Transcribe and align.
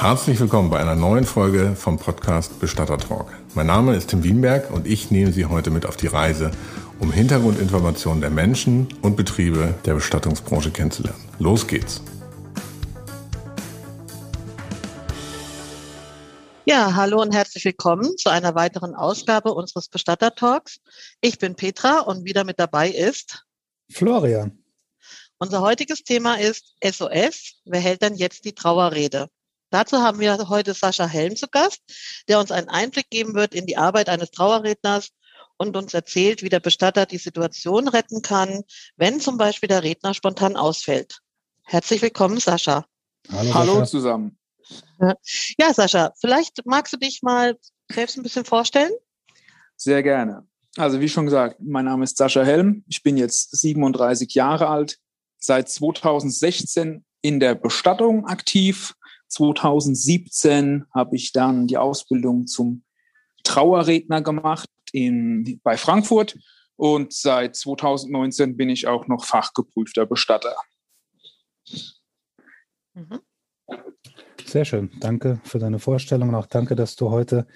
Herzlich 0.00 0.38
willkommen 0.38 0.70
bei 0.70 0.78
einer 0.78 0.94
neuen 0.94 1.24
Folge 1.24 1.74
vom 1.74 1.98
Podcast 1.98 2.60
Bestatter 2.60 2.98
Talk. 2.98 3.32
Mein 3.54 3.66
Name 3.66 3.96
ist 3.96 4.10
Tim 4.10 4.22
Wienberg 4.22 4.70
und 4.70 4.86
ich 4.86 5.10
nehme 5.10 5.32
Sie 5.32 5.44
heute 5.46 5.70
mit 5.70 5.86
auf 5.86 5.96
die 5.96 6.06
Reise, 6.06 6.52
um 7.00 7.10
Hintergrundinformationen 7.10 8.20
der 8.20 8.30
Menschen 8.30 8.86
und 9.02 9.16
Betriebe 9.16 9.74
der 9.86 9.94
Bestattungsbranche 9.94 10.70
kennenzulernen. 10.70 11.18
Los 11.40 11.66
geht's! 11.66 12.00
Ja, 16.64 16.94
hallo 16.94 17.20
und 17.20 17.34
herzlich 17.34 17.64
willkommen 17.64 18.16
zu 18.18 18.30
einer 18.30 18.54
weiteren 18.54 18.94
Ausgabe 18.94 19.52
unseres 19.52 19.88
Bestatter 19.88 20.32
Talks. 20.32 20.78
Ich 21.20 21.38
bin 21.38 21.56
Petra 21.56 22.02
und 22.02 22.24
wieder 22.24 22.44
mit 22.44 22.60
dabei 22.60 22.88
ist 22.88 23.44
Florian. 23.90 24.62
Unser 25.38 25.60
heutiges 25.60 26.04
Thema 26.04 26.36
ist 26.38 26.76
SOS. 26.84 27.54
Wer 27.64 27.80
hält 27.80 28.02
denn 28.02 28.14
jetzt 28.14 28.44
die 28.44 28.54
Trauerrede? 28.54 29.28
Dazu 29.70 29.98
haben 29.98 30.18
wir 30.18 30.48
heute 30.48 30.72
Sascha 30.72 31.06
Helm 31.06 31.36
zu 31.36 31.46
Gast, 31.48 31.80
der 32.26 32.40
uns 32.40 32.50
einen 32.50 32.68
Einblick 32.68 33.10
geben 33.10 33.34
wird 33.34 33.54
in 33.54 33.66
die 33.66 33.76
Arbeit 33.76 34.08
eines 34.08 34.30
Trauerredners 34.30 35.10
und 35.58 35.76
uns 35.76 35.92
erzählt, 35.92 36.42
wie 36.42 36.48
der 36.48 36.60
Bestatter 36.60 37.04
die 37.04 37.18
Situation 37.18 37.88
retten 37.88 38.22
kann, 38.22 38.62
wenn 38.96 39.20
zum 39.20 39.36
Beispiel 39.36 39.68
der 39.68 39.82
Redner 39.82 40.14
spontan 40.14 40.56
ausfällt. 40.56 41.18
Herzlich 41.64 42.00
willkommen, 42.00 42.38
Sascha. 42.38 42.86
Hallo, 43.30 43.54
Hallo 43.54 43.74
Sascha. 43.74 43.86
zusammen. 43.86 44.38
Ja, 45.58 45.74
Sascha, 45.74 46.12
vielleicht 46.18 46.64
magst 46.64 46.92
du 46.92 46.96
dich 46.96 47.22
mal 47.22 47.56
selbst 47.90 48.16
ein 48.16 48.22
bisschen 48.22 48.44
vorstellen? 48.44 48.92
Sehr 49.76 50.02
gerne. 50.02 50.46
Also 50.76 51.00
wie 51.00 51.08
schon 51.08 51.26
gesagt, 51.26 51.56
mein 51.60 51.84
Name 51.84 52.04
ist 52.04 52.16
Sascha 52.16 52.42
Helm. 52.42 52.84
Ich 52.88 53.02
bin 53.02 53.16
jetzt 53.16 53.56
37 53.56 54.32
Jahre 54.34 54.68
alt, 54.68 54.98
seit 55.38 55.68
2016 55.68 57.04
in 57.20 57.40
der 57.40 57.54
Bestattung 57.54 58.26
aktiv, 58.26 58.94
2017 59.28 60.86
habe 60.92 61.16
ich 61.16 61.32
dann 61.32 61.66
die 61.66 61.78
Ausbildung 61.78 62.46
zum 62.46 62.82
Trauerredner 63.44 64.22
gemacht 64.22 64.68
in, 64.92 65.60
bei 65.62 65.76
Frankfurt 65.76 66.38
und 66.76 67.12
seit 67.12 67.56
2019 67.56 68.56
bin 68.56 68.68
ich 68.70 68.86
auch 68.86 69.06
noch 69.06 69.24
fachgeprüfter 69.24 70.06
Bestatter. 70.06 70.54
Mhm. 72.94 73.20
Sehr 74.48 74.64
schön. 74.64 74.90
Danke 75.00 75.40
für 75.44 75.58
deine 75.58 75.78
Vorstellung 75.78 76.30
und 76.30 76.34
auch 76.34 76.46
danke, 76.46 76.74
dass 76.74 76.96
du 76.96 77.10
heute 77.10 77.46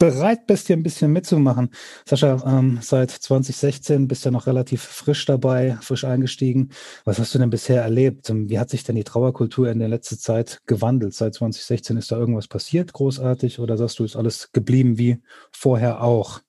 bereit 0.00 0.48
bist, 0.48 0.66
hier 0.66 0.76
ein 0.76 0.82
bisschen 0.82 1.12
mitzumachen. 1.12 1.70
Sascha, 2.04 2.42
ähm, 2.44 2.80
seit 2.82 3.12
2016 3.12 4.08
bist 4.08 4.24
du 4.24 4.30
ja 4.30 4.32
noch 4.32 4.48
relativ 4.48 4.82
frisch 4.82 5.24
dabei, 5.26 5.78
frisch 5.80 6.04
eingestiegen. 6.04 6.70
Was 7.04 7.20
hast 7.20 7.36
du 7.36 7.38
denn 7.38 7.50
bisher 7.50 7.82
erlebt? 7.82 8.30
Ähm, 8.30 8.50
wie 8.50 8.58
hat 8.58 8.68
sich 8.68 8.82
denn 8.82 8.96
die 8.96 9.04
Trauerkultur 9.04 9.70
in 9.70 9.78
der 9.78 9.88
letzten 9.88 10.18
Zeit 10.18 10.58
gewandelt? 10.66 11.14
Seit 11.14 11.34
2016 11.34 11.98
ist 11.98 12.10
da 12.10 12.16
irgendwas 12.16 12.48
passiert, 12.48 12.92
großartig, 12.92 13.60
oder 13.60 13.76
sagst 13.76 14.00
du, 14.00 14.04
ist 14.04 14.16
alles 14.16 14.50
geblieben 14.50 14.98
wie 14.98 15.18
vorher 15.52 16.02
auch? 16.02 16.40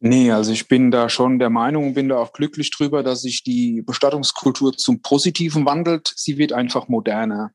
Nee, 0.00 0.32
also 0.32 0.50
ich 0.50 0.66
bin 0.66 0.90
da 0.90 1.08
schon 1.08 1.38
der 1.38 1.50
Meinung 1.50 1.86
und 1.86 1.94
bin 1.94 2.08
da 2.08 2.16
auch 2.16 2.32
glücklich 2.32 2.72
drüber, 2.72 3.04
dass 3.04 3.22
sich 3.22 3.44
die 3.44 3.82
Bestattungskultur 3.82 4.72
zum 4.76 5.00
Positiven 5.00 5.64
wandelt. 5.64 6.12
Sie 6.16 6.38
wird 6.38 6.52
einfach 6.52 6.88
moderner. 6.88 7.52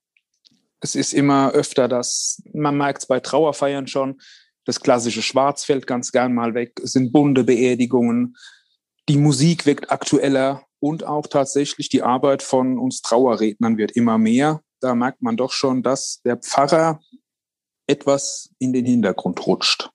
Es 0.81 0.95
ist 0.95 1.13
immer 1.13 1.51
öfter 1.51 1.87
das, 1.87 2.41
man 2.53 2.75
merkt 2.75 3.03
es 3.03 3.07
bei 3.07 3.19
Trauerfeiern 3.19 3.87
schon, 3.87 4.19
das 4.65 4.79
klassische 4.79 5.21
Schwarz 5.21 5.63
fällt 5.63 5.87
ganz 5.87 6.11
gern 6.11 6.33
mal 6.33 6.53
weg. 6.53 6.79
Es 6.83 6.91
sind 6.91 7.11
bunte 7.11 7.43
Beerdigungen. 7.43 8.35
Die 9.09 9.17
Musik 9.17 9.65
wirkt 9.65 9.91
aktueller 9.91 10.63
und 10.79 11.03
auch 11.03 11.27
tatsächlich 11.27 11.89
die 11.89 12.03
Arbeit 12.03 12.43
von 12.43 12.77
uns 12.77 13.02
Trauerrednern 13.02 13.77
wird 13.77 13.91
immer 13.91 14.17
mehr. 14.17 14.61
Da 14.79 14.95
merkt 14.95 15.21
man 15.21 15.37
doch 15.37 15.52
schon, 15.52 15.83
dass 15.83 16.21
der 16.23 16.37
Pfarrer 16.37 16.99
etwas 17.87 18.49
in 18.59 18.73
den 18.73 18.85
Hintergrund 18.85 19.45
rutscht. 19.45 19.89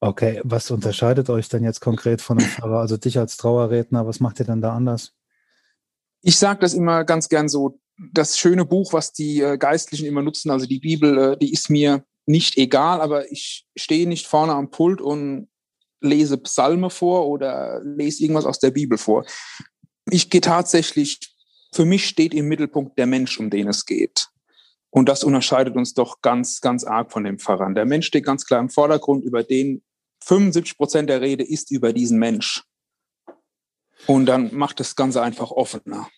Okay, 0.00 0.40
was 0.44 0.70
unterscheidet 0.70 1.28
euch 1.28 1.48
denn 1.48 1.64
jetzt 1.64 1.80
konkret 1.80 2.22
von 2.22 2.38
einem 2.38 2.48
Pfarrer? 2.48 2.78
Also 2.78 2.96
dich 2.96 3.18
als 3.18 3.36
Trauerredner, 3.36 4.06
was 4.06 4.20
macht 4.20 4.38
ihr 4.38 4.46
denn 4.46 4.60
da 4.60 4.74
anders? 4.74 5.12
Ich 6.22 6.38
sage 6.38 6.60
das 6.60 6.74
immer 6.74 7.04
ganz 7.04 7.28
gern 7.28 7.48
so, 7.48 7.80
das 7.98 8.38
schöne 8.38 8.64
Buch, 8.64 8.92
was 8.92 9.12
die 9.12 9.40
äh, 9.40 9.58
Geistlichen 9.58 10.06
immer 10.06 10.22
nutzen, 10.22 10.50
also 10.50 10.66
die 10.66 10.78
Bibel, 10.78 11.18
äh, 11.18 11.36
die 11.36 11.52
ist 11.52 11.68
mir 11.68 12.04
nicht 12.26 12.56
egal, 12.56 13.00
aber 13.00 13.30
ich 13.30 13.66
stehe 13.76 14.08
nicht 14.08 14.26
vorne 14.26 14.52
am 14.52 14.70
Pult 14.70 15.00
und 15.00 15.48
lese 16.00 16.38
Psalme 16.38 16.90
vor 16.90 17.26
oder 17.26 17.80
lese 17.82 18.22
irgendwas 18.22 18.44
aus 18.44 18.60
der 18.60 18.70
Bibel 18.70 18.98
vor. 18.98 19.24
Ich 20.10 20.30
gehe 20.30 20.40
tatsächlich, 20.40 21.18
für 21.72 21.84
mich 21.84 22.06
steht 22.06 22.34
im 22.34 22.46
Mittelpunkt 22.46 22.98
der 22.98 23.06
Mensch, 23.06 23.38
um 23.40 23.50
den 23.50 23.68
es 23.68 23.84
geht. 23.84 24.28
Und 24.90 25.08
das 25.08 25.24
unterscheidet 25.24 25.76
uns 25.76 25.94
doch 25.94 26.22
ganz, 26.22 26.60
ganz 26.60 26.84
arg 26.84 27.12
von 27.12 27.24
den 27.24 27.38
Pfarrern. 27.38 27.74
Der 27.74 27.84
Mensch 27.84 28.06
steht 28.06 28.24
ganz 28.24 28.46
klar 28.46 28.60
im 28.60 28.70
Vordergrund, 28.70 29.24
über 29.24 29.42
den 29.42 29.82
75 30.24 30.76
Prozent 30.76 31.10
der 31.10 31.20
Rede 31.20 31.44
ist 31.44 31.70
über 31.70 31.92
diesen 31.92 32.18
Mensch. 32.18 32.64
Und 34.06 34.26
dann 34.26 34.54
macht 34.54 34.80
das 34.80 34.96
Ganze 34.96 35.22
einfach 35.22 35.50
offener. 35.50 36.08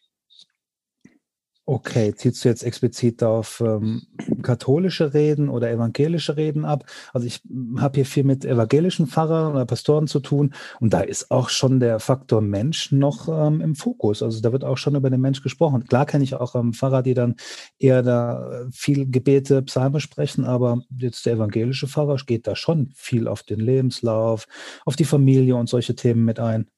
Okay, 1.71 2.13
ziehst 2.17 2.45
du 2.45 2.49
jetzt 2.49 2.65
explizit 2.65 3.23
auf 3.23 3.63
ähm, 3.65 4.03
katholische 4.43 5.15
Reden 5.15 5.49
oder 5.49 5.71
evangelische 5.71 6.37
Reden 6.37 6.65
ab? 6.65 6.85
Also 7.13 7.29
ich 7.29 7.43
habe 7.77 7.95
hier 7.95 8.07
viel 8.07 8.25
mit 8.25 8.45
evangelischen 8.45 9.07
Pfarrern 9.07 9.53
oder 9.53 9.67
Pastoren 9.67 10.09
zu 10.09 10.19
tun 10.19 10.53
und 10.81 10.93
da 10.93 11.03
ist 11.03 11.31
auch 11.31 11.49
schon 11.49 11.79
der 11.79 12.01
Faktor 12.01 12.41
Mensch 12.41 12.91
noch 12.91 13.29
ähm, 13.29 13.61
im 13.61 13.77
Fokus. 13.77 14.21
Also 14.21 14.41
da 14.41 14.51
wird 14.51 14.65
auch 14.65 14.79
schon 14.79 14.97
über 14.97 15.11
den 15.11 15.21
Mensch 15.21 15.45
gesprochen. 15.45 15.85
Klar 15.85 16.07
kenne 16.07 16.25
ich 16.25 16.35
auch 16.35 16.57
ähm, 16.57 16.73
Pfarrer, 16.73 17.05
die 17.05 17.15
dann 17.15 17.37
eher 17.79 18.03
da 18.03 18.67
viel 18.73 19.09
Gebete, 19.09 19.63
Psalme 19.63 20.01
sprechen, 20.01 20.45
aber 20.45 20.83
jetzt 20.99 21.25
der 21.25 21.35
evangelische 21.35 21.87
Pfarrer 21.87 22.17
geht 22.27 22.49
da 22.49 22.57
schon 22.57 22.91
viel 22.97 23.29
auf 23.29 23.45
den 23.45 23.61
Lebenslauf, 23.61 24.49
auf 24.85 24.97
die 24.97 25.05
Familie 25.05 25.55
und 25.55 25.69
solche 25.69 25.95
Themen 25.95 26.25
mit 26.25 26.41
ein. 26.41 26.69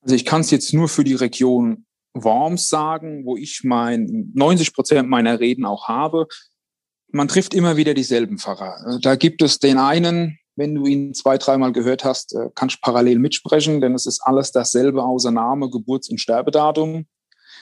Also 0.00 0.16
ich 0.16 0.24
kann 0.24 0.40
es 0.40 0.50
jetzt 0.50 0.74
nur 0.74 0.88
für 0.88 1.04
die 1.04 1.14
Region 1.14 1.84
Worms 2.24 2.68
sagen, 2.68 3.24
wo 3.24 3.36
ich 3.36 3.62
mein 3.64 4.30
90 4.34 4.74
Prozent 4.74 5.08
meiner 5.08 5.40
Reden 5.40 5.64
auch 5.64 5.88
habe. 5.88 6.26
Man 7.10 7.28
trifft 7.28 7.54
immer 7.54 7.76
wieder 7.76 7.94
dieselben 7.94 8.38
Pfarrer. 8.38 8.98
Da 9.00 9.16
gibt 9.16 9.42
es 9.42 9.58
den 9.58 9.78
einen, 9.78 10.38
wenn 10.58 10.74
du 10.74 10.86
ihn 10.86 11.14
zwei, 11.14 11.38
dreimal 11.38 11.72
gehört 11.72 12.04
hast, 12.04 12.34
äh, 12.34 12.50
kannst 12.54 12.76
du 12.76 12.80
parallel 12.82 13.18
mitsprechen, 13.20 13.80
denn 13.80 13.94
es 13.94 14.06
ist 14.06 14.20
alles 14.20 14.50
dasselbe 14.50 15.04
außer 15.04 15.30
Name, 15.30 15.70
Geburts- 15.70 16.10
und 16.10 16.18
Sterbedatum. 16.18 17.06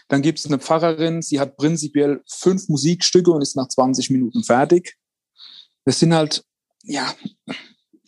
Dann 0.09 0.23
gibt 0.23 0.39
es 0.39 0.47
eine 0.47 0.59
Pfarrerin, 0.59 1.21
sie 1.21 1.39
hat 1.39 1.57
prinzipiell 1.57 2.23
fünf 2.27 2.69
Musikstücke 2.69 3.31
und 3.31 3.43
ist 3.43 3.57
nach 3.57 3.69
20 3.69 4.11
Minuten 4.11 4.45
fertig. 4.45 4.97
Das 5.85 5.99
sind 6.01 6.15
halt, 6.15 6.45
ja, 6.83 7.13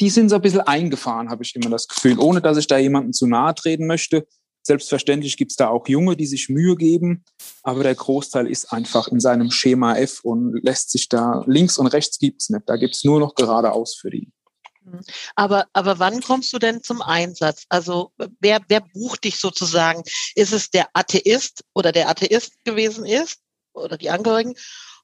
die 0.01 0.11
sind 0.11 0.29
so 0.29 0.37
ein 0.37 0.43
bisschen 0.43 0.61
eingefahren, 0.61 1.29
habe 1.29 1.43
ich 1.43 1.55
immer 1.55 1.71
das 1.71 1.87
Gefühl, 1.87 2.19
ohne 2.19 2.41
dass 2.41 2.57
ich 2.57 2.67
da 2.67 2.79
jemanden 2.79 3.13
zu 3.13 3.27
nahe 3.27 3.55
treten 3.55 3.87
möchte. 3.87 4.27
Selbstverständlich 4.69 5.39
gibt 5.39 5.53
es 5.53 5.57
da 5.57 5.69
auch 5.71 5.89
Junge, 5.89 6.15
die 6.15 6.27
sich 6.27 6.51
Mühe 6.51 6.77
geben, 6.77 7.25
aber 7.63 7.85
der 7.85 7.95
Großteil 7.95 8.47
ist 8.47 8.71
einfach 8.71 9.09
in 9.09 9.19
seinem 9.19 9.51
Schema 9.51 9.97
F 9.97 10.21
und 10.23 10.63
lässt 10.63 10.91
sich 10.91 11.09
da 11.09 11.43
links 11.47 11.79
und 11.79 11.87
rechts 11.87 12.19
gibt 12.19 12.43
es 12.43 12.51
nicht. 12.51 12.65
Da 12.67 12.77
gibt 12.77 12.95
es 12.95 13.03
nur 13.03 13.19
noch 13.19 13.35
geradeaus 13.35 13.95
für 13.95 14.11
die. 14.11 14.31
Mhm. 14.85 15.01
Aber, 15.37 15.65
aber 15.73 15.99
wann 16.01 16.21
kommst 16.21 16.53
du 16.53 16.59
denn 16.59 16.83
zum 16.83 17.01
Einsatz? 17.01 17.65
Also 17.71 18.13
wer, 18.41 18.61
wer 18.69 18.83
bucht 18.93 19.25
dich 19.25 19.39
sozusagen? 19.39 20.03
Ist 20.35 20.53
es 20.53 20.69
der 20.69 20.89
Atheist 20.93 21.65
oder 21.73 21.91
der 21.91 22.11
Atheist 22.11 22.63
gewesen 22.67 23.07
ist 23.07 23.39
oder 23.73 23.97
die 23.97 24.11
Angehörigen? 24.11 24.55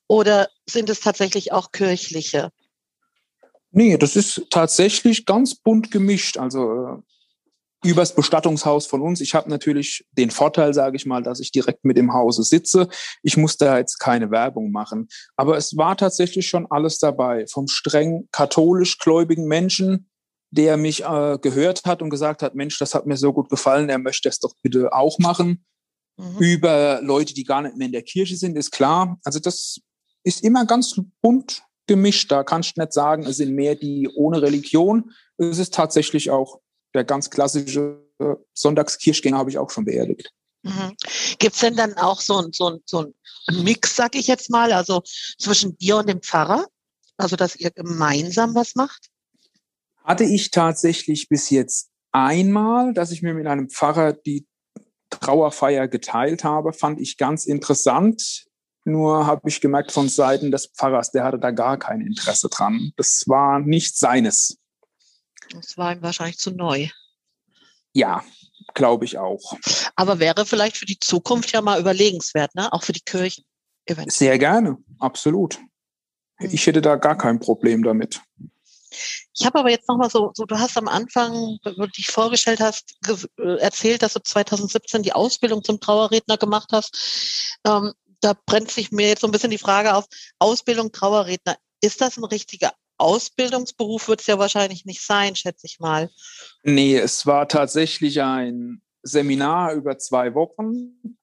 Oder 0.08 0.50
sind 0.68 0.90
es 0.90 1.00
tatsächlich 1.00 1.52
auch 1.52 1.72
kirchliche? 1.72 2.50
Nee, 3.70 3.96
das 3.96 4.14
ist 4.14 4.42
tatsächlich 4.50 5.24
ganz 5.24 5.54
bunt 5.54 5.90
gemischt. 5.90 6.36
Also 6.36 6.98
äh, 6.98 7.13
übers 7.84 8.14
Bestattungshaus 8.14 8.86
von 8.86 9.02
uns. 9.02 9.20
Ich 9.20 9.34
habe 9.34 9.50
natürlich 9.50 10.06
den 10.12 10.30
Vorteil, 10.30 10.74
sage 10.74 10.96
ich 10.96 11.06
mal, 11.06 11.22
dass 11.22 11.40
ich 11.40 11.52
direkt 11.52 11.84
mit 11.84 11.98
im 11.98 12.12
Hause 12.12 12.42
sitze. 12.42 12.88
Ich 13.22 13.36
muss 13.36 13.56
da 13.56 13.78
jetzt 13.78 13.98
keine 13.98 14.30
Werbung 14.30 14.70
machen. 14.70 15.08
Aber 15.36 15.56
es 15.56 15.76
war 15.76 15.96
tatsächlich 15.96 16.48
schon 16.48 16.66
alles 16.70 16.98
dabei. 16.98 17.46
Vom 17.46 17.68
streng 17.68 18.28
katholisch 18.32 18.98
gläubigen 18.98 19.46
Menschen, 19.46 20.08
der 20.50 20.76
mich 20.76 21.04
äh, 21.04 21.38
gehört 21.40 21.84
hat 21.84 22.00
und 22.00 22.10
gesagt 22.10 22.42
hat, 22.42 22.54
Mensch, 22.54 22.78
das 22.78 22.94
hat 22.94 23.06
mir 23.06 23.16
so 23.16 23.32
gut 23.32 23.48
gefallen, 23.48 23.88
er 23.88 23.98
möchte 23.98 24.28
es 24.28 24.38
doch 24.38 24.54
bitte 24.62 24.92
auch 24.92 25.18
machen. 25.18 25.64
Mhm. 26.16 26.38
Über 26.38 27.00
Leute, 27.02 27.34
die 27.34 27.44
gar 27.44 27.62
nicht 27.62 27.76
mehr 27.76 27.86
in 27.86 27.92
der 27.92 28.02
Kirche 28.02 28.36
sind, 28.36 28.56
ist 28.56 28.70
klar. 28.70 29.18
Also 29.24 29.40
das 29.40 29.80
ist 30.22 30.42
immer 30.42 30.64
ganz 30.64 30.98
bunt 31.20 31.64
gemischt. 31.86 32.30
Da 32.30 32.44
kannst 32.44 32.76
du 32.76 32.80
nicht 32.80 32.92
sagen, 32.92 33.24
es 33.24 33.36
sind 33.36 33.54
mehr 33.54 33.74
die 33.74 34.08
ohne 34.14 34.40
Religion. 34.40 35.12
Es 35.36 35.58
ist 35.58 35.74
tatsächlich 35.74 36.30
auch 36.30 36.60
der 36.94 37.04
ganz 37.04 37.30
klassische 37.30 38.00
Sonntagskirchgänger 38.52 39.38
habe 39.38 39.50
ich 39.50 39.58
auch 39.58 39.70
schon 39.70 39.84
beerdigt. 39.84 40.32
Mhm. 40.62 40.96
Gibt 41.38 41.54
es 41.54 41.60
denn 41.60 41.76
dann 41.76 41.94
auch 41.94 42.20
so, 42.20 42.38
ein 42.38 42.52
so, 42.52 42.80
so 42.86 43.12
ein 43.46 43.64
Mix, 43.64 43.96
sag 43.96 44.14
ich 44.14 44.26
jetzt 44.26 44.50
mal, 44.50 44.72
also 44.72 45.02
zwischen 45.38 45.76
dir 45.76 45.98
und 45.98 46.08
dem 46.08 46.22
Pfarrer? 46.22 46.66
Also, 47.16 47.36
dass 47.36 47.56
ihr 47.56 47.70
gemeinsam 47.70 48.54
was 48.54 48.74
macht? 48.74 49.08
Hatte 50.02 50.24
ich 50.24 50.50
tatsächlich 50.50 51.28
bis 51.28 51.50
jetzt 51.50 51.90
einmal, 52.12 52.92
dass 52.92 53.10
ich 53.10 53.22
mir 53.22 53.34
mit 53.34 53.46
einem 53.46 53.68
Pfarrer 53.68 54.12
die 54.12 54.46
Trauerfeier 55.10 55.86
geteilt 55.88 56.44
habe, 56.44 56.72
fand 56.72 57.00
ich 57.00 57.16
ganz 57.18 57.46
interessant. 57.46 58.46
Nur 58.84 59.26
habe 59.26 59.48
ich 59.48 59.60
gemerkt 59.60 59.92
von 59.92 60.08
Seiten 60.08 60.50
des 60.50 60.66
Pfarrers, 60.66 61.12
der 61.12 61.24
hatte 61.24 61.38
da 61.38 61.50
gar 61.50 61.78
kein 61.78 62.00
Interesse 62.00 62.48
dran. 62.48 62.92
Das 62.96 63.24
war 63.26 63.60
nicht 63.60 63.96
seines. 63.96 64.58
Das 65.50 65.76
war 65.76 65.92
ihm 65.92 66.02
wahrscheinlich 66.02 66.38
zu 66.38 66.50
neu. 66.50 66.88
Ja, 67.92 68.24
glaube 68.74 69.04
ich 69.04 69.18
auch. 69.18 69.56
Aber 69.94 70.18
wäre 70.18 70.46
vielleicht 70.46 70.76
für 70.76 70.86
die 70.86 70.98
Zukunft 70.98 71.52
ja 71.52 71.60
mal 71.60 71.80
überlegenswert, 71.80 72.54
ne? 72.54 72.72
Auch 72.72 72.82
für 72.82 72.92
die 72.92 73.00
Kirchen. 73.00 73.44
Eventuell. 73.86 74.10
Sehr 74.10 74.38
gerne, 74.38 74.78
absolut. 74.98 75.58
Hm. 76.36 76.50
Ich 76.50 76.66
hätte 76.66 76.80
da 76.80 76.96
gar 76.96 77.16
kein 77.16 77.38
Problem 77.38 77.82
damit. 77.82 78.20
Ich 79.36 79.44
habe 79.44 79.58
aber 79.58 79.70
jetzt 79.70 79.88
nochmal 79.88 80.10
so, 80.10 80.30
so, 80.34 80.44
du 80.44 80.58
hast 80.58 80.76
am 80.78 80.88
Anfang, 80.88 81.58
wo 81.64 81.70
du 81.70 81.86
dich 81.88 82.06
vorgestellt 82.06 82.60
hast, 82.60 82.96
äh, 83.38 83.58
erzählt, 83.58 84.02
dass 84.02 84.14
du 84.14 84.20
2017 84.20 85.02
die 85.02 85.12
Ausbildung 85.12 85.64
zum 85.64 85.80
Trauerredner 85.80 86.36
gemacht 86.38 86.70
hast. 86.72 87.58
Ähm, 87.66 87.92
da 88.20 88.34
brennt 88.46 88.70
sich 88.70 88.92
mir 88.92 89.08
jetzt 89.08 89.20
so 89.20 89.26
ein 89.28 89.32
bisschen 89.32 89.50
die 89.50 89.58
Frage 89.58 89.94
auf, 89.94 90.06
Ausbildung 90.38 90.92
Trauerredner, 90.92 91.56
ist 91.80 92.00
das 92.00 92.16
ein 92.16 92.24
richtiger 92.24 92.72
Ausbildungsberuf? 92.98 94.08
Wird 94.08 94.20
es 94.20 94.26
ja 94.26 94.38
wahrscheinlich 94.38 94.84
nicht 94.84 95.04
sein, 95.04 95.36
schätze 95.36 95.66
ich 95.66 95.80
mal. 95.80 96.10
Nee, 96.62 96.96
es 96.96 97.26
war 97.26 97.48
tatsächlich 97.48 98.22
ein 98.22 98.82
Seminar 99.02 99.74
über 99.74 99.98
zwei 99.98 100.34
Wochen, 100.34 101.18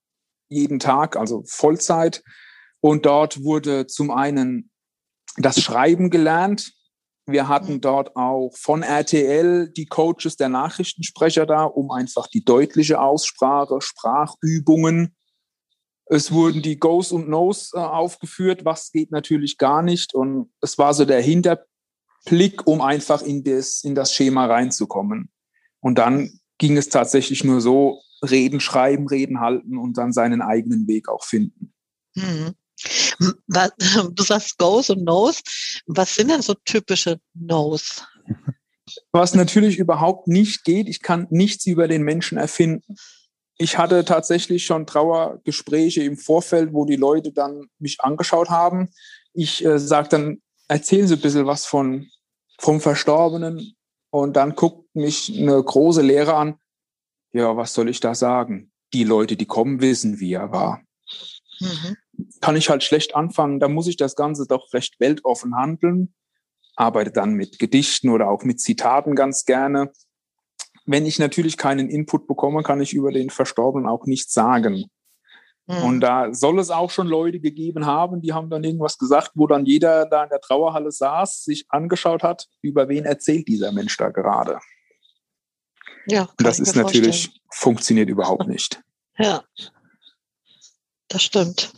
jeden 0.50 0.80
Tag, 0.80 1.16
also 1.16 1.44
Vollzeit. 1.46 2.24
Und 2.80 3.06
dort 3.06 3.44
wurde 3.44 3.88
zum 3.88 4.12
einen 4.12 4.72
das 5.38 5.62
Schreiben 5.62 6.10
gelernt, 6.10 6.74
wir 7.32 7.48
hatten 7.48 7.74
mhm. 7.74 7.82
dort 7.82 8.16
auch 8.16 8.52
von 8.56 8.84
RTL 8.84 9.70
die 9.70 9.86
Coaches 9.86 10.38
der 10.38 10.50
Nachrichtensprecher 10.50 11.46
da, 11.46 11.64
um 11.64 11.92
einfach 11.92 12.28
die 12.28 12.44
deutliche 12.44 13.00
Aussprache, 13.00 13.80
Sprachübungen. 13.82 15.16
Es 16.06 16.32
wurden 16.32 16.62
die 16.62 16.80
Goes 16.80 17.12
und 17.12 17.30
Nos 17.30 17.72
äh, 17.74 17.80
aufgeführt, 17.80 18.66
was 18.66 18.92
geht 18.92 19.12
natürlich 19.12 19.58
gar 19.58 19.82
nicht. 19.82 20.14
Und 20.14 20.52
es 20.62 20.78
war 20.78 20.94
so 20.94 21.06
der 21.06 21.22
Hinterblick, 21.22 22.66
um 22.68 22.82
einfach 22.82 23.22
in 23.22 23.44
das, 23.44 23.84
in 23.84 23.96
das 23.96 24.14
Schema 24.14 24.46
reinzukommen. 24.46 25.30
Und 25.80 25.98
dann 25.98 26.32
ging 26.58 26.78
es 26.78 26.90
tatsächlich 26.90 27.44
nur 27.44 27.62
so, 27.62 28.02
reden, 28.24 28.60
schreiben, 28.60 29.08
reden, 29.08 29.40
halten 29.40 29.78
und 29.78 29.98
dann 29.98 30.14
seinen 30.14 30.42
eigenen 30.42 30.88
Weg 30.88 31.10
auch 31.10 31.24
finden. 31.24 31.74
Mhm. 32.16 32.56
Du 33.48 34.24
sagst 34.24 34.58
Goes 34.58 34.90
und 34.90 35.04
Nos. 35.04 35.44
Was 35.86 36.16
sind 36.16 36.32
denn 36.32 36.42
so 36.42 36.56
typische 36.66 37.20
Nos? 37.36 38.04
Was 39.12 39.36
natürlich 39.36 39.78
überhaupt 39.78 40.28
nicht 40.28 40.64
geht, 40.64 40.88
ich 40.90 41.02
kann 41.02 41.28
nichts 41.30 41.68
über 41.68 41.88
den 41.88 42.02
Menschen 42.02 42.40
erfinden. 42.40 42.96
Ich 43.62 43.78
hatte 43.78 44.06
tatsächlich 44.06 44.66
schon 44.66 44.88
Trauergespräche 44.88 46.04
im 46.04 46.18
Vorfeld, 46.18 46.74
wo 46.74 46.86
die 46.86 46.96
Leute 46.96 47.32
dann 47.32 47.68
mich 47.80 48.02
angeschaut 48.02 48.50
haben. 48.50 48.90
Ich 49.34 49.64
äh, 49.64 49.80
sage 49.80 50.10
dann, 50.10 50.42
erzählen 50.68 51.08
Sie 51.08 51.16
ein 51.16 51.22
bisschen 51.22 51.46
was 51.46 51.66
von, 51.66 52.08
vom 52.58 52.82
Verstorbenen. 52.82 53.76
Und 54.10 54.36
dann 54.36 54.56
guckt 54.56 54.94
mich 54.96 55.38
eine 55.38 55.64
große 55.64 56.02
Lehre 56.02 56.34
an. 56.36 56.56
Ja, 57.34 57.56
was 57.56 57.74
soll 57.74 57.90
ich 57.90 58.00
da 58.00 58.16
sagen? 58.16 58.72
Die 58.94 59.04
Leute, 59.04 59.38
die 59.38 59.46
kommen, 59.46 59.80
wissen, 59.80 60.20
wie 60.20 60.34
er 60.34 60.52
war. 60.52 60.82
Mhm 61.60 61.98
kann 62.42 62.56
ich 62.56 62.70
halt 62.70 62.84
schlecht 62.84 63.16
anfangen. 63.16 63.60
Da 63.60 63.68
muss 63.68 63.88
ich 63.88 63.98
das 63.98 64.16
Ganze 64.16 64.46
doch 64.48 64.74
recht 64.74 65.00
weltoffen 65.00 65.56
handeln. 65.56 66.14
Arbeite 66.76 67.12
dann 67.12 67.34
mit 67.34 67.60
Gedichten 67.60 68.10
oder 68.10 68.30
auch 68.30 68.44
mit 68.44 68.60
Zitaten 68.60 69.16
ganz 69.16 69.46
gerne. 69.46 69.92
Wenn 70.86 71.06
ich 71.06 71.20
natürlich 71.20 71.58
keinen 71.58 71.90
Input 71.90 72.28
bekomme, 72.28 72.64
kann 72.64 72.82
ich 72.82 72.94
über 72.94 73.12
den 73.12 73.30
Verstorbenen 73.30 73.88
auch 73.88 74.06
nichts 74.06 74.34
sagen. 74.34 74.86
Mhm. 75.68 75.84
Und 75.84 76.00
da 76.02 76.34
soll 76.34 76.60
es 76.60 76.70
auch 76.70 76.90
schon 76.90 77.08
Leute 77.08 77.40
gegeben 77.40 77.86
haben, 77.86 78.22
die 78.22 78.34
haben 78.34 78.50
dann 78.50 78.64
irgendwas 78.64 78.98
gesagt, 78.98 79.32
wo 79.36 79.48
dann 79.48 79.66
jeder 79.66 80.06
da 80.06 80.24
in 80.24 80.30
der 80.30 80.42
Trauerhalle 80.42 80.92
saß, 80.92 81.44
sich 81.44 81.66
angeschaut 81.70 82.24
hat, 82.24 82.48
über 82.62 82.90
wen 82.90 83.06
erzählt 83.06 83.48
dieser 83.48 83.72
Mensch 83.72 83.96
da 83.98 84.10
gerade. 84.10 84.60
Ja, 86.08 86.24
Und 86.24 86.42
das 86.42 86.60
ist 86.60 86.76
natürlich, 86.76 87.26
vorstellen. 87.26 87.46
funktioniert 87.52 88.10
überhaupt 88.10 88.48
nicht. 88.48 88.82
Ja, 89.18 89.44
das 91.08 91.24
stimmt. 91.24 91.72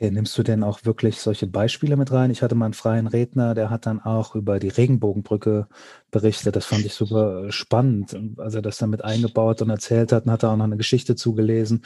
Okay, 0.00 0.12
nimmst 0.12 0.38
du 0.38 0.44
denn 0.44 0.62
auch 0.62 0.84
wirklich 0.84 1.18
solche 1.18 1.48
Beispiele 1.48 1.96
mit 1.96 2.12
rein? 2.12 2.30
Ich 2.30 2.40
hatte 2.40 2.54
mal 2.54 2.66
einen 2.66 2.74
freien 2.74 3.08
Redner, 3.08 3.56
der 3.56 3.68
hat 3.68 3.84
dann 3.84 4.00
auch 4.00 4.36
über 4.36 4.60
die 4.60 4.68
Regenbogenbrücke 4.68 5.66
berichtet. 6.12 6.54
Das 6.54 6.66
fand 6.66 6.86
ich 6.86 6.94
super 6.94 7.46
äh, 7.46 7.50
spannend. 7.50 8.16
Als 8.36 8.54
er 8.54 8.62
das 8.62 8.78
dann 8.78 8.90
mit 8.90 9.02
eingebaut 9.02 9.60
und 9.60 9.70
erzählt 9.70 10.12
hat, 10.12 10.26
dann 10.26 10.34
hat 10.34 10.44
er 10.44 10.52
auch 10.52 10.56
noch 10.56 10.66
eine 10.66 10.76
Geschichte 10.76 11.16
zugelesen. 11.16 11.84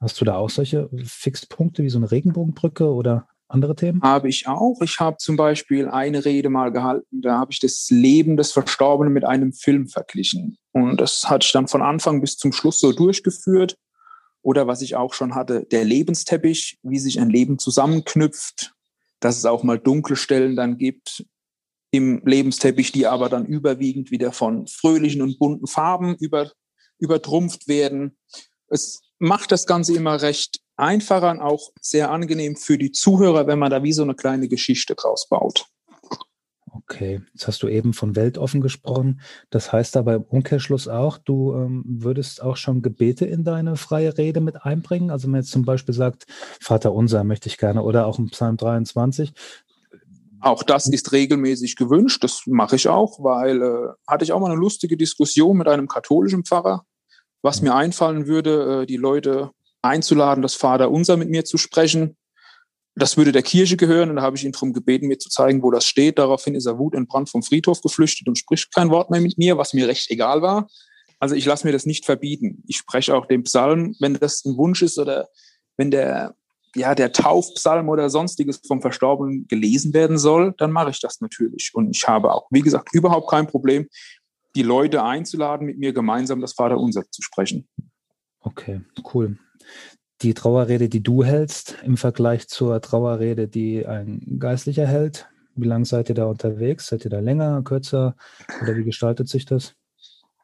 Hast 0.00 0.18
du 0.18 0.24
da 0.24 0.36
auch 0.36 0.48
solche 0.48 0.88
Fixpunkte 1.04 1.82
wie 1.82 1.90
so 1.90 1.98
eine 1.98 2.10
Regenbogenbrücke 2.10 2.90
oder 2.90 3.28
andere 3.46 3.74
Themen? 3.74 4.00
Habe 4.00 4.30
ich 4.30 4.48
auch. 4.48 4.80
Ich 4.80 4.98
habe 4.98 5.18
zum 5.18 5.36
Beispiel 5.36 5.86
eine 5.86 6.24
Rede 6.24 6.48
mal 6.48 6.72
gehalten, 6.72 7.20
da 7.20 7.38
habe 7.38 7.52
ich 7.52 7.60
das 7.60 7.88
Leben 7.90 8.38
des 8.38 8.52
Verstorbenen 8.52 9.12
mit 9.12 9.26
einem 9.26 9.52
Film 9.52 9.86
verglichen. 9.86 10.56
Und 10.72 10.98
das 10.98 11.28
hatte 11.28 11.44
ich 11.44 11.52
dann 11.52 11.68
von 11.68 11.82
Anfang 11.82 12.22
bis 12.22 12.38
zum 12.38 12.52
Schluss 12.52 12.80
so 12.80 12.92
durchgeführt. 12.92 13.76
Oder 14.42 14.66
was 14.66 14.82
ich 14.82 14.96
auch 14.96 15.14
schon 15.14 15.34
hatte, 15.34 15.66
der 15.66 15.84
Lebensteppich, 15.84 16.78
wie 16.82 16.98
sich 16.98 17.20
ein 17.20 17.30
Leben 17.30 17.58
zusammenknüpft, 17.58 18.74
dass 19.20 19.36
es 19.36 19.44
auch 19.44 19.62
mal 19.62 19.78
dunkle 19.78 20.16
Stellen 20.16 20.56
dann 20.56 20.78
gibt 20.78 21.24
im 21.90 22.22
Lebensteppich, 22.24 22.92
die 22.92 23.06
aber 23.06 23.28
dann 23.28 23.46
überwiegend 23.46 24.10
wieder 24.10 24.32
von 24.32 24.66
fröhlichen 24.66 25.22
und 25.22 25.38
bunten 25.38 25.66
Farben 25.66 26.16
über, 26.20 26.52
übertrumpft 26.98 27.68
werden. 27.68 28.16
Es 28.68 29.00
macht 29.18 29.52
das 29.52 29.66
Ganze 29.66 29.94
immer 29.94 30.22
recht 30.22 30.60
einfacher 30.76 31.30
und 31.30 31.40
auch 31.40 31.72
sehr 31.80 32.10
angenehm 32.10 32.56
für 32.56 32.78
die 32.78 32.92
Zuhörer, 32.92 33.46
wenn 33.46 33.58
man 33.58 33.70
da 33.70 33.82
wie 33.82 33.92
so 33.92 34.02
eine 34.02 34.14
kleine 34.14 34.48
Geschichte 34.48 34.94
draus 34.94 35.28
baut. 35.28 35.66
Okay, 36.72 37.20
jetzt 37.32 37.48
hast 37.48 37.62
du 37.62 37.68
eben 37.68 37.92
von 37.92 38.14
weltoffen 38.14 38.60
gesprochen. 38.60 39.20
Das 39.50 39.72
heißt 39.72 39.96
aber 39.96 40.14
im 40.14 40.22
Umkehrschluss 40.22 40.86
auch, 40.86 41.18
du 41.18 41.54
ähm, 41.54 41.84
würdest 41.84 42.42
auch 42.42 42.56
schon 42.56 42.80
Gebete 42.82 43.26
in 43.26 43.42
deine 43.42 43.76
freie 43.76 44.16
Rede 44.16 44.40
mit 44.40 44.64
einbringen. 44.64 45.10
Also 45.10 45.24
wenn 45.24 45.32
man 45.32 45.40
jetzt 45.40 45.50
zum 45.50 45.64
Beispiel 45.64 45.94
sagt, 45.94 46.26
Vater 46.60 46.92
unser 46.92 47.24
möchte 47.24 47.48
ich 47.48 47.58
gerne 47.58 47.82
oder 47.82 48.06
auch 48.06 48.18
im 48.18 48.26
Psalm 48.30 48.56
23. 48.56 49.32
Auch 50.40 50.62
das 50.62 50.86
ist 50.86 51.12
regelmäßig 51.12 51.76
gewünscht. 51.76 52.22
Das 52.22 52.42
mache 52.46 52.76
ich 52.76 52.88
auch, 52.88 53.22
weil 53.22 53.60
äh, 53.62 53.88
hatte 54.06 54.24
ich 54.24 54.32
auch 54.32 54.40
mal 54.40 54.50
eine 54.50 54.60
lustige 54.60 54.96
Diskussion 54.96 55.56
mit 55.56 55.66
einem 55.66 55.88
katholischen 55.88 56.44
Pfarrer, 56.44 56.84
was 57.42 57.62
mir 57.62 57.74
einfallen 57.74 58.26
würde, 58.26 58.82
äh, 58.82 58.86
die 58.86 58.96
Leute 58.96 59.50
einzuladen, 59.82 60.42
das 60.42 60.54
Vater 60.54 60.90
unser 60.90 61.16
mit 61.16 61.30
mir 61.30 61.44
zu 61.44 61.58
sprechen 61.58 62.16
das 62.94 63.16
würde 63.16 63.32
der 63.32 63.42
Kirche 63.42 63.76
gehören 63.76 64.10
und 64.10 64.16
da 64.16 64.22
habe 64.22 64.36
ich 64.36 64.44
ihn 64.44 64.52
darum 64.52 64.72
gebeten, 64.72 65.06
mir 65.06 65.18
zu 65.18 65.28
zeigen, 65.28 65.62
wo 65.62 65.70
das 65.70 65.86
steht. 65.86 66.18
Daraufhin 66.18 66.54
ist 66.54 66.66
er 66.66 66.78
wutentbrannt 66.78 67.30
vom 67.30 67.42
Friedhof 67.42 67.80
geflüchtet 67.80 68.28
und 68.28 68.36
spricht 68.36 68.74
kein 68.74 68.90
Wort 68.90 69.10
mehr 69.10 69.20
mit 69.20 69.38
mir, 69.38 69.56
was 69.56 69.72
mir 69.74 69.86
recht 69.86 70.10
egal 70.10 70.42
war. 70.42 70.68
Also 71.18 71.34
ich 71.34 71.44
lasse 71.44 71.66
mir 71.66 71.72
das 71.72 71.86
nicht 71.86 72.04
verbieten. 72.04 72.62
Ich 72.66 72.78
spreche 72.78 73.14
auch 73.14 73.26
den 73.26 73.44
Psalm, 73.44 73.94
wenn 74.00 74.14
das 74.14 74.44
ein 74.44 74.56
Wunsch 74.56 74.82
ist 74.82 74.98
oder 74.98 75.28
wenn 75.76 75.90
der, 75.90 76.34
ja, 76.74 76.94
der 76.94 77.12
Taufpsalm 77.12 77.88
oder 77.88 78.10
sonstiges 78.10 78.60
vom 78.66 78.80
Verstorbenen 78.80 79.46
gelesen 79.46 79.94
werden 79.94 80.18
soll, 80.18 80.54
dann 80.58 80.72
mache 80.72 80.90
ich 80.90 81.00
das 81.00 81.20
natürlich. 81.20 81.70
Und 81.74 81.94
ich 81.94 82.08
habe 82.08 82.32
auch, 82.32 82.48
wie 82.50 82.62
gesagt, 82.62 82.88
überhaupt 82.92 83.30
kein 83.30 83.46
Problem, 83.46 83.88
die 84.56 84.62
Leute 84.62 85.04
einzuladen, 85.04 85.66
mit 85.66 85.78
mir 85.78 85.92
gemeinsam 85.92 86.40
das 86.40 86.54
Vaterunser 86.54 87.04
zu 87.10 87.22
sprechen. 87.22 87.68
Okay, 88.40 88.80
cool 89.14 89.38
die 90.22 90.34
Trauerrede, 90.34 90.88
die 90.88 91.02
du 91.02 91.24
hältst, 91.24 91.76
im 91.84 91.96
Vergleich 91.96 92.48
zur 92.48 92.80
Trauerrede, 92.80 93.48
die 93.48 93.86
ein 93.86 94.36
Geistlicher 94.38 94.86
hält? 94.86 95.28
Wie 95.54 95.66
lange 95.66 95.84
seid 95.84 96.08
ihr 96.08 96.14
da 96.14 96.26
unterwegs? 96.26 96.86
Seid 96.88 97.04
ihr 97.04 97.10
da 97.10 97.20
länger, 97.20 97.62
kürzer 97.62 98.16
oder 98.62 98.76
wie 98.76 98.84
gestaltet 98.84 99.28
sich 99.28 99.46
das? 99.46 99.74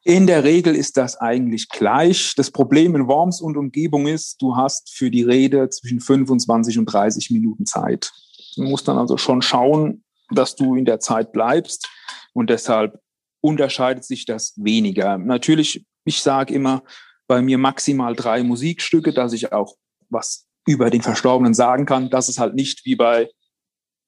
In 0.02 0.26
der 0.26 0.44
Regel 0.44 0.76
ist 0.76 0.96
das 0.96 1.16
eigentlich 1.16 1.68
gleich. 1.68 2.34
Das 2.36 2.50
Problem 2.50 2.94
in 2.94 3.08
Worms 3.08 3.40
und 3.40 3.56
Umgebung 3.56 4.06
ist, 4.06 4.40
du 4.40 4.56
hast 4.56 4.94
für 4.94 5.10
die 5.10 5.24
Rede 5.24 5.68
zwischen 5.68 6.00
25 6.00 6.78
und 6.78 6.86
30 6.86 7.30
Minuten 7.32 7.66
Zeit. 7.66 8.12
Du 8.54 8.62
musst 8.62 8.86
dann 8.86 8.98
also 8.98 9.16
schon 9.16 9.42
schauen, 9.42 10.04
dass 10.30 10.54
du 10.54 10.76
in 10.76 10.84
der 10.84 11.00
Zeit 11.00 11.32
bleibst 11.32 11.88
und 12.32 12.50
deshalb 12.50 13.00
unterscheidet 13.40 14.04
sich 14.04 14.26
das 14.26 14.54
weniger. 14.56 15.18
Natürlich, 15.18 15.84
ich 16.04 16.22
sage 16.22 16.54
immer, 16.54 16.82
bei 17.26 17.42
mir 17.42 17.58
maximal 17.58 18.14
drei 18.14 18.42
Musikstücke, 18.42 19.12
dass 19.12 19.32
ich 19.32 19.52
auch 19.52 19.76
was 20.08 20.46
über 20.66 20.90
den 20.90 21.02
Verstorbenen 21.02 21.54
sagen 21.54 21.86
kann. 21.86 22.10
Das 22.10 22.28
ist 22.28 22.38
halt 22.38 22.54
nicht 22.54 22.84
wie 22.84 22.96
bei 22.96 23.28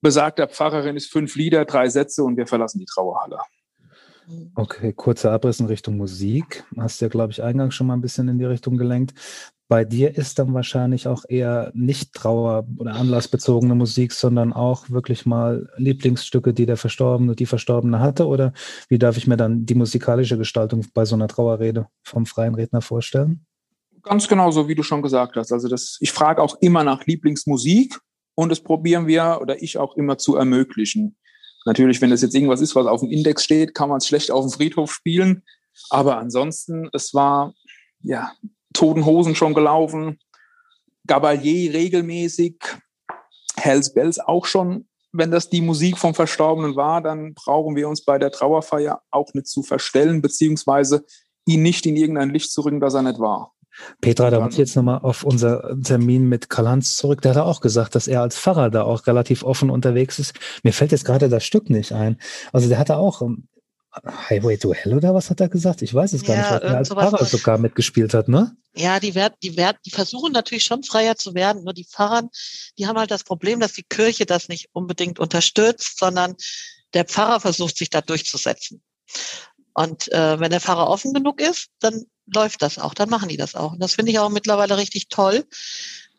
besagter 0.01 0.49
Pfarrerin 0.49 0.97
ist 0.97 1.11
fünf 1.11 1.35
Lieder, 1.37 1.65
drei 1.65 1.89
Sätze 1.89 2.23
und 2.23 2.37
wir 2.37 2.47
verlassen 2.47 2.79
die 2.79 2.87
Trauerhalle. 2.87 3.39
Okay, 4.55 4.93
kurzer 4.93 5.33
Abriss 5.33 5.59
in 5.59 5.67
Richtung 5.67 5.97
Musik. 5.97 6.65
Hast 6.77 7.01
ja, 7.01 7.09
glaube 7.09 7.33
ich, 7.33 7.43
eingangs 7.43 7.75
schon 7.75 7.87
mal 7.87 7.95
ein 7.95 8.03
bisschen 8.03 8.29
in 8.29 8.39
die 8.39 8.45
Richtung 8.45 8.77
gelenkt. 8.77 9.15
Bei 9.69 9.85
dir 9.85 10.17
ist 10.17 10.39
dann 10.39 10.55
wahrscheinlich 10.55 11.07
auch 11.09 11.25
eher 11.29 11.71
nicht 11.75 12.15
Trauer- 12.15 12.67
oder 12.79 12.95
anlassbezogene 12.95 13.75
Musik, 13.75 14.13
sondern 14.13 14.55
auch 14.55 14.89
wirklich 14.89 15.27
mal 15.27 15.69
Lieblingsstücke, 15.77 16.55
die 16.55 16.65
der 16.65 16.79
Verstorbene, 16.79 17.37
die 17.37 17.45
Verstorbene 17.45 18.01
hatte? 18.01 18.27
Oder 18.27 18.55
wie 18.89 18.99
darf 18.99 19.19
ich 19.19 19.27
mir 19.27 19.37
dann 19.37 19.67
die 19.67 19.75
musikalische 19.75 20.39
Gestaltung 20.39 20.87
bei 20.95 21.05
so 21.05 21.17
einer 21.17 21.29
Trauerrede 21.29 21.87
vom 22.03 22.25
freien 22.25 22.55
Redner 22.55 22.81
vorstellen? 22.81 23.45
Ganz 24.03 24.27
genau 24.27 24.51
so, 24.51 24.69
wie 24.69 24.75
du 24.75 24.83
schon 24.83 25.03
gesagt 25.03 25.37
hast. 25.37 25.53
Also 25.53 25.69
das, 25.69 25.99
ich 26.01 26.13
frage 26.13 26.41
auch 26.41 26.57
immer 26.63 26.83
nach 26.83 27.05
Lieblingsmusik 27.05 28.01
und 28.35 28.49
das 28.49 28.61
probieren 28.61 29.07
wir 29.07 29.39
oder 29.43 29.63
ich 29.63 29.77
auch 29.77 29.97
immer 29.97 30.17
zu 30.17 30.37
ermöglichen. 30.37 31.17
Natürlich, 31.67 32.01
wenn 32.01 32.09
das 32.09 32.23
jetzt 32.23 32.35
irgendwas 32.35 32.63
ist, 32.63 32.75
was 32.75 32.87
auf 32.87 33.01
dem 33.01 33.11
Index 33.11 33.45
steht, 33.45 33.75
kann 33.75 33.91
man 33.91 33.99
es 33.99 34.07
schlecht 34.07 34.31
auf 34.31 34.47
dem 34.47 34.51
Friedhof 34.51 34.91
spielen. 34.91 35.43
Aber 35.91 36.17
ansonsten, 36.17 36.89
es 36.95 37.13
war 37.13 37.53
ja 38.01 38.33
Toten 38.73 39.07
Hosen 39.07 39.35
schon 39.35 39.55
gelaufen, 39.55 40.19
Gabalier 41.07 41.73
regelmäßig, 41.73 42.57
Hells 43.57 43.93
Bells 43.93 44.19
auch 44.21 44.47
schon. 44.47 44.87
Wenn 45.11 45.31
das 45.31 45.49
die 45.49 45.63
Musik 45.63 45.97
vom 45.97 46.15
Verstorbenen 46.15 46.77
war, 46.77 47.01
dann 47.01 47.35
brauchen 47.35 47.77
wir 47.77 47.89
uns 47.89 48.05
bei 48.05 48.19
der 48.19 48.31
Trauerfeier 48.31 49.01
auch 49.11 49.33
nicht 49.33 49.47
zu 49.47 49.63
verstellen, 49.63 50.21
beziehungsweise 50.21 51.05
ihn 51.47 51.63
nicht 51.63 51.87
in 51.87 51.97
irgendein 51.97 52.31
Licht 52.31 52.53
zu 52.53 52.61
rücken, 52.61 52.81
das 52.81 52.95
er 52.95 53.03
nicht 53.03 53.19
war. 53.19 53.55
Petra, 54.01 54.31
da 54.31 54.41
muss 54.41 54.55
ich 54.55 54.59
jetzt 54.59 54.77
nochmal 54.77 55.01
auf 55.03 55.25
unser 55.25 55.77
Termin 55.83 56.29
mit 56.29 56.51
Karl-Heinz 56.51 56.97
zurück. 56.97 57.23
Der 57.23 57.35
hat 57.35 57.43
auch 57.43 57.61
gesagt, 57.61 57.95
dass 57.95 58.09
er 58.09 58.23
als 58.23 58.39
Pfarrer 58.39 58.71
da 58.71 58.83
auch 58.83 59.07
relativ 59.07 59.45
offen 59.45 59.71
unterwegs 59.71 60.19
ist. 60.19 60.35
Mir 60.63 60.73
fällt 60.73 60.93
jetzt 60.93 61.05
gerade 61.05 61.29
das 61.29 61.45
Stück 61.45 61.71
nicht 61.71 61.93
ein. 61.93 62.19
Also 62.53 62.69
der 62.69 62.79
hatte 62.79 62.97
auch 62.97 63.23
ähm, 63.23 63.49
Highway 64.29 64.59
to 64.59 64.75
Hell 64.75 64.95
oder 64.95 65.15
was 65.15 65.31
hat 65.31 65.41
er 65.41 65.49
gesagt? 65.49 65.83
Ich 65.83 65.95
weiß 65.95 66.13
es 66.13 66.23
gar 66.23 66.37
ja, 66.37 66.43
nicht, 66.43 66.63
weil 66.63 66.71
er 66.71 66.77
als 66.77 66.89
Pfarrer 66.91 67.25
sogar 67.25 67.59
mitgespielt 67.59 68.15
hat, 68.15 68.29
ne? 68.29 68.55
Ja, 68.75 69.01
die 69.01 69.15
werden, 69.15 69.35
die 69.43 69.57
werden, 69.57 69.79
die 69.85 69.91
versuchen 69.91 70.33
natürlich 70.33 70.65
schon 70.65 70.83
freier 70.85 71.17
zu 71.17 71.35
werden. 71.35 71.65
Nur 71.65 71.73
die 71.73 71.85
Pfarrer, 71.85 72.29
die 72.79 72.87
haben 72.87 72.99
halt 72.99 73.11
das 73.11 73.25
Problem, 73.25 73.61
dass 73.61 73.73
die 73.73 73.83
Kirche 73.83 74.27
das 74.27 74.49
nicht 74.49 74.69
unbedingt 74.73 75.19
unterstützt, 75.19 75.99
sondern 75.99 76.37
der 76.95 77.05
Pfarrer 77.05 77.41
versucht 77.41 77.77
sich 77.77 77.91
da 77.91 78.01
durchzusetzen. 78.01 78.83
Und 79.75 80.11
äh, 80.13 80.39
wenn 80.39 80.51
der 80.51 80.61
Pfarrer 80.61 80.89
offen 80.89 81.15
genug 81.15 81.41
ist, 81.41 81.69
dann 81.81 82.05
läuft 82.27 82.63
das 82.63 82.79
auch, 82.79 82.95
dann 82.95 83.09
machen 83.09 83.29
die 83.29 83.37
das 83.37 83.55
auch. 83.55 83.73
Und 83.73 83.81
das 83.81 83.95
finde 83.95 84.13
ich 84.13 84.19
auch 84.19 84.29
mittlerweile 84.29 84.77
richtig 84.77 85.09
toll. 85.09 85.45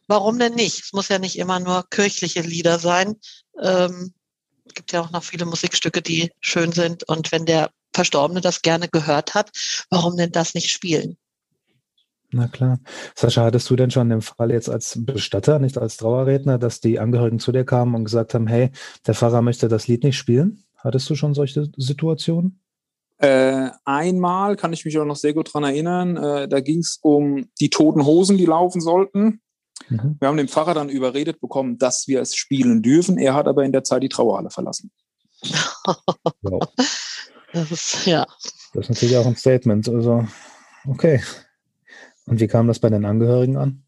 Warum 0.07 0.39
denn 0.39 0.55
nicht? 0.55 0.85
Es 0.85 0.93
muss 0.93 1.09
ja 1.09 1.19
nicht 1.19 1.37
immer 1.37 1.59
nur 1.59 1.87
kirchliche 1.89 2.41
Lieder 2.41 2.79
sein. 2.79 3.15
Ähm, 3.61 4.13
es 4.69 4.75
gibt 4.75 4.91
ja 4.91 5.01
auch 5.01 5.11
noch 5.11 5.23
viele 5.23 5.45
Musikstücke, 5.45 6.01
die 6.01 6.31
schön 6.39 6.71
sind. 6.71 7.03
Und 7.09 7.31
wenn 7.31 7.45
der 7.45 7.71
Verstorbene 7.93 8.41
das 8.41 8.61
gerne 8.61 8.87
gehört 8.87 9.33
hat, 9.33 9.51
warum 9.89 10.15
denn 10.15 10.31
das 10.31 10.53
nicht 10.53 10.69
spielen? 10.69 11.17
Na 12.31 12.47
klar. 12.47 12.79
Sascha, 13.15 13.43
hattest 13.43 13.69
du 13.69 13.75
denn 13.75 13.89
schon 13.89 14.09
den 14.09 14.21
Fall 14.21 14.51
jetzt 14.51 14.69
als 14.69 15.03
Bestatter, 15.03 15.57
nicht 15.57 15.79
als 15.79 15.97
Trauerredner, 15.97 16.59
dass 16.59 16.79
die 16.79 16.99
Angehörigen 16.99 17.39
zu 17.39 17.51
dir 17.51 17.65
kamen 17.65 17.95
und 17.95 18.03
gesagt 18.03 18.35
haben, 18.35 18.45
hey, 18.45 18.69
der 19.07 19.15
Pfarrer 19.15 19.41
möchte 19.41 19.67
das 19.67 19.87
Lied 19.87 20.03
nicht 20.03 20.17
spielen? 20.17 20.63
Hattest 20.77 21.09
du 21.09 21.15
schon 21.15 21.33
solche 21.33 21.69
Situationen? 21.75 22.61
Äh, 23.17 23.71
einmal 23.83 24.55
kann 24.55 24.71
ich 24.71 24.85
mich 24.85 24.97
auch 24.99 25.05
noch 25.05 25.15
sehr 25.15 25.33
gut 25.33 25.53
dran 25.53 25.63
erinnern, 25.63 26.15
äh, 26.15 26.47
da 26.47 26.61
ging 26.61 26.79
es 26.79 26.99
um 27.01 27.49
die 27.59 27.69
toten 27.69 28.05
Hosen, 28.05 28.37
die 28.37 28.45
laufen 28.45 28.79
sollten. 28.79 29.41
Mhm. 29.89 30.17
Wir 30.19 30.27
haben 30.27 30.37
den 30.37 30.47
Pfarrer 30.47 30.73
dann 30.73 30.89
überredet 30.89 31.39
bekommen, 31.41 31.77
dass 31.77 32.07
wir 32.07 32.21
es 32.21 32.35
spielen 32.35 32.81
dürfen. 32.81 33.17
Er 33.17 33.33
hat 33.33 33.47
aber 33.47 33.63
in 33.63 33.71
der 33.71 33.83
Zeit 33.83 34.03
die 34.03 34.09
Trauerhalle 34.09 34.49
verlassen. 34.49 34.91
wow. 36.41 36.67
Das 37.51 37.71
ist, 37.71 38.05
ja. 38.05 38.27
Das 38.73 38.83
ist 38.83 38.89
natürlich 38.89 39.17
auch 39.17 39.25
ein 39.25 39.35
Statement. 39.35 39.89
Also, 39.89 40.27
okay. 40.87 41.19
Und 42.27 42.39
wie 42.39 42.45
kam 42.45 42.67
das 42.67 42.77
bei 42.77 42.91
den 42.91 43.05
Angehörigen 43.05 43.57
an? 43.57 43.83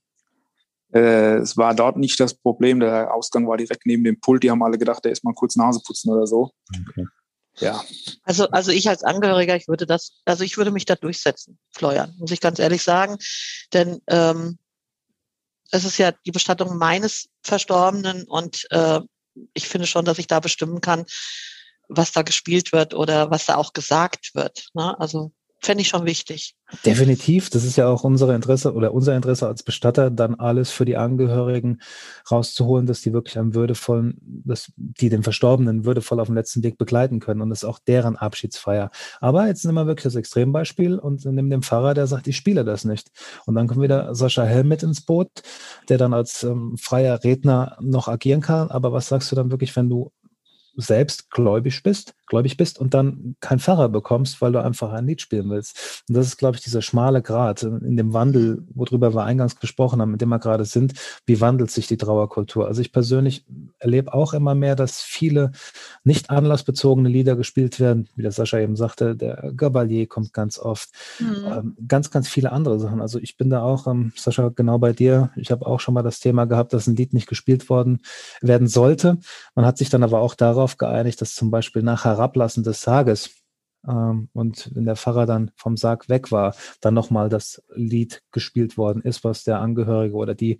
Äh, 0.93 1.35
es 1.37 1.57
war 1.57 1.75
dort 1.75 1.97
nicht 1.97 2.19
das 2.19 2.33
Problem. 2.33 2.79
Der 2.79 3.13
Ausgang 3.13 3.47
war 3.47 3.57
direkt 3.57 3.85
neben 3.85 4.03
dem 4.03 4.19
Pult. 4.19 4.41
Die 4.41 4.49
haben 4.49 4.63
alle 4.63 4.79
gedacht, 4.79 5.05
der 5.05 5.11
ist 5.11 5.23
mal 5.23 5.33
kurz 5.33 5.55
Nase 5.55 5.79
putzen 5.85 6.11
oder 6.11 6.25
so. 6.25 6.51
Okay. 6.89 7.05
Ja. 7.59 7.83
Also, 8.23 8.49
also 8.49 8.71
ich 8.71 8.89
als 8.89 9.03
Angehöriger, 9.03 9.55
ich 9.55 9.67
würde 9.67 9.85
das, 9.85 10.21
also 10.25 10.43
ich 10.43 10.57
würde 10.57 10.71
mich 10.71 10.85
da 10.85 10.95
durchsetzen, 10.95 11.59
Fleuern, 11.69 12.15
muss 12.17 12.31
ich 12.31 12.41
ganz 12.41 12.59
ehrlich 12.59 12.81
sagen. 12.81 13.17
Denn 13.73 14.01
ähm, 14.07 14.57
es 15.71 15.85
ist 15.85 15.97
ja 15.97 16.11
die 16.25 16.31
Bestattung 16.31 16.77
meines 16.77 17.29
Verstorbenen 17.43 18.23
und 18.23 18.67
äh, 18.71 18.99
ich 19.53 19.67
finde 19.67 19.87
schon, 19.87 20.05
dass 20.05 20.19
ich 20.19 20.27
da 20.27 20.39
bestimmen 20.39 20.81
kann, 20.81 21.05
was 21.87 22.11
da 22.11 22.21
gespielt 22.21 22.71
wird 22.71 22.93
oder 22.93 23.31
was 23.31 23.45
da 23.45 23.55
auch 23.55 23.73
gesagt 23.73 24.31
wird. 24.33 24.67
Ne? 24.73 24.99
Also 24.99 25.31
fände 25.61 25.81
ich 25.81 25.87
schon 25.87 26.05
wichtig. 26.05 26.55
Definitiv. 26.85 27.49
Das 27.49 27.63
ist 27.63 27.75
ja 27.75 27.87
auch 27.87 28.03
unser 28.03 28.33
Interesse 28.33 28.73
oder 28.73 28.93
unser 28.93 29.15
Interesse 29.15 29.47
als 29.47 29.61
Bestatter, 29.61 30.09
dann 30.09 30.35
alles 30.35 30.71
für 30.71 30.85
die 30.85 30.97
Angehörigen 30.97 31.79
rauszuholen, 32.29 32.87
dass 32.87 33.01
die 33.01 33.13
wirklich 33.13 33.37
am 33.37 33.53
würdevollen, 33.53 34.17
dass 34.45 34.71
die 34.75 35.09
den 35.09 35.23
Verstorbenen 35.23 35.85
würdevoll 35.85 36.19
auf 36.19 36.27
dem 36.27 36.35
letzten 36.35 36.63
Weg 36.63 36.77
begleiten 36.77 37.19
können. 37.19 37.41
Und 37.41 37.49
das 37.49 37.63
auch 37.63 37.79
deren 37.79 38.15
Abschiedsfeier. 38.15 38.89
Aber 39.19 39.47
jetzt 39.47 39.63
nehmen 39.63 39.77
wir 39.77 39.87
wirklich 39.87 40.03
das 40.03 40.15
Extrembeispiel 40.15 40.97
und 40.97 41.23
nehmen 41.25 41.49
den 41.49 41.61
Pfarrer, 41.61 41.93
der 41.93 42.07
sagt, 42.07 42.27
ich 42.27 42.37
spiele 42.37 42.65
das 42.65 42.83
nicht. 42.85 43.11
Und 43.45 43.55
dann 43.55 43.67
kommt 43.67 43.81
wieder 43.81 44.15
Sascha 44.15 44.43
Helm 44.43 44.67
mit 44.67 44.81
ins 44.83 45.01
Boot, 45.01 45.29
der 45.89 45.97
dann 45.97 46.13
als 46.13 46.43
ähm, 46.43 46.77
freier 46.77 47.23
Redner 47.23 47.77
noch 47.81 48.07
agieren 48.07 48.41
kann. 48.41 48.71
Aber 48.71 48.91
was 48.93 49.09
sagst 49.09 49.31
du 49.31 49.35
dann 49.35 49.51
wirklich, 49.51 49.75
wenn 49.75 49.89
du 49.89 50.11
selbst 50.75 51.29
gläubig 51.31 51.83
bist, 51.83 52.13
gläubig 52.27 52.57
bist 52.57 52.79
und 52.79 52.93
dann 52.93 53.35
kein 53.41 53.59
Pfarrer 53.59 53.89
bekommst, 53.89 54.41
weil 54.41 54.51
du 54.51 54.63
einfach 54.63 54.93
ein 54.93 55.05
Lied 55.05 55.21
spielen 55.21 55.49
willst. 55.49 56.03
Und 56.07 56.15
das 56.15 56.27
ist, 56.27 56.37
glaube 56.37 56.55
ich, 56.55 56.63
dieser 56.63 56.81
schmale 56.81 57.21
Grat 57.21 57.63
in 57.63 57.97
dem 57.97 58.13
Wandel, 58.13 58.63
worüber 58.73 59.13
wir 59.13 59.23
eingangs 59.23 59.59
gesprochen 59.59 60.01
haben, 60.01 60.11
mit 60.11 60.21
dem 60.21 60.29
wir 60.29 60.39
gerade 60.39 60.65
sind. 60.65 60.93
Wie 61.25 61.41
wandelt 61.41 61.71
sich 61.71 61.87
die 61.87 61.97
Trauerkultur? 61.97 62.67
Also 62.67 62.81
ich 62.81 62.91
persönlich 62.91 63.45
erlebe 63.79 64.13
auch 64.13 64.33
immer 64.33 64.55
mehr, 64.55 64.75
dass 64.75 65.01
viele 65.01 65.51
nicht 66.03 66.29
anlassbezogene 66.29 67.09
Lieder 67.09 67.35
gespielt 67.35 67.79
werden, 67.79 68.07
wie 68.15 68.21
der 68.21 68.31
Sascha 68.31 68.59
eben 68.59 68.75
sagte, 68.75 69.15
der 69.15 69.51
Gabalier 69.55 70.07
kommt 70.07 70.33
ganz 70.33 70.57
oft, 70.57 70.89
mhm. 71.19 71.35
ähm, 71.45 71.77
ganz, 71.87 72.11
ganz 72.11 72.27
viele 72.27 72.51
andere 72.51 72.79
Sachen. 72.79 73.01
Also 73.01 73.19
ich 73.19 73.37
bin 73.37 73.49
da 73.49 73.61
auch, 73.61 73.87
ähm, 73.87 74.13
Sascha, 74.15 74.49
genau 74.55 74.77
bei 74.77 74.93
dir. 74.93 75.31
Ich 75.35 75.51
habe 75.51 75.65
auch 75.65 75.79
schon 75.79 75.93
mal 75.93 76.03
das 76.03 76.19
Thema 76.19 76.45
gehabt, 76.45 76.73
dass 76.73 76.87
ein 76.87 76.95
Lied 76.95 77.13
nicht 77.13 77.27
gespielt 77.27 77.69
worden 77.69 77.99
werden 78.41 78.67
sollte. 78.67 79.17
Man 79.55 79.65
hat 79.65 79.77
sich 79.77 79.89
dann 79.89 80.03
aber 80.03 80.19
auch 80.19 80.35
darauf 80.35 80.60
geeinigt, 80.77 81.21
dass 81.21 81.35
zum 81.35 81.51
Beispiel 81.51 81.83
nach 81.83 82.05
Herablassen 82.05 82.63
des 82.63 82.81
Sarges 82.81 83.41
ähm, 83.87 84.29
und 84.33 84.69
wenn 84.73 84.85
der 84.85 84.95
Pfarrer 84.95 85.25
dann 85.25 85.51
vom 85.55 85.77
Sarg 85.77 86.09
weg 86.09 86.31
war, 86.31 86.55
dann 86.81 86.93
nochmal 86.93 87.29
das 87.29 87.63
Lied 87.73 88.21
gespielt 88.31 88.77
worden 88.77 89.01
ist, 89.01 89.23
was 89.23 89.43
der 89.43 89.59
Angehörige 89.59 90.15
oder 90.15 90.35
die 90.35 90.59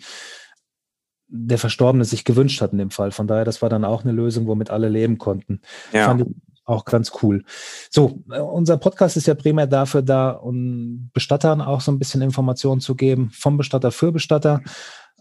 der 1.34 1.58
Verstorbene 1.58 2.03
sich 2.03 2.25
gewünscht 2.25 2.62
hat 2.62 2.74
in 2.74 2.77
dem 2.77 2.91
Fall. 2.91 3.12
Von 3.12 3.25
daher, 3.25 3.46
das 3.46 3.62
war 3.62 3.70
dann 3.70 3.86
auch 3.86 4.03
eine 4.03 4.12
Lösung, 4.12 4.48
womit 4.48 4.70
alle 4.70 4.89
leben 4.89 5.17
konnten. 5.17 5.62
Ja. 5.93 6.08
Fand 6.08 6.22
ich 6.22 6.27
auch 6.65 6.84
ganz 6.84 7.13
cool. 7.22 7.43
So, 7.89 8.22
äh, 8.31 8.39
unser 8.39 8.77
Podcast 8.77 9.15
ist 9.15 9.27
ja 9.27 9.34
primär 9.34 9.67
dafür 9.67 10.01
da, 10.01 10.31
um 10.31 11.10
Bestattern 11.13 11.62
auch 11.62 11.79
so 11.79 11.91
ein 11.91 12.00
bisschen 12.00 12.22
Informationen 12.22 12.81
zu 12.81 12.96
geben, 12.96 13.29
vom 13.34 13.55
Bestatter 13.55 13.91
für 13.91 14.12
Bestatter. 14.12 14.62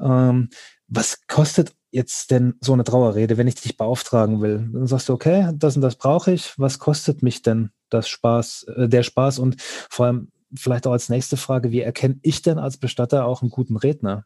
Ähm, 0.01 0.49
was 0.91 1.27
kostet 1.29 1.73
jetzt 1.93 2.31
denn 2.31 2.55
so 2.61 2.73
eine 2.73 2.85
Trauerrede, 2.85 3.37
wenn 3.37 3.47
ich 3.47 3.55
dich 3.55 3.77
beauftragen 3.77 4.43
will? 4.43 4.69
Dann 4.73 4.87
sagst 4.87 5.09
du, 5.09 5.15
okay, 5.15 5.51
das 5.55 5.77
und 5.77 5.83
das 5.83 5.97
brauche 5.97 6.33
ich. 6.33 6.59
Was 6.59 6.79
kostet 6.79 7.23
mich 7.23 7.43
denn 7.43 7.71
das 7.89 8.09
Spaß, 8.09 8.67
äh, 8.77 8.89
der 8.89 9.05
Spaß? 9.05 9.39
Und 9.39 9.63
vor 9.63 10.07
allem 10.07 10.33
vielleicht 10.55 10.87
auch 10.87 10.93
als 10.93 11.09
nächste 11.09 11.37
Frage, 11.37 11.71
wie 11.71 11.81
erkenne 11.81 12.19
ich 12.23 12.43
denn 12.43 12.59
als 12.59 12.77
Bestatter 12.77 13.25
auch 13.25 13.41
einen 13.43 13.51
guten 13.51 13.77
Redner? 13.77 14.25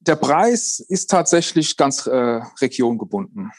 Der 0.00 0.16
Preis 0.16 0.80
ist 0.80 1.10
tatsächlich 1.10 1.76
ganz 1.76 2.06
äh, 2.06 2.40
regiongebunden 2.60 3.50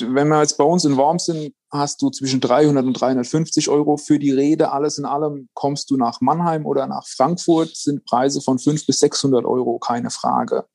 wenn 0.00 0.28
wir 0.28 0.40
jetzt 0.40 0.58
bei 0.58 0.64
uns 0.64 0.84
in 0.84 0.96
Worms 0.96 1.26
sind, 1.26 1.54
hast 1.70 2.02
du 2.02 2.10
zwischen 2.10 2.40
300 2.40 2.84
und 2.84 2.94
350 2.94 3.68
Euro 3.68 3.96
für 3.96 4.18
die 4.18 4.32
Rede. 4.32 4.72
Alles 4.72 4.98
in 4.98 5.04
allem 5.04 5.48
kommst 5.54 5.90
du 5.90 5.96
nach 5.96 6.20
Mannheim 6.20 6.66
oder 6.66 6.86
nach 6.86 7.06
Frankfurt, 7.06 7.76
sind 7.76 8.04
Preise 8.04 8.40
von 8.40 8.58
500 8.58 8.86
bis 8.86 9.00
600 9.00 9.44
Euro, 9.44 9.78
keine 9.78 10.10
Frage. 10.10 10.66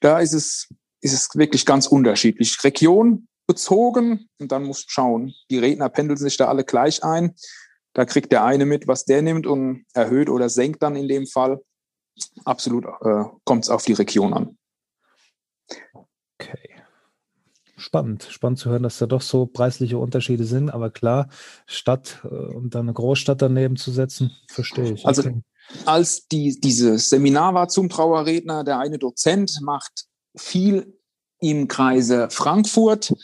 Da 0.00 0.20
ist 0.20 0.32
es, 0.32 0.68
ist 1.00 1.12
es 1.12 1.28
wirklich 1.34 1.66
ganz 1.66 1.86
unterschiedlich. 1.86 2.62
Region 2.62 3.28
bezogen 3.46 4.28
und 4.38 4.52
dann 4.52 4.64
musst 4.64 4.84
du 4.84 4.90
schauen. 4.90 5.34
Die 5.50 5.58
Redner 5.58 5.88
pendeln 5.88 6.16
sich 6.16 6.36
da 6.36 6.48
alle 6.48 6.64
gleich 6.64 7.02
ein. 7.04 7.34
Da 7.92 8.04
kriegt 8.04 8.32
der 8.32 8.44
eine 8.44 8.66
mit, 8.66 8.88
was 8.88 9.04
der 9.04 9.22
nimmt 9.22 9.46
und 9.46 9.84
erhöht 9.92 10.28
oder 10.28 10.48
senkt 10.48 10.82
dann 10.82 10.96
in 10.96 11.08
dem 11.08 11.26
Fall. 11.26 11.60
Absolut 12.44 12.84
äh, 12.84 13.24
kommt 13.44 13.64
es 13.64 13.70
auf 13.70 13.84
die 13.84 13.92
Region 13.92 14.32
an. 14.32 14.58
Okay 16.38 16.73
spannend. 17.84 18.26
Spannend 18.30 18.58
zu 18.58 18.70
hören, 18.70 18.82
dass 18.82 18.98
da 18.98 19.06
doch 19.06 19.22
so 19.22 19.46
preisliche 19.46 19.98
Unterschiede 19.98 20.44
sind. 20.44 20.70
Aber 20.70 20.90
klar, 20.90 21.28
Stadt 21.66 22.20
äh, 22.24 22.28
und 22.28 22.74
dann 22.74 22.86
eine 22.86 22.94
Großstadt 22.94 23.40
daneben 23.42 23.76
zu 23.76 23.92
setzen, 23.92 24.32
verstehe 24.48 24.92
ich. 24.92 25.06
Also 25.06 25.22
okay. 25.22 25.40
als 25.84 26.26
die, 26.26 26.58
dieses 26.58 27.10
Seminar 27.10 27.54
war 27.54 27.68
zum 27.68 27.88
Trauerredner, 27.88 28.64
der 28.64 28.78
eine 28.78 28.98
Dozent 28.98 29.60
macht 29.62 30.06
viel 30.36 30.98
im 31.40 31.68
Kreise 31.68 32.28
Frankfurt, 32.30 33.14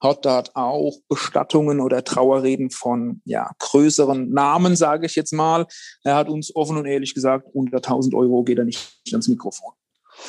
hat 0.00 0.24
dort 0.24 0.54
auch 0.56 0.98
Bestattungen 1.08 1.80
oder 1.80 2.04
Trauerreden 2.04 2.70
von 2.70 3.20
ja, 3.24 3.50
größeren 3.58 4.30
Namen, 4.30 4.76
sage 4.76 5.06
ich 5.06 5.14
jetzt 5.14 5.32
mal. 5.32 5.66
Er 6.04 6.16
hat 6.16 6.28
uns 6.28 6.54
offen 6.54 6.76
und 6.76 6.86
ehrlich 6.86 7.14
gesagt, 7.14 7.48
unter 7.52 7.78
1000 7.78 8.14
Euro 8.14 8.42
geht 8.44 8.58
er 8.58 8.64
nicht 8.64 9.00
ans 9.12 9.28
Mikrofon. 9.28 9.72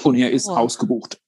Und 0.04 0.16
er 0.16 0.32
ist 0.32 0.48
wow. 0.48 0.58
ausgebucht. 0.58 1.21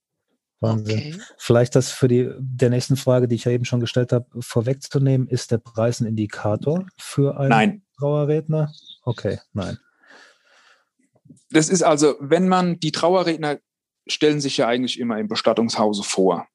Wahnsinn. 0.64 0.98
Okay. 0.98 1.22
Vielleicht 1.38 1.76
das 1.76 1.92
für 1.92 2.08
die 2.08 2.32
der 2.40 2.70
nächsten 2.70 2.96
Frage, 2.96 3.28
die 3.28 3.36
ich 3.36 3.46
ja 3.46 3.52
eben 3.52 3.66
schon 3.66 3.80
gestellt 3.80 4.12
habe, 4.12 4.26
vorwegzunehmen, 4.40 5.28
ist 5.28 5.52
der 5.52 5.60
Preis 5.60 6.00
ein 6.00 6.08
Indikator 6.08 6.86
für 6.98 7.38
einen 7.38 7.50
nein. 7.50 7.86
Trauerredner? 7.98 8.72
Okay, 9.04 9.40
nein. 9.54 9.78
das 11.52 11.70
ist 11.70 11.84
also, 11.84 12.16
wenn 12.20 12.48
man 12.48 12.80
die 12.80 12.92
Trauerredner 12.92 13.60
stellen 14.08 14.42
sich 14.42 14.58
ja 14.58 14.68
eigentlich 14.68 15.00
immer 15.00 15.18
im 15.20 15.28
Bestattungshause 15.28 16.04
vor. 16.04 16.48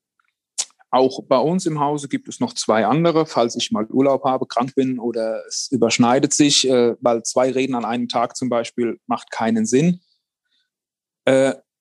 Auch 0.90 1.22
bei 1.24 1.38
uns 1.38 1.66
im 1.66 1.80
Hause 1.80 2.08
gibt 2.08 2.28
es 2.28 2.40
noch 2.40 2.54
zwei 2.54 2.86
andere, 2.86 3.26
falls 3.26 3.56
ich 3.56 3.70
mal 3.70 3.86
Urlaub 3.90 4.24
habe, 4.24 4.46
krank 4.46 4.74
bin 4.74 4.98
oder 4.98 5.42
es 5.46 5.68
überschneidet 5.70 6.32
sich, 6.32 6.68
äh, 6.68 6.96
weil 7.00 7.22
zwei 7.24 7.50
Reden 7.50 7.74
an 7.74 7.84
einem 7.84 8.08
Tag 8.08 8.36
zum 8.36 8.48
Beispiel 8.48 8.98
macht 9.06 9.30
keinen 9.30 9.66
Sinn. 9.66 10.00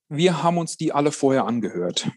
Wir 0.10 0.44
haben 0.44 0.58
uns 0.58 0.78
die 0.78 0.92
alle 0.94 1.12
vorher 1.12 1.46
angehört. 1.46 2.10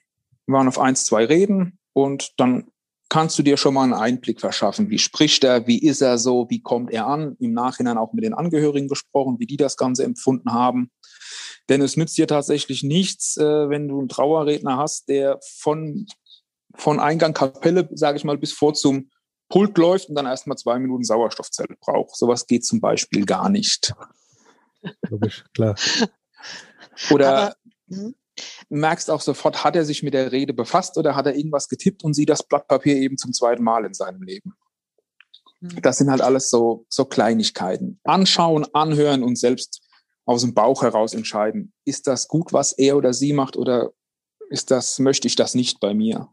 Wir 0.46 0.54
waren 0.54 0.68
auf 0.68 0.78
eins, 0.78 1.04
zwei 1.04 1.24
Reden 1.24 1.78
und 1.92 2.32
dann 2.36 2.70
kannst 3.08 3.38
du 3.38 3.42
dir 3.42 3.56
schon 3.56 3.74
mal 3.74 3.84
einen 3.84 3.94
Einblick 3.94 4.40
verschaffen. 4.40 4.90
Wie 4.90 4.98
spricht 4.98 5.42
er? 5.42 5.66
Wie 5.66 5.82
ist 5.82 6.00
er 6.00 6.18
so? 6.18 6.46
Wie 6.48 6.62
kommt 6.62 6.92
er 6.92 7.06
an? 7.06 7.36
Im 7.40 7.52
Nachhinein 7.52 7.98
auch 7.98 8.12
mit 8.12 8.24
den 8.24 8.34
Angehörigen 8.34 8.88
gesprochen, 8.88 9.40
wie 9.40 9.46
die 9.46 9.56
das 9.56 9.76
Ganze 9.76 10.04
empfunden 10.04 10.52
haben. 10.52 10.90
Denn 11.68 11.82
es 11.82 11.96
nützt 11.96 12.16
dir 12.18 12.28
tatsächlich 12.28 12.82
nichts, 12.82 13.36
äh, 13.36 13.68
wenn 13.68 13.88
du 13.88 13.98
einen 13.98 14.08
Trauerredner 14.08 14.76
hast, 14.76 15.08
der 15.08 15.38
von 15.42 16.06
von 16.76 17.00
Eingang 17.00 17.34
Kapelle, 17.34 17.88
sage 17.92 18.16
ich 18.16 18.24
mal, 18.24 18.38
bis 18.38 18.52
vor 18.52 18.74
zum 18.74 19.10
Pult 19.48 19.76
läuft 19.76 20.08
und 20.08 20.14
dann 20.14 20.26
erstmal 20.26 20.56
zwei 20.56 20.78
Minuten 20.78 21.04
Sauerstoffzelle 21.04 21.76
braucht. 21.80 22.16
Sowas 22.16 22.46
geht 22.46 22.64
zum 22.64 22.80
Beispiel 22.80 23.26
gar 23.26 23.48
nicht. 23.48 23.92
Logisch, 25.08 25.44
klar. 25.52 25.74
Oder 27.10 27.56
Aber, 27.90 28.00
hm? 28.00 28.14
merkst 28.68 29.10
auch 29.10 29.20
sofort, 29.20 29.64
hat 29.64 29.76
er 29.76 29.84
sich 29.84 30.02
mit 30.02 30.14
der 30.14 30.32
Rede 30.32 30.54
befasst 30.54 30.96
oder 30.96 31.14
hat 31.14 31.26
er 31.26 31.34
irgendwas 31.34 31.68
getippt 31.68 32.04
und 32.04 32.14
sieht 32.14 32.30
das 32.30 32.42
Blatt 32.42 32.68
Papier 32.68 32.96
eben 32.96 33.18
zum 33.18 33.32
zweiten 33.32 33.62
Mal 33.62 33.84
in 33.84 33.94
seinem 33.94 34.22
Leben. 34.22 34.54
Hm. 35.60 35.82
Das 35.82 35.98
sind 35.98 36.10
halt 36.10 36.20
alles 36.20 36.48
so, 36.50 36.86
so 36.88 37.04
Kleinigkeiten. 37.04 38.00
Anschauen, 38.04 38.66
anhören 38.72 39.22
und 39.22 39.36
selbst 39.36 39.82
aus 40.24 40.42
dem 40.42 40.54
Bauch 40.54 40.82
heraus 40.82 41.12
entscheiden, 41.12 41.72
ist 41.84 42.06
das 42.06 42.28
gut, 42.28 42.52
was 42.52 42.72
er 42.72 42.96
oder 42.96 43.12
sie 43.12 43.32
macht 43.32 43.56
oder 43.56 43.90
ist 44.48 44.70
das, 44.70 44.98
möchte 44.98 45.28
ich 45.28 45.36
das 45.36 45.54
nicht 45.54 45.80
bei 45.80 45.94
mir? 45.94 46.28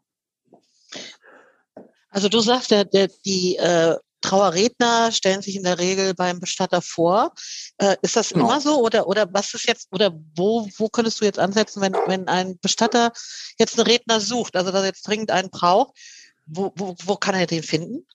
Also 2.10 2.30
du 2.30 2.40
sagst, 2.40 2.72
der, 2.72 2.86
der, 2.86 3.10
die 3.26 3.58
äh, 3.58 3.96
Trauerredner 4.22 5.12
stellen 5.12 5.42
sich 5.42 5.56
in 5.56 5.64
der 5.64 5.80
Regel 5.80 6.14
beim 6.14 6.40
Bestatter 6.40 6.82
vor. 6.82 7.34
Äh, 7.78 7.96
ist 8.02 8.16
das 8.16 8.30
genau. 8.30 8.46
immer 8.46 8.62
so 8.62 8.82
oder 8.82 9.08
oder 9.08 9.28
was 9.32 9.54
ist 9.54 9.68
jetzt 9.68 9.88
oder 9.92 10.12
wo 10.36 10.68
wo 10.78 10.90
könntest 10.90 11.22
du 11.22 11.26
jetzt 11.26 11.40
ansetzen, 11.40 11.82
wenn 11.82 11.94
wenn 12.08 12.28
ein 12.28 12.58
Bestatter 12.60 13.12
jetzt 13.60 13.78
einen 13.78 13.88
Redner 13.88 14.20
sucht, 14.20 14.56
also 14.56 14.72
dass 14.72 14.82
er 14.82 14.88
jetzt 14.88 15.08
dringend 15.08 15.32
einen 15.32 15.50
braucht, 15.50 15.98
wo, 16.46 16.72
wo, 16.76 16.96
wo 17.06 17.16
kann 17.16 17.36
er 17.36 17.46
den 17.46 17.64
finden? 17.64 18.08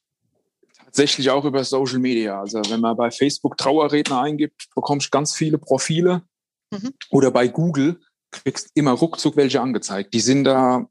Tatsächlich 0.76 1.30
auch 1.30 1.44
über 1.44 1.64
Social 1.64 1.98
Media. 1.98 2.40
Also 2.40 2.60
wenn 2.68 2.80
man 2.80 2.96
bei 2.96 3.10
Facebook 3.10 3.56
Trauerredner 3.56 4.20
eingibt, 4.20 4.68
bekommst 4.74 5.06
du 5.06 5.10
ganz 5.10 5.34
viele 5.34 5.58
Profile 5.58 6.22
mhm. 6.70 6.92
oder 7.10 7.30
bei 7.30 7.48
Google 7.48 8.00
kriegst 8.30 8.70
immer 8.74 8.92
ruckzuck 8.92 9.36
welche 9.36 9.60
angezeigt. 9.60 10.12
Die 10.14 10.20
sind 10.20 10.44
da 10.44 10.86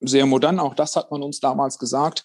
sehr 0.00 0.26
modern, 0.26 0.58
auch 0.58 0.74
das 0.74 0.96
hat 0.96 1.10
man 1.10 1.22
uns 1.22 1.40
damals 1.40 1.78
gesagt. 1.78 2.24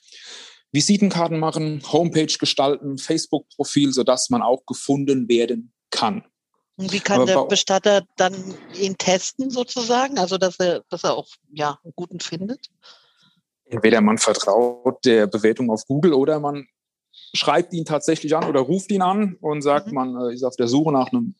Visitenkarten 0.78 1.40
machen, 1.40 1.82
Homepage 1.92 2.38
gestalten, 2.40 3.00
Facebook-Profil, 3.00 3.94
sodass 3.94 4.30
man 4.30 4.44
auch 4.44 4.64
gefunden 4.68 5.28
werden 5.28 5.74
kann. 5.90 6.24
Und 6.76 6.94
wie 6.94 7.00
kann 7.00 7.22
Aber 7.22 7.26
der 7.26 7.46
Bestatter 7.46 8.04
dann 8.16 8.36
ihn 8.80 8.96
testen 8.96 9.50
sozusagen? 9.50 10.20
Also 10.20 10.38
dass 10.38 10.60
er, 10.60 10.84
dass 10.90 11.04
er 11.04 11.16
auch 11.16 11.28
ja, 11.52 11.80
einen 11.84 11.94
guten 11.96 12.20
findet? 12.20 12.70
Entweder 13.66 14.02
man 14.02 14.20
vertraut 14.20 15.04
der 15.04 15.26
Bewertung 15.26 15.72
auf 15.72 15.86
Google 15.88 16.14
oder 16.14 16.40
man 16.40 16.68
schreibt 17.34 17.74
ihn 17.74 17.84
tatsächlich 17.84 18.36
an 18.36 18.48
oder 18.48 18.60
ruft 18.60 18.92
ihn 18.92 19.02
an 19.02 19.36
und 19.42 19.64
sagt, 19.64 19.88
mhm. 19.88 19.94
man 19.96 20.22
äh, 20.22 20.34
ist 20.36 20.44
auf 20.44 20.56
der 20.58 20.68
Suche 20.68 20.92
nach 20.92 21.12
einem, 21.12 21.34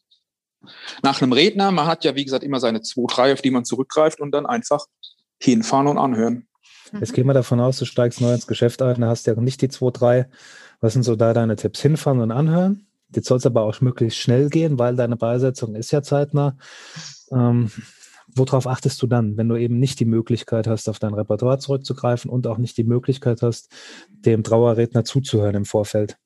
nach 1.04 1.22
einem 1.22 1.32
Redner. 1.32 1.70
Man 1.70 1.86
hat 1.86 2.04
ja, 2.04 2.16
wie 2.16 2.26
gesagt, 2.26 2.44
immer 2.44 2.60
seine 2.60 2.82
zwei, 2.82 3.06
drei, 3.08 3.34
auf 3.34 3.44
die 3.44 3.52
man 3.52 3.66
zurückgreift 3.66 4.20
und 4.20 4.32
dann 4.32 4.48
einfach 4.48 4.88
hinfahren 5.40 5.86
und 5.86 6.00
anhören. 6.00 6.48
Jetzt 6.94 7.14
gehen 7.14 7.28
wir 7.28 7.34
davon 7.34 7.60
aus, 7.60 7.78
du 7.78 7.86
steigst 7.86 8.22
neu 8.22 8.34
ins 8.34 8.48
Geschäft 8.48 8.82
ein, 8.82 9.02
da 9.02 9.08
hast 9.08 9.28
du 9.28 9.32
ja 9.32 9.42
nicht 9.42 9.62
die 9.62 9.70
zwei, 9.70 9.92
drei. 9.92 10.30
Was 10.80 10.94
sind 10.94 11.04
so 11.04 11.16
da 11.16 11.34
deine 11.34 11.56
Tipps? 11.56 11.82
Hinfahren 11.82 12.20
und 12.20 12.32
anhören. 12.32 12.88
Jetzt 13.14 13.28
soll 13.28 13.38
es 13.38 13.46
aber 13.46 13.64
auch 13.64 13.82
möglichst 13.82 14.20
schnell 14.20 14.50
gehen, 14.50 14.78
weil 14.78 14.96
deine 14.96 15.16
Beisetzung 15.16 15.76
ist 15.76 15.92
ja 15.92 16.02
zeitnah. 16.02 16.58
Ähm, 17.32 17.72
worauf 18.28 18.68
achtest 18.68 19.02
du 19.02 19.08
dann, 19.08 19.38
wenn 19.38 19.50
du 19.50 19.56
eben 19.56 19.80
nicht 19.80 20.00
die 20.00 20.06
Möglichkeit 20.06 20.68
hast, 20.68 20.90
auf 20.90 21.00
dein 21.00 21.14
Repertoire 21.14 21.60
zurückzugreifen 21.60 22.30
und 22.30 22.48
auch 22.48 22.58
nicht 22.58 22.78
die 22.78 22.84
Möglichkeit 22.84 23.42
hast, 23.42 23.72
dem 24.10 24.44
Trauerredner 24.44 25.04
zuzuhören 25.04 25.56
im 25.56 25.66
Vorfeld? 25.66 26.18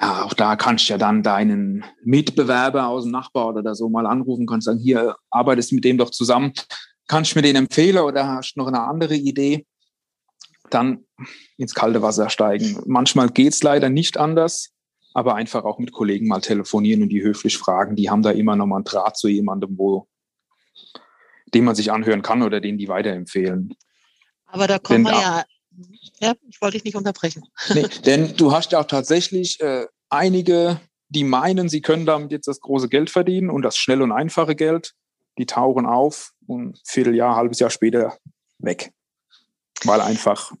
Ja, 0.00 0.24
auch 0.24 0.34
da 0.34 0.56
kannst 0.56 0.88
du 0.88 0.94
ja 0.94 0.98
dann 0.98 1.22
deinen 1.22 1.84
Mitbewerber 2.02 2.88
aus 2.88 3.04
dem 3.04 3.12
Nachbar 3.12 3.48
oder 3.48 3.74
so 3.74 3.88
mal 3.88 4.06
anrufen, 4.06 4.46
kannst 4.46 4.66
sagen, 4.66 4.78
hier 4.78 5.16
arbeitest 5.30 5.70
du 5.70 5.76
mit 5.76 5.84
dem 5.84 5.98
doch 5.98 6.10
zusammen 6.10 6.52
kannst 7.12 7.34
du 7.34 7.38
mir 7.38 7.42
den 7.42 7.56
empfehlen 7.56 7.98
oder 7.98 8.26
hast 8.26 8.54
du 8.54 8.60
noch 8.60 8.68
eine 8.68 8.80
andere 8.80 9.14
Idee? 9.14 9.66
Dann 10.72 11.04
ins 11.56 11.74
kalte 11.74 12.02
Wasser 12.02 12.30
steigen. 12.30 12.80
Manchmal 12.86 13.28
geht 13.28 13.52
es 13.52 13.62
leider 13.62 13.88
nicht 13.88 14.16
anders, 14.16 14.70
aber 15.14 15.34
einfach 15.34 15.64
auch 15.64 15.78
mit 15.78 15.92
Kollegen 15.92 16.28
mal 16.28 16.40
telefonieren 16.40 17.02
und 17.02 17.08
die 17.10 17.22
höflich 17.22 17.58
fragen. 17.58 17.96
Die 17.96 18.10
haben 18.10 18.22
da 18.22 18.30
immer 18.30 18.56
noch 18.56 18.66
mal 18.66 18.76
einen 18.76 18.84
Draht 18.84 19.16
zu 19.16 19.28
jemandem, 19.28 19.76
wo, 19.78 20.08
den 21.54 21.64
man 21.64 21.74
sich 21.74 21.92
anhören 21.92 22.22
kann 22.22 22.42
oder 22.42 22.60
den 22.60 22.78
die 22.78 22.88
weiterempfehlen. 22.88 23.74
Aber 24.46 24.66
da 24.66 24.78
kommen 24.78 25.04
wir 25.04 25.12
ja, 25.12 25.44
ja, 26.20 26.34
ich 26.48 26.60
wollte 26.60 26.76
dich 26.76 26.84
nicht 26.84 26.96
unterbrechen. 26.96 27.44
Nee, 27.74 27.86
denn 28.04 28.36
du 28.36 28.52
hast 28.52 28.72
ja 28.72 28.80
auch 28.80 28.86
tatsächlich 28.86 29.60
äh, 29.60 29.86
einige, 30.08 30.80
die 31.08 31.24
meinen, 31.24 31.68
sie 31.68 31.80
können 31.80 32.06
damit 32.06 32.32
jetzt 32.32 32.48
das 32.48 32.60
große 32.60 32.88
Geld 32.88 33.10
verdienen 33.10 33.50
und 33.50 33.62
das 33.62 33.76
schnelle 33.76 34.04
und 34.04 34.12
einfache 34.12 34.54
Geld 34.54 34.94
die 35.38 35.46
tauchen 35.46 35.86
auf 35.86 36.32
und 36.46 36.70
ein 36.70 36.74
Vierteljahr, 36.84 37.36
halbes 37.36 37.58
Jahr 37.58 37.70
später 37.70 38.18
weg. 38.58 38.92
Weil 39.84 40.00
einfach 40.00 40.52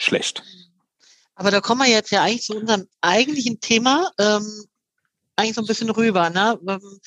schlecht. 0.00 0.42
Aber 1.34 1.50
da 1.50 1.60
kommen 1.60 1.82
wir 1.82 1.88
jetzt 1.88 2.10
ja 2.10 2.22
eigentlich 2.22 2.44
zu 2.44 2.56
unserem 2.56 2.86
eigentlichen 3.00 3.60
Thema, 3.60 4.10
ähm, 4.18 4.64
eigentlich 5.36 5.54
so 5.54 5.62
ein 5.62 5.66
bisschen 5.66 5.90
rüber. 5.90 6.28
Ne? 6.30 6.58
Ähm, 6.68 6.98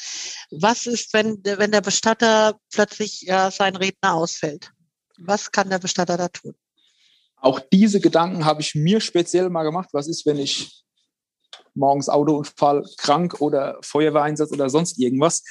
was 0.51 0.87
ist, 0.87 1.13
wenn, 1.13 1.39
wenn 1.43 1.71
der 1.71 1.81
Bestatter 1.81 2.57
plötzlich 2.71 3.21
ja, 3.21 3.51
sein 3.51 3.75
Redner 3.75 4.13
ausfällt? 4.13 4.71
Was 5.19 5.51
kann 5.51 5.69
der 5.69 5.79
Bestatter 5.79 6.17
da 6.17 6.27
tun? 6.29 6.55
Auch 7.37 7.59
diese 7.59 7.99
Gedanken 7.99 8.45
habe 8.45 8.61
ich 8.61 8.73
mir 8.73 9.01
speziell 9.01 9.49
mal 9.49 9.63
gemacht. 9.63 9.89
Was 9.91 10.07
ist, 10.07 10.25
wenn 10.25 10.39
ich 10.39 10.83
morgens 11.75 12.09
Autounfall, 12.09 12.83
krank 12.97 13.41
oder 13.41 13.77
Feuerwehreinsatz 13.81 14.51
oder 14.51 14.69
sonst 14.69 14.97
irgendwas? 14.97 15.43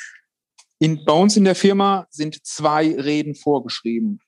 In, 0.78 1.04
bei 1.04 1.12
uns 1.12 1.36
in 1.36 1.44
der 1.44 1.54
Firma 1.54 2.06
sind 2.10 2.44
zwei 2.44 2.94
Reden 2.96 3.36
vorgeschrieben, 3.36 4.20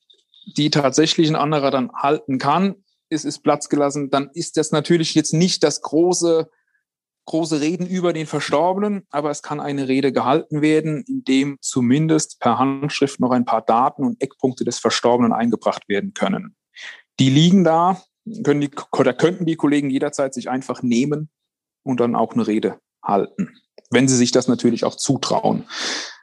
die 0.56 0.70
tatsächlich 0.70 1.28
ein 1.28 1.36
anderer 1.36 1.72
dann 1.72 1.90
halten 1.92 2.38
kann. 2.38 2.83
Es 3.14 3.24
ist 3.24 3.40
Platz 3.40 3.68
gelassen, 3.68 4.10
dann 4.10 4.30
ist 4.34 4.56
das 4.56 4.72
natürlich 4.72 5.14
jetzt 5.14 5.32
nicht 5.32 5.62
das 5.62 5.80
große, 5.80 6.50
große 7.26 7.60
Reden 7.60 7.86
über 7.86 8.12
den 8.12 8.26
Verstorbenen, 8.26 9.06
aber 9.10 9.30
es 9.30 9.42
kann 9.42 9.60
eine 9.60 9.88
Rede 9.88 10.12
gehalten 10.12 10.60
werden, 10.60 11.04
in 11.06 11.24
dem 11.24 11.58
zumindest 11.60 12.40
per 12.40 12.58
Handschrift 12.58 13.20
noch 13.20 13.30
ein 13.30 13.44
paar 13.44 13.62
Daten 13.62 14.04
und 14.04 14.20
Eckpunkte 14.20 14.64
des 14.64 14.78
Verstorbenen 14.78 15.32
eingebracht 15.32 15.88
werden 15.88 16.12
können. 16.14 16.54
Die 17.18 17.30
liegen 17.30 17.64
da, 17.64 18.02
können 18.42 18.60
die, 18.60 18.70
oder 18.92 19.14
könnten 19.14 19.46
die 19.46 19.56
Kollegen 19.56 19.90
jederzeit 19.90 20.34
sich 20.34 20.50
einfach 20.50 20.82
nehmen 20.82 21.30
und 21.82 22.00
dann 22.00 22.16
auch 22.16 22.32
eine 22.32 22.46
Rede 22.46 22.78
halten, 23.02 23.56
wenn 23.90 24.08
sie 24.08 24.16
sich 24.16 24.32
das 24.32 24.48
natürlich 24.48 24.84
auch 24.84 24.96
zutrauen. 24.96 25.64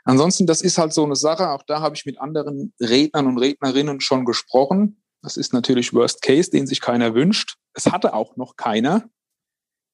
Ansonsten, 0.03 0.47
das 0.47 0.61
ist 0.61 0.77
halt 0.77 0.93
so 0.93 1.03
eine 1.03 1.15
Sache, 1.15 1.49
auch 1.49 1.63
da 1.63 1.79
habe 1.81 1.95
ich 1.95 2.05
mit 2.05 2.19
anderen 2.19 2.73
Rednern 2.79 3.27
und 3.27 3.37
Rednerinnen 3.37 4.01
schon 4.01 4.25
gesprochen. 4.25 5.01
Das 5.21 5.37
ist 5.37 5.53
natürlich 5.53 5.93
Worst 5.93 6.21
Case, 6.21 6.49
den 6.49 6.67
sich 6.67 6.81
keiner 6.81 7.13
wünscht. 7.13 7.57
Es 7.73 7.85
hatte 7.85 8.13
auch 8.13 8.35
noch 8.37 8.55
keiner, 8.55 9.09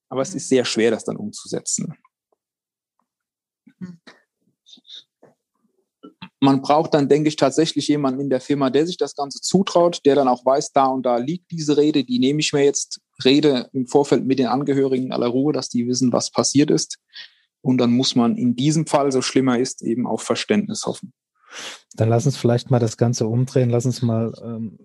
aber 0.10 0.22
es 0.22 0.34
ist 0.34 0.50
sehr 0.50 0.66
schwer, 0.66 0.92
das 0.92 1.04
dann 1.04 1.18
umzusetzen. 1.18 1.94
Man 6.40 6.62
braucht 6.62 6.94
dann, 6.94 7.10
denke 7.10 7.30
ich, 7.30 7.36
tatsächlich 7.36 7.88
jemanden 7.88 8.22
in 8.22 8.30
der 8.30 8.40
Firma, 8.40 8.70
der 8.70 8.86
sich 8.86 8.98
das 8.98 9.16
Ganze 9.16 9.42
zutraut, 9.42 10.02
der 10.06 10.16
dann 10.16 10.28
auch 10.28 10.46
weiß, 10.46 10.72
da 10.72 10.86
und 10.86 11.04
da 11.04 11.18
liegt 11.18 11.52
diese 11.52 11.78
Rede, 11.78 12.04
die 12.04 12.20
nehme 12.20 12.40
ich 12.40 12.54
mir 12.54 12.64
jetzt, 12.64 13.02
rede 13.26 13.70
im 13.74 13.88
Vorfeld 13.88 14.26
mit 14.26 14.38
den 14.38 14.48
Angehörigen 14.48 15.08
in 15.08 15.12
aller 15.12 15.28
Ruhe, 15.28 15.52
dass 15.52 15.70
die 15.70 15.88
wissen, 15.88 16.14
was 16.14 16.32
passiert 16.32 16.70
ist. 16.70 17.00
Und 17.62 17.80
dann 17.80 17.92
muss 17.92 18.16
man 18.16 18.38
in 18.38 18.56
diesem 18.56 18.86
Fall, 18.86 19.12
so 19.12 19.22
schlimmer 19.24 19.58
ist, 19.58 19.82
eben 19.82 20.06
auf 20.06 20.22
Verständnis 20.22 20.86
hoffen. 20.86 21.12
Dann 21.96 22.10
lass 22.10 22.28
uns 22.28 22.38
vielleicht 22.38 22.70
mal 22.70 22.80
das 22.80 22.98
Ganze 22.98 23.26
umdrehen. 23.26 23.72
Lass 23.72 23.86
uns 23.86 24.04
mal 24.04 24.32
ähm, 24.44 24.78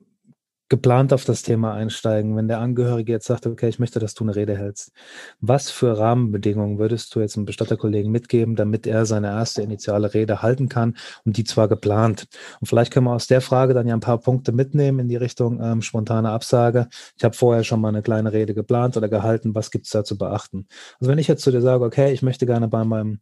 geplant 0.73 1.13
auf 1.13 1.27
das 1.27 1.43
Thema 1.43 1.75
einsteigen, 1.75 2.35
wenn 2.35 2.49
der 2.49 2.59
Angehörige 2.59 3.13
jetzt 3.13 3.27
sagt, 3.27 3.47
okay, 3.47 3.69
ich 3.69 3.79
möchte, 3.79 3.99
dass 3.99 4.15
du 4.15 4.25
eine 4.25 4.35
Rede 4.35 4.57
hältst. 4.57 4.91
Was 5.39 5.71
für 5.71 5.99
Rahmenbedingungen 5.99 6.79
würdest 6.79 7.15
du 7.15 7.21
jetzt 7.21 7.37
einem 7.37 7.45
Bestatterkollegen 7.45 8.11
mitgeben, 8.11 8.57
damit 8.57 8.87
er 8.87 9.05
seine 9.05 9.27
erste 9.27 9.61
initiale 9.61 10.15
Rede 10.15 10.41
halten 10.41 10.71
kann 10.71 10.97
und 11.27 11.37
die 11.37 11.45
zwar 11.45 11.69
geplant? 11.69 12.27
Und 12.59 12.69
vielleicht 12.69 12.91
können 12.91 13.05
wir 13.05 13.13
aus 13.13 13.27
der 13.27 13.43
Frage 13.43 13.75
dann 13.75 13.87
ja 13.87 13.93
ein 13.93 14.01
paar 14.01 14.17
Punkte 14.17 14.53
mitnehmen 14.53 15.01
in 15.01 15.09
die 15.09 15.17
Richtung 15.17 15.61
ähm, 15.63 15.83
spontane 15.83 16.31
Absage. 16.31 16.89
Ich 17.19 17.25
habe 17.25 17.37
vorher 17.37 17.65
schon 17.65 17.83
mal 17.83 17.89
eine 17.89 18.01
kleine 18.01 18.33
Rede 18.33 18.55
geplant 18.55 18.97
oder 18.97 19.11
gehalten. 19.11 19.55
Was 19.55 19.71
gibt 19.71 19.85
es 19.85 19.93
da 19.93 20.05
zu 20.05 20.17
beachten? 20.17 20.69
Also 20.99 21.11
wenn 21.11 21.19
ich 21.19 21.29
jetzt 21.29 21.43
zu 21.43 21.51
dir 21.51 21.61
sage, 21.61 21.85
okay, 21.85 22.15
ich 22.15 22.23
möchte 22.23 22.47
gerne 22.47 22.69
bei 22.69 22.83
meinem 22.83 23.21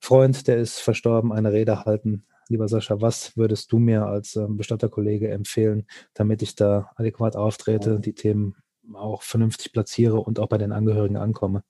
Freund, 0.00 0.46
der 0.48 0.58
ist 0.58 0.80
verstorben, 0.80 1.32
eine 1.32 1.50
Rede 1.50 1.86
halten. 1.86 2.26
Lieber 2.48 2.68
Sascha, 2.68 3.00
was 3.00 3.36
würdest 3.36 3.72
du 3.72 3.78
mir 3.78 4.06
als 4.06 4.36
ähm, 4.36 4.56
Bestatterkollege 4.56 5.30
empfehlen, 5.30 5.86
damit 6.14 6.42
ich 6.42 6.54
da 6.54 6.90
adäquat 6.96 7.36
auftrete, 7.36 8.00
die 8.00 8.14
Themen 8.14 8.56
auch 8.92 9.22
vernünftig 9.22 9.72
platziere 9.72 10.20
und 10.20 10.38
auch 10.38 10.48
bei 10.48 10.58
den 10.58 10.72
Angehörigen 10.72 11.16
ankomme? 11.16 11.62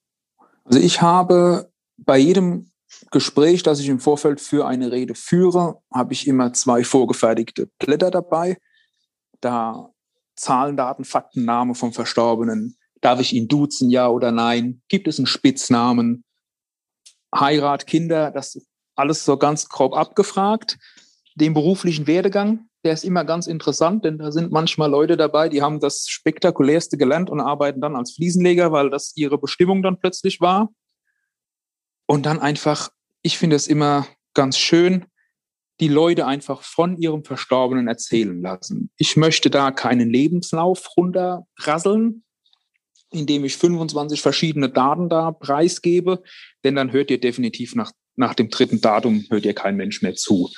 Also 0.64 0.80
ich 0.80 1.02
habe 1.02 1.70
bei 1.96 2.18
jedem 2.18 2.70
Gespräch, 3.10 3.62
das 3.62 3.80
ich 3.80 3.88
im 3.88 4.00
Vorfeld 4.00 4.40
für 4.40 4.66
eine 4.66 4.92
Rede 4.92 5.14
führe, 5.14 5.80
habe 5.92 6.12
ich 6.12 6.26
immer 6.26 6.52
zwei 6.52 6.84
vorgefertigte 6.84 7.68
Blätter 7.78 8.10
dabei. 8.10 8.58
Da 9.40 9.90
Zahlen, 10.36 10.76
Daten, 10.76 11.04
Fakten, 11.04 11.44
Name 11.44 11.74
vom 11.74 11.92
Verstorbenen. 11.92 12.76
Darf 13.00 13.20
ich 13.20 13.34
ihn 13.34 13.48
duzen, 13.48 13.90
ja 13.90 14.08
oder 14.08 14.32
nein? 14.32 14.82
Gibt 14.88 15.06
es 15.06 15.18
einen 15.18 15.26
Spitznamen? 15.26 16.24
Heirat, 17.34 17.86
Kinder, 17.86 18.30
das 18.30 18.60
alles 18.94 19.24
so 19.24 19.36
ganz 19.36 19.68
grob 19.68 19.94
abgefragt. 19.94 20.78
Den 21.34 21.54
beruflichen 21.54 22.06
Werdegang, 22.06 22.68
der 22.84 22.92
ist 22.92 23.04
immer 23.04 23.24
ganz 23.24 23.46
interessant, 23.46 24.04
denn 24.04 24.18
da 24.18 24.30
sind 24.30 24.52
manchmal 24.52 24.90
Leute 24.90 25.16
dabei, 25.16 25.48
die 25.48 25.62
haben 25.62 25.80
das 25.80 26.06
spektakulärste 26.08 26.96
gelernt 26.96 27.30
und 27.30 27.40
arbeiten 27.40 27.80
dann 27.80 27.96
als 27.96 28.14
Fliesenleger, 28.14 28.72
weil 28.72 28.90
das 28.90 29.12
ihre 29.16 29.38
Bestimmung 29.38 29.82
dann 29.82 29.98
plötzlich 29.98 30.40
war. 30.40 30.70
Und 32.06 32.26
dann 32.26 32.38
einfach, 32.38 32.90
ich 33.22 33.38
finde 33.38 33.56
es 33.56 33.66
immer 33.66 34.06
ganz 34.34 34.58
schön, 34.58 35.06
die 35.80 35.88
Leute 35.88 36.26
einfach 36.26 36.62
von 36.62 36.96
ihrem 36.98 37.24
Verstorbenen 37.24 37.88
erzählen 37.88 38.40
lassen. 38.40 38.90
Ich 38.96 39.16
möchte 39.16 39.50
da 39.50 39.70
keinen 39.70 40.10
Lebenslauf 40.10 40.96
runterrasseln, 40.96 42.22
indem 43.10 43.44
ich 43.44 43.56
25 43.56 44.20
verschiedene 44.20 44.68
Daten 44.68 45.08
da 45.08 45.32
preisgebe, 45.32 46.22
denn 46.62 46.76
dann 46.76 46.92
hört 46.92 47.10
ihr 47.10 47.20
definitiv 47.20 47.74
nach, 47.74 47.92
nach 48.16 48.34
dem 48.34 48.50
dritten 48.50 48.80
Datum, 48.80 49.26
hört 49.30 49.44
ihr 49.44 49.54
kein 49.54 49.76
Mensch 49.76 50.02
mehr 50.02 50.14
zu. 50.14 50.50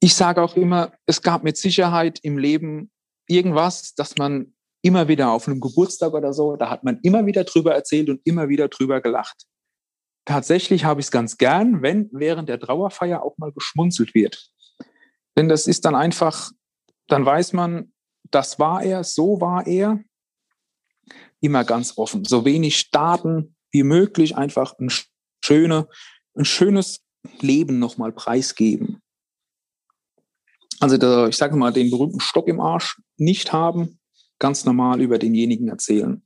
Ich 0.00 0.14
sage 0.14 0.42
auch 0.42 0.56
immer, 0.56 0.92
es 1.06 1.22
gab 1.22 1.44
mit 1.44 1.56
Sicherheit 1.56 2.20
im 2.22 2.38
Leben 2.38 2.90
irgendwas, 3.26 3.94
dass 3.94 4.16
man 4.16 4.54
immer 4.82 5.08
wieder 5.08 5.32
auf 5.32 5.48
einem 5.48 5.60
Geburtstag 5.60 6.14
oder 6.14 6.32
so, 6.32 6.56
da 6.56 6.70
hat 6.70 6.84
man 6.84 7.00
immer 7.02 7.26
wieder 7.26 7.44
drüber 7.44 7.74
erzählt 7.74 8.08
und 8.08 8.20
immer 8.24 8.48
wieder 8.48 8.68
drüber 8.68 9.00
gelacht 9.00 9.44
tatsächlich 10.28 10.84
habe 10.84 11.00
ich 11.00 11.06
es 11.06 11.10
ganz 11.10 11.38
gern, 11.38 11.82
wenn 11.82 12.10
während 12.12 12.50
der 12.50 12.60
Trauerfeier 12.60 13.22
auch 13.22 13.38
mal 13.38 13.50
geschmunzelt 13.50 14.14
wird. 14.14 14.50
Denn 15.36 15.48
das 15.48 15.66
ist 15.66 15.86
dann 15.86 15.94
einfach, 15.94 16.50
dann 17.06 17.24
weiß 17.24 17.54
man, 17.54 17.92
das 18.30 18.58
war 18.58 18.82
er, 18.82 19.04
so 19.04 19.40
war 19.40 19.66
er. 19.66 20.00
Immer 21.40 21.64
ganz 21.64 21.96
offen. 21.96 22.26
So 22.26 22.44
wenig 22.44 22.90
Daten 22.90 23.56
wie 23.70 23.84
möglich, 23.84 24.36
einfach 24.36 24.78
ein, 24.78 24.90
schöne, 25.42 25.88
ein 26.38 26.44
schönes 26.44 27.00
Leben 27.40 27.78
nochmal 27.78 28.12
preisgeben. 28.12 29.02
Also 30.80 30.96
der, 30.96 31.28
ich 31.28 31.36
sage 31.36 31.56
mal, 31.56 31.72
den 31.72 31.90
berühmten 31.90 32.20
Stock 32.20 32.46
im 32.48 32.60
Arsch 32.60 33.00
nicht 33.16 33.52
haben, 33.52 33.98
ganz 34.38 34.64
normal 34.64 35.00
über 35.00 35.18
denjenigen 35.18 35.68
erzählen. 35.68 36.22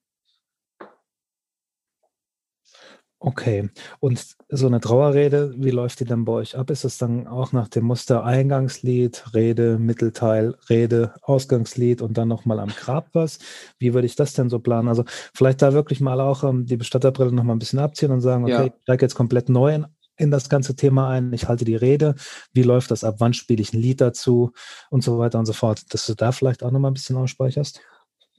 Okay. 3.24 3.70
Und 4.00 4.34
so 4.48 4.66
eine 4.66 4.80
Trauerrede, 4.80 5.54
wie 5.56 5.70
läuft 5.70 6.00
die 6.00 6.04
dann 6.04 6.24
bei 6.24 6.32
euch 6.32 6.58
ab? 6.58 6.70
Ist 6.70 6.84
es 6.84 6.98
dann 6.98 7.28
auch 7.28 7.52
nach 7.52 7.68
dem 7.68 7.84
Muster 7.84 8.24
Eingangslied, 8.24 9.32
Rede, 9.32 9.78
Mittelteil, 9.78 10.56
Rede, 10.68 11.14
Ausgangslied 11.22 12.02
und 12.02 12.18
dann 12.18 12.26
nochmal 12.26 12.58
am 12.58 12.70
Grab 12.70 13.10
was? 13.12 13.38
Wie 13.78 13.94
würde 13.94 14.06
ich 14.06 14.16
das 14.16 14.32
denn 14.32 14.50
so 14.50 14.58
planen? 14.58 14.88
Also 14.88 15.04
vielleicht 15.34 15.62
da 15.62 15.72
wirklich 15.72 16.00
mal 16.00 16.20
auch 16.20 16.42
ähm, 16.42 16.66
die 16.66 16.76
Bestatterbrille 16.76 17.30
nochmal 17.30 17.54
ein 17.54 17.60
bisschen 17.60 17.78
abziehen 17.78 18.10
und 18.10 18.22
sagen, 18.22 18.42
okay, 18.42 18.52
ja. 18.52 18.66
ich 18.66 18.72
steige 18.82 19.04
jetzt 19.04 19.14
komplett 19.14 19.48
neu 19.48 19.72
in, 19.72 19.86
in 20.16 20.30
das 20.30 20.48
ganze 20.48 20.76
Thema 20.76 21.08
ein, 21.08 21.32
ich 21.32 21.48
halte 21.48 21.64
die 21.64 21.76
Rede, 21.76 22.14
wie 22.52 22.62
läuft 22.62 22.90
das 22.90 23.04
ab, 23.04 23.16
wann 23.18 23.34
spiele 23.34 23.62
ich 23.62 23.72
ein 23.72 23.80
Lied 23.80 24.00
dazu 24.00 24.52
und 24.90 25.02
so 25.02 25.18
weiter 25.18 25.38
und 25.38 25.46
so 25.46 25.52
fort, 25.52 25.92
dass 25.92 26.06
du 26.06 26.14
da 26.14 26.32
vielleicht 26.32 26.62
auch 26.62 26.70
nochmal 26.70 26.90
ein 26.90 26.94
bisschen 26.94 27.16
ausspeicherst? 27.16 27.80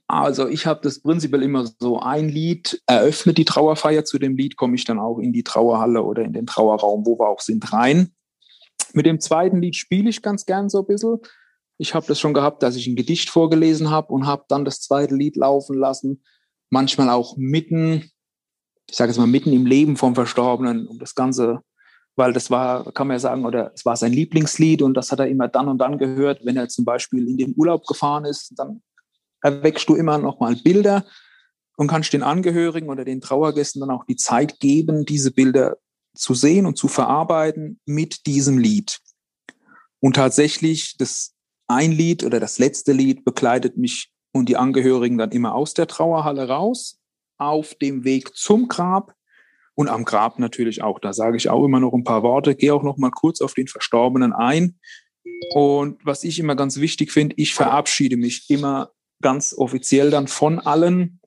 Also 0.06 0.48
ich 0.48 0.66
habe 0.66 0.80
das 0.82 1.00
prinzipiell 1.00 1.42
immer 1.42 1.66
so 1.78 1.98
ein 1.98 2.28
Lied, 2.28 2.82
eröffnet 2.86 3.38
die 3.38 3.46
Trauerfeier, 3.46 4.04
zu 4.04 4.18
dem 4.18 4.36
Lied 4.36 4.56
komme 4.56 4.74
ich 4.76 4.84
dann 4.84 4.98
auch 4.98 5.18
in 5.18 5.32
die 5.32 5.42
Trauerhalle 5.42 6.02
oder 6.02 6.22
in 6.22 6.32
den 6.32 6.46
Trauerraum, 6.46 7.06
wo 7.06 7.18
wir 7.18 7.28
auch 7.28 7.40
sind, 7.40 7.72
rein. 7.72 8.12
Mit 8.92 9.06
dem 9.06 9.18
zweiten 9.18 9.60
Lied 9.62 9.76
spiele 9.76 10.10
ich 10.10 10.22
ganz 10.22 10.44
gern 10.44 10.68
so 10.68 10.80
ein 10.80 10.86
bisschen. 10.86 11.18
Ich 11.78 11.94
habe 11.94 12.06
das 12.06 12.20
schon 12.20 12.34
gehabt, 12.34 12.62
dass 12.62 12.76
ich 12.76 12.86
ein 12.86 12.96
Gedicht 12.96 13.30
vorgelesen 13.30 13.90
habe 13.90 14.12
und 14.12 14.26
habe 14.26 14.44
dann 14.48 14.64
das 14.64 14.80
zweite 14.80 15.14
Lied 15.14 15.36
laufen 15.36 15.76
lassen. 15.76 16.22
Manchmal 16.70 17.10
auch 17.10 17.36
mitten, 17.36 18.10
ich 18.88 18.96
sage 18.96 19.10
jetzt 19.10 19.18
mal 19.18 19.26
mitten 19.26 19.52
im 19.52 19.66
Leben 19.66 19.96
vom 19.96 20.14
Verstorbenen, 20.14 20.86
um 20.86 20.98
das 20.98 21.14
Ganze, 21.14 21.60
weil 22.16 22.32
das 22.32 22.50
war, 22.50 22.92
kann 22.92 23.08
man 23.08 23.16
ja 23.16 23.20
sagen, 23.20 23.44
oder 23.44 23.72
es 23.74 23.84
war 23.84 23.96
sein 23.96 24.12
Lieblingslied 24.12 24.82
und 24.82 24.94
das 24.94 25.10
hat 25.10 25.20
er 25.20 25.28
immer 25.28 25.48
dann 25.48 25.68
und 25.68 25.78
dann 25.78 25.98
gehört, 25.98 26.44
wenn 26.44 26.56
er 26.56 26.68
zum 26.68 26.84
Beispiel 26.84 27.28
in 27.28 27.36
den 27.36 27.54
Urlaub 27.56 27.86
gefahren 27.86 28.24
ist. 28.24 28.52
Dann 28.56 28.82
erweckst 29.42 29.88
du 29.88 29.94
immer 29.94 30.18
noch 30.18 30.38
mal 30.40 30.54
Bilder 30.56 31.04
und 31.76 31.88
kannst 31.88 32.12
den 32.12 32.22
Angehörigen 32.22 32.88
oder 32.88 33.04
den 33.04 33.20
Trauergästen 33.20 33.80
dann 33.80 33.90
auch 33.90 34.04
die 34.04 34.16
Zeit 34.16 34.60
geben, 34.60 35.04
diese 35.04 35.32
Bilder 35.32 35.76
zu 36.14 36.34
sehen 36.34 36.66
und 36.66 36.78
zu 36.78 36.86
verarbeiten 36.86 37.80
mit 37.84 38.26
diesem 38.26 38.58
Lied. 38.58 39.00
Und 40.00 40.16
tatsächlich, 40.16 40.96
das 40.98 41.34
ein 41.66 41.92
Lied 41.92 42.24
oder 42.24 42.38
das 42.38 42.58
letzte 42.58 42.92
Lied 42.92 43.24
begleitet 43.24 43.76
mich 43.76 44.12
und 44.32 44.48
die 44.48 44.56
Angehörigen 44.56 45.18
dann 45.18 45.30
immer 45.32 45.54
aus 45.54 45.74
der 45.74 45.86
Trauerhalle 45.86 46.48
raus, 46.48 47.00
auf 47.44 47.74
dem 47.74 48.04
Weg 48.04 48.36
zum 48.36 48.68
Grab 48.68 49.14
und 49.74 49.88
am 49.88 50.04
Grab 50.04 50.38
natürlich 50.38 50.82
auch. 50.82 50.98
Da 50.98 51.12
sage 51.12 51.36
ich 51.36 51.48
auch 51.48 51.64
immer 51.64 51.80
noch 51.80 51.92
ein 51.92 52.04
paar 52.04 52.22
Worte, 52.22 52.54
gehe 52.54 52.74
auch 52.74 52.82
noch 52.82 52.96
mal 52.96 53.10
kurz 53.10 53.40
auf 53.40 53.54
den 53.54 53.68
Verstorbenen 53.68 54.32
ein. 54.32 54.78
Und 55.52 56.04
was 56.04 56.24
ich 56.24 56.38
immer 56.38 56.56
ganz 56.56 56.78
wichtig 56.78 57.12
finde, 57.12 57.34
ich 57.38 57.54
verabschiede 57.54 58.16
mich 58.16 58.48
immer 58.50 58.92
ganz 59.22 59.54
offiziell 59.56 60.10
dann 60.10 60.28
von 60.28 60.58
allen, 60.58 61.20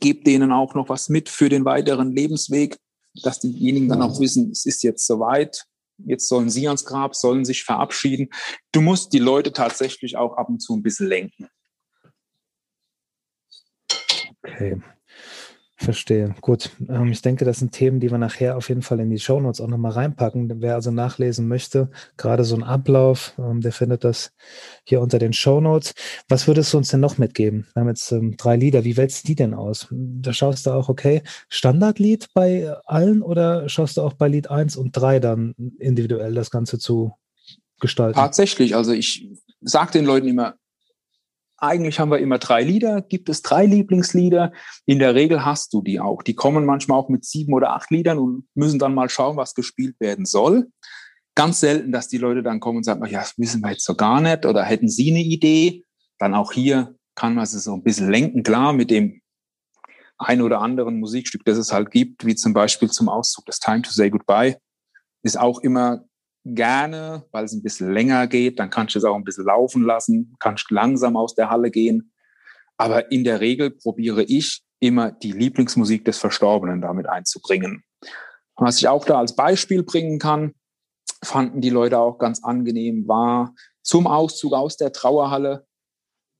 gebe 0.00 0.24
denen 0.24 0.52
auch 0.52 0.74
noch 0.74 0.88
was 0.88 1.08
mit 1.08 1.28
für 1.28 1.48
den 1.48 1.64
weiteren 1.64 2.12
Lebensweg, 2.12 2.76
dass 3.22 3.40
diejenigen 3.40 3.88
dann 3.88 4.02
auch 4.02 4.20
wissen, 4.20 4.50
es 4.50 4.66
ist 4.66 4.82
jetzt 4.82 5.06
soweit, 5.06 5.64
jetzt 5.98 6.28
sollen 6.28 6.50
sie 6.50 6.66
ans 6.66 6.84
Grab, 6.84 7.14
sollen 7.14 7.44
sich 7.44 7.62
verabschieden. 7.64 8.28
Du 8.72 8.80
musst 8.80 9.12
die 9.12 9.18
Leute 9.18 9.52
tatsächlich 9.52 10.16
auch 10.16 10.36
ab 10.36 10.48
und 10.48 10.60
zu 10.60 10.74
ein 10.74 10.82
bisschen 10.82 11.06
lenken. 11.06 11.48
Okay. 14.42 14.80
Verstehe. 15.84 16.34
Gut. 16.40 16.70
Ähm, 16.88 17.12
ich 17.12 17.20
denke, 17.20 17.44
das 17.44 17.58
sind 17.58 17.72
Themen, 17.72 18.00
die 18.00 18.10
wir 18.10 18.16
nachher 18.16 18.56
auf 18.56 18.68
jeden 18.70 18.80
Fall 18.80 19.00
in 19.00 19.10
die 19.10 19.18
Shownotes 19.18 19.60
auch 19.60 19.68
nochmal 19.68 19.92
reinpacken. 19.92 20.62
Wer 20.62 20.74
also 20.74 20.90
nachlesen 20.90 21.46
möchte, 21.46 21.90
gerade 22.16 22.44
so 22.44 22.56
ein 22.56 22.62
Ablauf, 22.62 23.34
ähm, 23.38 23.60
der 23.60 23.72
findet 23.72 24.02
das 24.02 24.32
hier 24.84 25.02
unter 25.02 25.18
den 25.18 25.34
Shownotes. 25.34 25.94
Was 26.28 26.46
würdest 26.46 26.72
du 26.72 26.78
uns 26.78 26.88
denn 26.88 27.00
noch 27.00 27.18
mitgeben? 27.18 27.66
Wir 27.74 27.80
haben 27.80 27.88
jetzt 27.88 28.10
ähm, 28.12 28.36
drei 28.38 28.56
Lieder. 28.56 28.84
Wie 28.84 28.96
wählst 28.96 29.24
du 29.24 29.26
die 29.28 29.34
denn 29.34 29.52
aus? 29.52 29.88
Da 29.90 30.32
schaust 30.32 30.66
du 30.66 30.70
auch, 30.70 30.88
okay, 30.88 31.22
Standardlied 31.50 32.28
bei 32.32 32.72
allen 32.86 33.22
oder 33.22 33.68
schaust 33.68 33.98
du 33.98 34.02
auch 34.02 34.14
bei 34.14 34.28
Lied 34.28 34.50
1 34.50 34.76
und 34.76 34.92
3 34.92 35.20
dann 35.20 35.54
individuell 35.78 36.34
das 36.34 36.50
Ganze 36.50 36.78
zu 36.78 37.12
gestalten? 37.78 38.14
Tatsächlich. 38.14 38.74
Also 38.74 38.92
ich 38.92 39.28
sage 39.60 39.92
den 39.92 40.06
Leuten 40.06 40.28
immer, 40.28 40.54
eigentlich 41.58 42.00
haben 42.00 42.10
wir 42.10 42.18
immer 42.18 42.38
drei 42.38 42.62
Lieder. 42.62 43.02
Gibt 43.02 43.28
es 43.28 43.42
drei 43.42 43.66
Lieblingslieder? 43.66 44.52
In 44.86 44.98
der 44.98 45.14
Regel 45.14 45.44
hast 45.44 45.72
du 45.72 45.82
die 45.82 46.00
auch. 46.00 46.22
Die 46.22 46.34
kommen 46.34 46.64
manchmal 46.64 46.98
auch 46.98 47.08
mit 47.08 47.24
sieben 47.24 47.54
oder 47.54 47.74
acht 47.74 47.90
Liedern 47.90 48.18
und 48.18 48.48
müssen 48.54 48.78
dann 48.78 48.94
mal 48.94 49.08
schauen, 49.08 49.36
was 49.36 49.54
gespielt 49.54 49.96
werden 50.00 50.24
soll. 50.24 50.70
Ganz 51.34 51.60
selten, 51.60 51.92
dass 51.92 52.08
die 52.08 52.18
Leute 52.18 52.42
dann 52.42 52.60
kommen 52.60 52.78
und 52.78 52.84
sagen, 52.84 53.04
ja, 53.06 53.20
das 53.20 53.38
wissen 53.38 53.60
wir 53.62 53.70
jetzt 53.70 53.84
so 53.84 53.94
gar 53.94 54.20
nicht 54.20 54.46
oder 54.46 54.62
hätten 54.62 54.88
Sie 54.88 55.10
eine 55.10 55.22
Idee? 55.22 55.84
Dann 56.18 56.34
auch 56.34 56.52
hier 56.52 56.94
kann 57.14 57.34
man 57.34 57.44
es 57.44 57.52
so 57.52 57.74
ein 57.74 57.82
bisschen 57.82 58.10
lenken. 58.10 58.42
Klar, 58.42 58.72
mit 58.72 58.90
dem 58.90 59.20
ein 60.18 60.42
oder 60.42 60.60
anderen 60.60 61.00
Musikstück, 61.00 61.44
das 61.44 61.58
es 61.58 61.72
halt 61.72 61.90
gibt, 61.90 62.24
wie 62.24 62.34
zum 62.34 62.52
Beispiel 62.52 62.90
zum 62.90 63.08
Auszug 63.08 63.46
des 63.46 63.58
Time 63.58 63.82
to 63.82 63.90
Say 63.90 64.10
Goodbye, 64.10 64.56
ist 65.22 65.38
auch 65.38 65.60
immer 65.60 66.04
gerne, 66.44 67.24
weil 67.32 67.44
es 67.44 67.52
ein 67.52 67.62
bisschen 67.62 67.92
länger 67.92 68.26
geht. 68.26 68.58
Dann 68.58 68.70
kannst 68.70 68.94
du 68.94 68.98
es 68.98 69.04
auch 69.04 69.16
ein 69.16 69.24
bisschen 69.24 69.46
laufen 69.46 69.82
lassen, 69.82 70.36
kannst 70.40 70.70
langsam 70.70 71.16
aus 71.16 71.34
der 71.34 71.50
Halle 71.50 71.70
gehen. 71.70 72.12
Aber 72.76 73.10
in 73.10 73.24
der 73.24 73.40
Regel 73.40 73.70
probiere 73.70 74.22
ich 74.22 74.62
immer 74.80 75.12
die 75.12 75.32
Lieblingsmusik 75.32 76.04
des 76.04 76.18
Verstorbenen 76.18 76.80
damit 76.80 77.08
einzubringen. 77.08 77.82
Was 78.56 78.78
ich 78.78 78.88
auch 78.88 79.04
da 79.04 79.18
als 79.18 79.34
Beispiel 79.34 79.82
bringen 79.82 80.18
kann, 80.18 80.54
fanden 81.22 81.60
die 81.60 81.70
Leute 81.70 81.98
auch 81.98 82.18
ganz 82.18 82.44
angenehm, 82.44 83.08
war 83.08 83.54
zum 83.82 84.06
Auszug 84.06 84.52
aus 84.52 84.76
der 84.76 84.92
Trauerhalle 84.92 85.66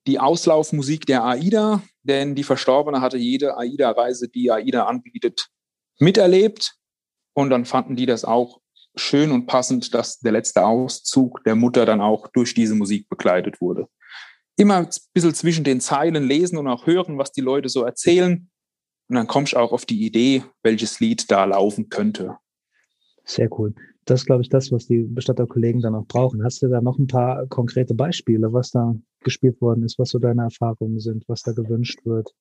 die 0.07 0.21
Auslaufmusik 0.21 1.07
der 1.07 1.25
AIDA, 1.25 1.83
denn 2.03 2.35
die 2.35 2.45
Verstorbene 2.45 3.01
hatte 3.01 3.17
jede 3.17 3.57
AIDA-Reise, 3.57 4.29
die 4.29 4.51
AIDA 4.51 4.85
anbietet, 4.85 5.49
miterlebt. 5.99 6.75
Und 7.33 7.51
dann 7.51 7.65
fanden 7.65 7.97
die 7.97 8.07
das 8.07 8.25
auch 8.25 8.61
schön 8.97 9.31
und 9.33 9.47
passend, 9.47 9.95
dass 9.95 10.19
der 10.21 10.33
letzte 10.33 10.65
Auszug 10.65 11.43
der 11.45 11.57
Mutter 11.57 11.87
dann 11.87 12.01
auch 12.01 12.29
durch 12.29 12.55
diese 12.55 12.75
Musik 12.75 13.09
begleitet 13.09 13.61
wurde. 13.61 13.89
Immer 14.57 14.77
ein 14.77 14.89
bisschen 15.13 15.35
zwischen 15.35 15.65
den 15.65 15.81
Zeilen 15.81 16.25
lesen 16.25 16.59
und 16.59 16.69
auch 16.69 16.87
hören, 16.87 17.19
was 17.19 17.33
die 17.33 17.41
Leute 17.41 17.69
so 17.69 17.83
erzählen. 17.83 18.49
Und 19.09 19.17
dann 19.17 19.27
kommst 19.27 19.53
du 19.53 19.59
auch 19.59 19.73
auf 19.73 19.85
die 19.85 20.05
Idee, 20.05 20.45
welches 20.63 21.01
Lied 21.01 21.31
da 21.31 21.45
laufen 21.45 21.89
könnte. 21.89 22.37
Sehr 23.25 23.51
cool. 23.59 23.75
Das 24.05 24.21
ist, 24.21 24.27
glaube 24.27 24.43
ich, 24.43 24.49
das, 24.49 24.71
was 24.71 24.87
die 24.87 25.03
Bestatterkollegen 25.03 25.81
dann 25.81 25.95
auch 25.95 26.07
brauchen. 26.07 26.45
Hast 26.45 26.63
du 26.63 26.69
da 26.69 26.81
noch 26.81 26.99
ein 26.99 27.07
paar 27.07 27.47
konkrete 27.47 27.95
Beispiele, 27.95 28.53
was 28.53 28.71
da 28.71 28.95
gespielt 29.21 29.61
worden 29.61 29.83
ist, 29.83 29.99
was 29.99 30.11
so 30.11 30.19
deine 30.19 30.43
Erfahrungen 30.43 31.01
sind, 31.01 31.25
was 31.27 31.43
da 31.43 31.53
gewünscht 31.53 32.01
wird? 32.05 32.35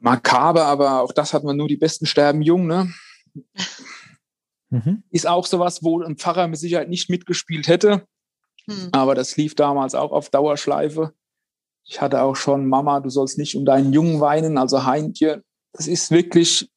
Makaber, 0.00 0.64
aber 0.64 1.00
auch 1.00 1.12
das 1.12 1.32
hat 1.32 1.44
man 1.44 1.56
nur 1.56 1.68
die 1.68 1.76
Besten 1.76 2.06
sterben 2.06 2.42
jung, 2.42 2.66
ne? 2.66 2.92
Mhm. 4.72 5.02
Ist 5.10 5.26
auch 5.26 5.44
sowas, 5.44 5.82
wo 5.82 6.00
ein 6.00 6.16
Pfarrer 6.16 6.48
mit 6.48 6.58
Sicherheit 6.58 6.88
nicht 6.88 7.10
mitgespielt 7.10 7.68
hätte. 7.68 8.06
Mhm. 8.66 8.88
Aber 8.92 9.14
das 9.14 9.36
lief 9.36 9.54
damals 9.54 9.94
auch 9.94 10.12
auf 10.12 10.30
Dauerschleife. 10.30 11.12
Ich 11.84 12.00
hatte 12.00 12.22
auch 12.22 12.36
schon, 12.36 12.66
Mama, 12.66 13.00
du 13.00 13.10
sollst 13.10 13.36
nicht 13.36 13.54
um 13.54 13.66
deinen 13.66 13.92
Jungen 13.92 14.20
weinen, 14.20 14.56
also 14.56 14.84
Heintje. 14.86 15.42
Das 15.72 15.88
ist 15.88 16.10
wirklich, 16.10 16.70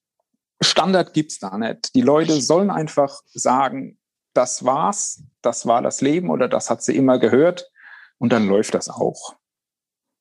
Standard 0.62 1.14
gibt's 1.14 1.40
da 1.40 1.58
nicht. 1.58 1.96
Die 1.96 2.02
Leute 2.02 2.42
sollen 2.42 2.70
einfach 2.70 3.22
sagen, 3.34 3.98
das 4.34 4.66
war's, 4.66 5.24
das 5.42 5.66
war 5.66 5.82
das 5.82 6.02
Leben 6.02 6.30
oder 6.30 6.50
das 6.50 6.70
hat 6.70 6.84
sie 6.84 6.98
immer 6.98 7.18
gehört 7.18 7.72
und 8.18 8.34
dann 8.34 8.48
läuft 8.48 8.74
das 8.74 8.90
auch. 8.90 9.38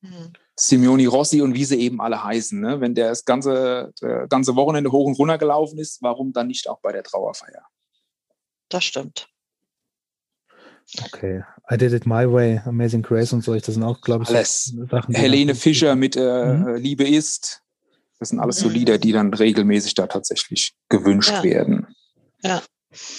Mhm. 0.01 0.33
Simeoni 0.57 1.07
Rossi 1.07 1.43
und 1.43 1.55
wie 1.55 1.65
sie 1.65 1.81
eben 1.81 2.01
alle 2.01 2.23
heißen. 2.23 2.61
Ne? 2.61 2.81
Wenn 2.81 2.95
der 2.95 3.09
das 3.09 3.25
ganze, 3.25 3.93
der 4.01 4.29
ganze 4.29 4.55
Wochenende 4.55 4.93
hoch 4.93 5.07
und 5.07 5.19
runter 5.19 5.39
gelaufen 5.39 5.79
ist, 5.79 6.01
warum 6.03 6.33
dann 6.33 6.47
nicht 6.47 6.69
auch 6.69 6.81
bei 6.81 6.93
der 6.93 7.03
Trauerfeier? 7.03 7.67
Das 8.69 8.85
stimmt. 8.85 9.29
Okay. 11.07 11.43
I 11.71 11.77
Did 11.77 11.93
It 11.93 12.07
My 12.07 12.31
Way, 12.31 12.61
Amazing 12.67 13.03
Grace 13.03 13.33
und 13.33 13.43
so. 13.43 13.55
Das 13.55 13.67
sind 13.67 13.83
auch, 13.83 14.01
glaube 14.01 14.25
ich, 14.25 14.31
alles. 14.31 14.75
Sachen. 14.91 15.15
Helene 15.15 15.55
Fischer 15.55 15.97
mit 15.97 16.15
äh, 16.17 16.53
mhm. 16.53 16.77
Liebe 16.77 17.09
ist. 17.09 17.63
Das 18.19 18.29
sind 18.29 18.39
alles 18.39 18.59
so 18.59 18.69
mhm. 18.69 18.75
Lieder, 18.75 18.99
die 18.99 19.13
dann 19.13 19.33
regelmäßig 19.33 19.95
da 19.95 20.07
tatsächlich 20.07 20.75
gewünscht 20.89 21.31
ja. 21.31 21.43
werden. 21.43 21.95
Ja. 22.43 22.63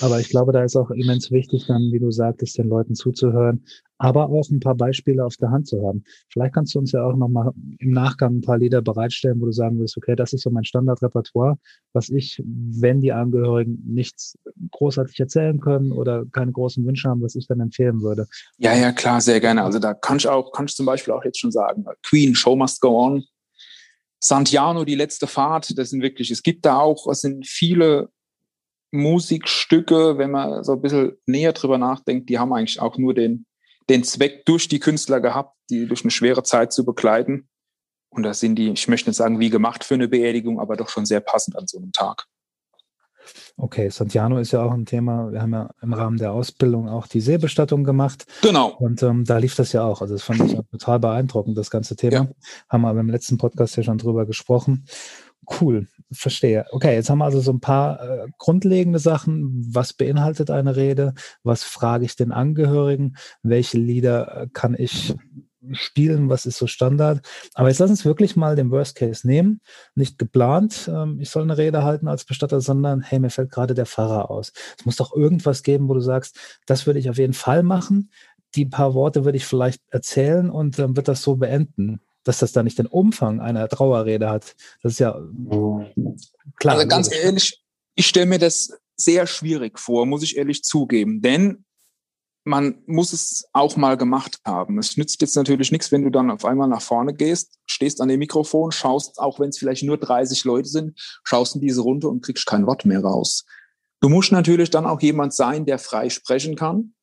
Aber 0.02 0.20
ich 0.20 0.30
glaube, 0.30 0.52
da 0.52 0.64
ist 0.64 0.76
auch 0.76 0.92
immens 0.92 1.32
wichtig, 1.32 1.66
dann, 1.68 1.92
wie 1.92 2.00
du 2.00 2.12
sagtest, 2.12 2.58
den 2.58 2.70
Leuten 2.70 2.96
zuzuhören, 2.96 3.66
aber 3.98 4.30
auch 4.30 4.50
ein 4.50 4.60
paar 4.60 4.76
Beispiele 4.76 5.26
auf 5.26 5.38
der 5.38 5.52
Hand 5.52 5.68
zu 5.68 5.86
haben. 5.86 6.04
Vielleicht 6.30 6.54
kannst 6.54 6.76
du 6.76 6.80
uns 6.80 6.92
ja 6.92 7.04
auch 7.04 7.16
nochmal 7.16 7.52
im 7.80 7.92
Nachgang 7.92 8.38
ein 8.38 8.42
paar 8.42 8.58
Lieder 8.58 8.82
bereitstellen, 8.82 9.40
wo 9.40 9.46
du 9.46 9.52
sagen 9.52 9.80
willst, 9.80 9.98
okay, 9.98 10.16
das 10.16 10.34
ist 10.34 10.42
so 10.42 10.50
mein 10.50 10.66
Standardrepertoire, 10.66 11.58
was 11.94 12.10
ich, 12.10 12.42
wenn 12.46 13.02
die 13.02 13.14
Angehörigen 13.14 13.82
nichts 13.86 14.38
großartig 14.72 15.20
erzählen 15.20 15.60
können 15.60 15.92
oder 15.92 16.26
keine 16.32 16.52
großen 16.52 16.86
Wünsche 16.86 17.10
haben, 17.10 17.22
was 17.22 17.36
ich 17.36 17.48
dann 17.48 17.60
empfehlen 17.60 18.02
würde. 18.02 18.28
Ja, 18.58 18.76
ja, 18.76 18.92
klar, 18.92 19.22
sehr 19.22 19.40
gerne. 19.40 19.64
Also 19.64 19.80
da 19.80 19.94
kann 19.94 20.18
ich 20.18 20.28
auch, 20.28 20.52
kann 20.52 20.66
ich 20.66 20.76
zum 20.76 20.86
Beispiel 20.86 21.14
auch 21.14 21.24
jetzt 21.24 21.40
schon 21.40 21.52
sagen, 21.52 21.86
Queen, 22.04 22.36
Show 22.36 22.56
Must 22.56 22.82
Go 22.82 23.00
On, 23.00 23.24
Santiano, 24.20 24.86
die 24.86 24.96
letzte 24.96 25.28
Fahrt, 25.28 25.78
das 25.78 25.92
sind 25.92 26.02
wirklich, 26.02 26.32
es 26.32 26.42
gibt 26.42 26.66
da 26.66 26.80
auch, 26.80 27.08
es 27.08 27.22
sind 27.22 27.46
viele 27.46 28.10
Musikstücke, 28.92 30.18
wenn 30.18 30.32
man 30.32 30.64
so 30.64 30.74
ein 30.74 30.82
bisschen 30.82 31.18
näher 31.26 31.54
drüber 31.54 31.78
nachdenkt, 31.78 32.30
die 32.30 32.40
haben 32.40 32.54
eigentlich 32.54 32.80
auch 32.80 32.98
nur 32.98 33.14
den, 33.14 33.46
den 33.90 34.04
Zweck 34.04 34.46
durch 34.46 34.68
die 34.68 34.80
Künstler 34.80 35.20
gehabt, 35.20 35.56
die 35.70 35.88
durch 35.88 36.04
eine 36.04 36.12
schwere 36.12 36.44
Zeit 36.44 36.74
zu 36.74 36.86
begleiten. 36.86 37.50
Und 38.10 38.24
da 38.24 38.34
sind 38.34 38.56
die, 38.56 38.72
ich 38.72 38.88
möchte 38.88 39.10
nicht 39.10 39.18
sagen, 39.18 39.40
wie 39.40 39.50
gemacht 39.50 39.84
für 39.84 39.96
eine 39.96 40.08
Beerdigung, 40.08 40.60
aber 40.60 40.78
doch 40.78 40.90
schon 40.90 41.06
sehr 41.06 41.20
passend 41.20 41.58
an 41.58 41.68
so 41.68 41.78
einem 41.78 41.92
Tag. 41.92 42.28
Okay, 43.58 43.90
Santiano 43.90 44.38
ist 44.38 44.52
ja 44.52 44.64
auch 44.64 44.72
ein 44.72 44.86
Thema. 44.86 45.32
Wir 45.32 45.42
haben 45.42 45.54
ja 45.54 45.70
im 45.82 45.94
Rahmen 45.94 46.18
der 46.18 46.32
Ausbildung 46.32 46.90
auch 46.90 47.08
die 47.08 47.22
Seebestattung 47.22 47.84
gemacht. 47.84 48.26
Genau. 48.42 48.70
Und 48.78 49.02
ähm, 49.04 49.26
da 49.26 49.38
lief 49.38 49.56
das 49.56 49.72
ja 49.72 49.84
auch. 49.84 50.02
Also 50.02 50.14
das 50.14 50.24
fand 50.24 50.42
ich 50.42 50.58
total 50.72 51.00
beeindruckend, 51.00 51.58
das 51.58 51.72
ganze 51.72 51.96
Thema. 51.96 52.16
Ja. 52.16 52.28
Haben 52.70 52.82
wir 52.82 53.00
im 53.00 53.10
letzten 53.10 53.38
Podcast 53.38 53.76
ja 53.78 53.84
schon 53.84 53.98
drüber 53.98 54.26
gesprochen. 54.26 54.86
Cool, 55.48 55.88
verstehe. 56.12 56.66
Okay, 56.72 56.96
jetzt 56.96 57.10
haben 57.10 57.20
wir 57.20 57.26
also 57.26 57.40
so 57.40 57.52
ein 57.52 57.60
paar 57.60 58.02
äh, 58.02 58.28
grundlegende 58.38 59.00
Sachen. 59.00 59.66
Was 59.74 59.94
beinhaltet 59.94 60.50
eine 60.50 60.76
Rede? 60.76 61.14
Was 61.44 61.64
frage 61.64 62.06
ich 62.06 62.16
den 62.16 62.32
Angehörigen? 62.32 63.16
Welche 63.44 63.78
Lieder 63.78 64.44
äh, 64.44 64.48
kann 64.52 64.76
ich 64.78 65.16
spielen? 65.72 66.30
Was 66.30 66.46
ist 66.46 66.58
so 66.58 66.68
Standard? 66.68 67.26
Aber 67.54 67.70
jetzt 67.70 67.80
lass 67.80 67.90
uns 67.90 68.06
wirklich 68.06 68.36
mal 68.36 68.56
den 68.56 68.72
Worst 68.72 68.96
Case 68.96 69.28
nehmen. 69.28 69.62
Nicht 69.96 70.18
geplant, 70.18 70.90
ähm, 70.94 71.20
ich 71.20 71.30
soll 71.30 71.44
eine 71.44 71.58
Rede 71.58 71.84
halten 71.84 72.08
als 72.08 72.26
Bestatter, 72.26 72.62
sondern 72.62 73.02
hey, 73.02 73.20
mir 73.20 73.30
fällt 73.30 73.52
gerade 73.52 73.74
der 73.74 73.86
Pfarrer 73.86 74.30
aus. 74.30 74.54
Es 74.78 74.86
muss 74.86 74.96
doch 74.98 75.16
irgendwas 75.16 75.64
geben, 75.64 75.90
wo 75.90 75.94
du 75.94 76.02
sagst, 76.02 76.38
das 76.66 76.86
würde 76.86 77.00
ich 77.00 77.10
auf 77.10 77.18
jeden 77.18 77.34
Fall 77.34 77.64
machen. 77.64 78.12
Die 78.56 78.66
paar 78.66 78.94
Worte 78.94 79.26
würde 79.26 79.38
ich 79.38 79.46
vielleicht 79.46 79.82
erzählen 79.90 80.50
und 80.50 80.80
dann 80.80 80.96
wird 80.96 81.08
das 81.08 81.22
so 81.22 81.36
beenden 81.36 82.00
dass 82.26 82.40
das 82.40 82.52
da 82.52 82.64
nicht 82.64 82.78
den 82.78 82.88
Umfang 82.88 83.40
einer 83.40 83.70
Trauerrede 83.70 84.30
hat. 84.30 84.56
Das 84.84 84.94
ist 84.94 85.00
ja 85.00 85.18
klar. 86.58 86.76
Also 86.76 86.88
ganz 86.88 87.14
ehrlich, 87.14 87.64
ich 87.96 88.08
stelle 88.08 88.26
mir 88.26 88.40
das 88.40 88.78
sehr 88.98 89.28
schwierig 89.28 89.80
vor, 89.80 90.06
muss 90.06 90.24
ich 90.24 90.36
ehrlich 90.36 90.64
zugeben. 90.64 91.22
Denn 91.22 91.64
man 92.44 92.84
muss 92.86 93.14
es 93.14 93.46
auch 93.54 93.76
mal 93.76 93.96
gemacht 93.98 94.40
haben. 94.46 94.78
Es 94.78 94.98
nützt 94.98 95.22
jetzt 95.22 95.36
natürlich 95.36 95.72
nichts, 95.72 95.92
wenn 95.92 96.04
du 96.04 96.10
dann 96.10 96.30
auf 96.30 96.46
einmal 96.46 96.68
nach 96.68 96.82
vorne 96.82 97.14
gehst, 97.14 97.60
stehst 97.66 98.02
an 98.02 98.08
dem 98.08 98.20
Mikrofon, 98.20 98.72
schaust, 98.72 99.20
auch 99.20 99.40
wenn 99.40 99.50
es 99.50 99.58
vielleicht 99.58 99.84
nur 99.84 99.98
30 99.98 100.44
Leute 100.44 100.70
sind, 100.70 101.00
schaust 101.24 101.56
in 101.56 101.62
diese 101.62 101.82
Runde 101.82 102.08
und 102.08 102.24
kriegst 102.24 102.46
kein 102.46 102.68
Wort 102.68 102.86
mehr 102.86 103.02
raus. 103.02 103.46
Du 104.00 104.10
musst 104.10 104.32
natürlich 104.32 104.70
dann 104.70 104.86
auch 104.86 105.02
jemand 105.02 105.34
sein, 105.34 105.66
der 105.66 105.80
frei 105.80 106.10
sprechen 106.10 106.56
kann, 106.56 106.94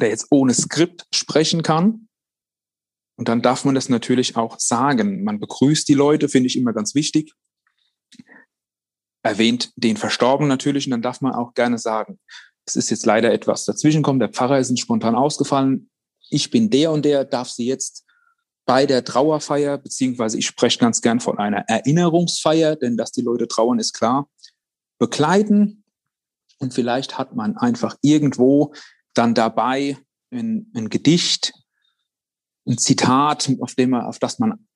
der 0.00 0.08
jetzt 0.08 0.26
ohne 0.30 0.52
Skript 0.52 1.06
sprechen 1.12 1.62
kann 1.62 2.08
und 3.20 3.28
dann 3.28 3.42
darf 3.42 3.66
man 3.66 3.74
das 3.74 3.90
natürlich 3.90 4.36
auch 4.36 4.58
sagen. 4.58 5.24
Man 5.24 5.40
begrüßt 5.40 5.86
die 5.86 5.94
Leute, 5.94 6.30
finde 6.30 6.46
ich 6.46 6.56
immer 6.56 6.72
ganz 6.72 6.94
wichtig. 6.94 7.34
Erwähnt 9.22 9.74
den 9.76 9.98
Verstorbenen 9.98 10.48
natürlich 10.48 10.86
und 10.86 10.92
dann 10.92 11.02
darf 11.02 11.20
man 11.20 11.34
auch 11.34 11.52
gerne 11.52 11.76
sagen, 11.76 12.18
es 12.64 12.76
ist 12.76 12.88
jetzt 12.88 13.04
leider 13.04 13.30
etwas 13.30 13.66
dazwischenkommen, 13.66 14.20
der 14.20 14.30
Pfarrer 14.30 14.58
ist 14.58 14.76
spontan 14.80 15.14
ausgefallen, 15.14 15.90
ich 16.30 16.50
bin 16.50 16.70
der 16.70 16.92
und 16.92 17.04
der, 17.04 17.26
darf 17.26 17.50
sie 17.50 17.66
jetzt 17.66 18.06
bei 18.64 18.86
der 18.86 19.04
Trauerfeier, 19.04 19.76
beziehungsweise 19.76 20.38
ich 20.38 20.46
spreche 20.46 20.78
ganz 20.78 21.02
gern 21.02 21.20
von 21.20 21.38
einer 21.38 21.68
Erinnerungsfeier, 21.68 22.74
denn 22.74 22.96
dass 22.96 23.12
die 23.12 23.20
Leute 23.20 23.48
trauern, 23.48 23.78
ist 23.78 23.92
klar, 23.92 24.30
begleiten. 24.98 25.84
Und 26.58 26.72
vielleicht 26.72 27.18
hat 27.18 27.36
man 27.36 27.58
einfach 27.58 27.98
irgendwo 28.00 28.72
dann 29.12 29.34
dabei 29.34 29.98
ein, 30.30 30.72
ein 30.74 30.88
Gedicht, 30.88 31.52
ein 32.66 32.78
Zitat, 32.78 33.50
auf, 33.60 33.74
dem 33.74 33.90
man, 33.90 34.04
auf 34.04 34.18
das 34.18 34.38
man 34.38 34.66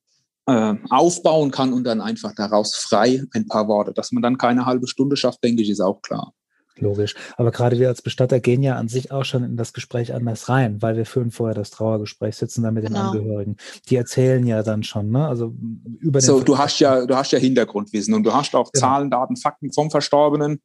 äh, 0.47 0.75
aufbauen 0.89 1.51
kann 1.51 1.73
und 1.73 1.83
dann 1.83 2.01
einfach 2.01 2.33
daraus 2.35 2.75
frei 2.75 3.23
ein 3.33 3.47
paar 3.47 3.67
Worte. 3.67 3.93
Dass 3.93 4.11
man 4.11 4.23
dann 4.23 4.37
keine 4.37 4.65
halbe 4.65 4.87
Stunde 4.87 5.17
schafft, 5.17 5.43
denke 5.43 5.61
ich, 5.61 5.69
ist 5.69 5.81
auch 5.81 6.01
klar. 6.01 6.33
Logisch. 6.77 7.15
Aber 7.37 7.51
gerade 7.51 7.79
wir 7.79 7.87
als 7.87 8.01
Bestatter 8.01 8.41
gehen 8.41 8.61
ja 8.61 8.75
an 8.75 8.89
sich 8.89 9.11
auch 9.11 9.23
schon 9.23 9.45
in 9.45 9.55
das 9.55 9.71
Gespräch 9.71 10.13
anders 10.13 10.49
rein, 10.49 10.81
weil 10.81 10.97
wir 10.97 11.05
führen 11.05 11.31
vorher 11.31 11.55
das 11.55 11.71
Trauergespräch, 11.71 12.35
sitzen 12.35 12.63
da 12.63 12.71
mit 12.71 12.83
den 12.83 12.93
genau. 12.93 13.11
Angehörigen. 13.11 13.55
Die 13.89 13.95
erzählen 13.95 14.45
ja 14.45 14.61
dann 14.61 14.83
schon, 14.83 15.09
ne? 15.09 15.25
Also 15.25 15.53
über 15.99 16.19
den 16.19 16.25
So, 16.25 16.41
du 16.41 16.57
hast 16.57 16.79
ja, 16.79 17.05
du 17.05 17.15
hast 17.15 17.31
ja 17.31 17.39
Hintergrundwissen 17.39 18.13
und 18.13 18.23
du 18.23 18.33
hast 18.33 18.53
auch 18.55 18.71
genau. 18.73 18.87
Zahlen, 18.87 19.09
Daten, 19.09 19.37
Fakten 19.37 19.71
vom 19.71 19.89
Verstorbenen. 19.89 20.59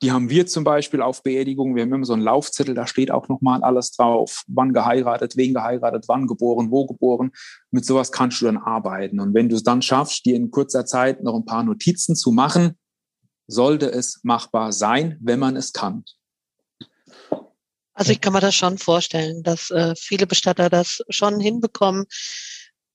Die 0.00 0.12
haben 0.12 0.30
wir 0.30 0.46
zum 0.46 0.62
Beispiel 0.62 1.02
auf 1.02 1.24
Beerdigungen. 1.24 1.74
Wir 1.74 1.82
haben 1.82 1.92
immer 1.92 2.04
so 2.04 2.12
einen 2.12 2.22
Laufzettel, 2.22 2.74
da 2.74 2.86
steht 2.86 3.10
auch 3.10 3.28
nochmal 3.28 3.62
alles 3.64 3.90
drauf. 3.90 4.44
Wann 4.46 4.72
geheiratet, 4.72 5.36
wen 5.36 5.54
geheiratet, 5.54 6.04
wann 6.06 6.28
geboren, 6.28 6.70
wo 6.70 6.86
geboren. 6.86 7.32
Mit 7.72 7.84
sowas 7.84 8.12
kannst 8.12 8.40
du 8.40 8.44
dann 8.44 8.58
arbeiten. 8.58 9.18
Und 9.18 9.34
wenn 9.34 9.48
du 9.48 9.56
es 9.56 9.64
dann 9.64 9.82
schaffst, 9.82 10.24
dir 10.24 10.36
in 10.36 10.52
kurzer 10.52 10.86
Zeit 10.86 11.24
noch 11.24 11.34
ein 11.34 11.44
paar 11.44 11.64
Notizen 11.64 12.14
zu 12.14 12.30
machen, 12.30 12.78
sollte 13.48 13.90
es 13.90 14.20
machbar 14.22 14.72
sein, 14.72 15.18
wenn 15.20 15.40
man 15.40 15.56
es 15.56 15.72
kann. 15.72 16.04
Also 17.94 18.12
ich 18.12 18.20
kann 18.20 18.32
mir 18.32 18.40
das 18.40 18.54
schon 18.54 18.78
vorstellen, 18.78 19.42
dass 19.42 19.70
äh, 19.70 19.94
viele 19.98 20.28
Bestatter 20.28 20.70
das 20.70 21.02
schon 21.08 21.40
hinbekommen, 21.40 22.04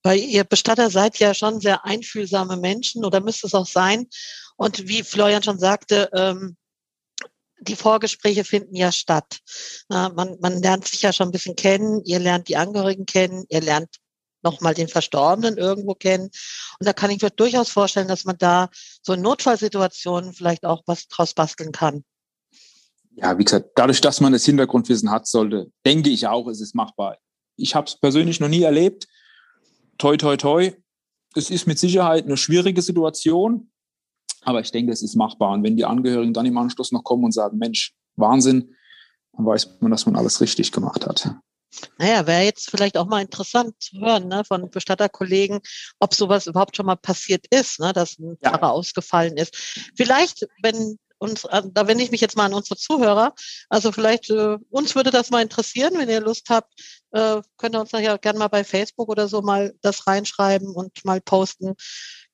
weil 0.03 0.19
ihr 0.19 0.45
Bestatter 0.45 0.89
seid 0.89 1.19
ja 1.19 1.33
schon 1.33 1.59
sehr 1.59 1.83
einfühlsame 1.83 2.55
Menschen 2.55 3.03
oder 3.03 3.19
müsste 3.19 3.47
es 3.47 3.53
auch 3.55 3.65
sein. 3.65 4.07
Und 4.55 4.87
wie 4.87 5.03
Florian 5.03 5.43
schon 5.43 5.59
sagte, 5.59 6.09
ähm, 6.13 6.55
die 7.63 7.75
Vorgespräche 7.75 8.43
finden 8.43 8.75
ja 8.75 8.91
statt. 8.91 9.39
man, 9.89 10.37
man 10.39 10.61
lernt 10.61 10.87
sich 10.87 11.01
ja 11.01 11.13
schon 11.13 11.29
ein 11.29 11.31
bisschen 11.31 11.55
kennen, 11.55 12.01
ihr 12.05 12.19
lernt 12.19 12.47
die 12.47 12.57
Angehörigen 12.57 13.05
kennen, 13.05 13.45
ihr 13.49 13.61
lernt 13.61 13.89
nochmal 14.43 14.73
den 14.73 14.87
Verstorbenen 14.87 15.57
irgendwo 15.57 15.95
kennen. 15.95 16.29
Und 16.79 16.85
da 16.85 16.93
kann 16.93 17.11
ich 17.11 17.21
mir 17.21 17.29
durchaus 17.29 17.69
vorstellen, 17.69 18.07
dass 18.07 18.25
man 18.25 18.37
da 18.37 18.69
so 19.01 19.13
in 19.13 19.21
Notfallsituationen 19.21 20.33
vielleicht 20.33 20.65
auch 20.65 20.83
was 20.85 21.07
draus 21.07 21.33
basteln 21.33 21.71
kann. 21.71 22.03
Ja, 23.15 23.37
wie 23.37 23.43
gesagt, 23.43 23.71
dadurch, 23.75 24.01
dass 24.01 24.21
man 24.21 24.33
das 24.33 24.45
Hintergrundwissen 24.45 25.11
hat, 25.11 25.27
sollte, 25.27 25.71
denke 25.85 26.09
ich 26.09 26.27
auch, 26.27 26.47
ist 26.47 26.61
es 26.61 26.73
machbar. 26.73 27.17
Ich 27.55 27.75
habe 27.75 27.87
es 27.87 27.99
persönlich 27.99 28.39
noch 28.39 28.47
nie 28.47 28.63
erlebt. 28.63 29.07
Toi, 29.97 30.17
toi, 30.17 30.35
toi. 30.35 30.73
Es 31.35 31.49
ist 31.49 31.67
mit 31.67 31.79
Sicherheit 31.79 32.25
eine 32.25 32.37
schwierige 32.37 32.81
Situation, 32.81 33.71
aber 34.45 34.61
ich 34.61 34.71
denke, 34.71 34.91
es 34.91 35.01
ist 35.01 35.15
machbar. 35.15 35.51
Und 35.51 35.63
wenn 35.63 35.77
die 35.77 35.85
Angehörigen 35.85 36.33
dann 36.33 36.45
im 36.45 36.57
Anschluss 36.57 36.91
noch 36.91 37.03
kommen 37.03 37.25
und 37.25 37.31
sagen, 37.31 37.57
Mensch, 37.57 37.93
Wahnsinn, 38.15 38.75
dann 39.33 39.45
weiß 39.45 39.77
man, 39.81 39.91
dass 39.91 40.05
man 40.05 40.15
alles 40.15 40.41
richtig 40.41 40.71
gemacht 40.71 41.07
hat. 41.07 41.35
Naja, 41.97 42.27
wäre 42.27 42.43
jetzt 42.43 42.69
vielleicht 42.69 42.97
auch 42.97 43.07
mal 43.07 43.21
interessant 43.21 43.73
zu 43.79 43.97
hören 43.99 44.27
ne, 44.27 44.43
von 44.45 44.69
Bestatterkollegen, 44.69 45.59
ob 45.99 46.13
sowas 46.13 46.45
überhaupt 46.45 46.77
schon 46.77 46.85
mal 46.85 46.95
passiert 46.95 47.47
ist, 47.49 47.79
ne, 47.79 47.93
dass 47.93 48.19
ein 48.19 48.37
Pfarrer 48.43 48.61
ja. 48.61 48.69
ausgefallen 48.69 49.37
ist. 49.37 49.55
Vielleicht, 49.95 50.47
wenn 50.61 50.99
uns, 51.23 51.43
da 51.43 51.87
wende 51.87 52.03
ich 52.03 52.11
mich 52.11 52.21
jetzt 52.21 52.35
mal 52.35 52.45
an 52.45 52.53
unsere 52.53 52.75
Zuhörer. 52.75 53.33
Also 53.69 53.91
vielleicht 53.91 54.29
äh, 54.29 54.57
uns 54.69 54.93
würde 54.93 55.09
das 55.09 55.31
mal 55.31 55.41
interessieren, 55.41 55.93
wenn 55.95 56.09
ihr 56.09 56.19
Lust 56.19 56.49
habt, 56.49 56.73
äh, 57.11 57.41
könnt 57.57 57.75
ihr 57.75 57.79
uns 57.79 57.91
ja 57.91 58.17
gerne 58.17 58.39
mal 58.39 58.49
bei 58.49 58.63
Facebook 58.63 59.09
oder 59.09 59.27
so 59.27 59.41
mal 59.41 59.73
das 59.81 60.05
reinschreiben 60.05 60.75
und 60.75 61.05
mal 61.05 61.21
posten, 61.21 61.75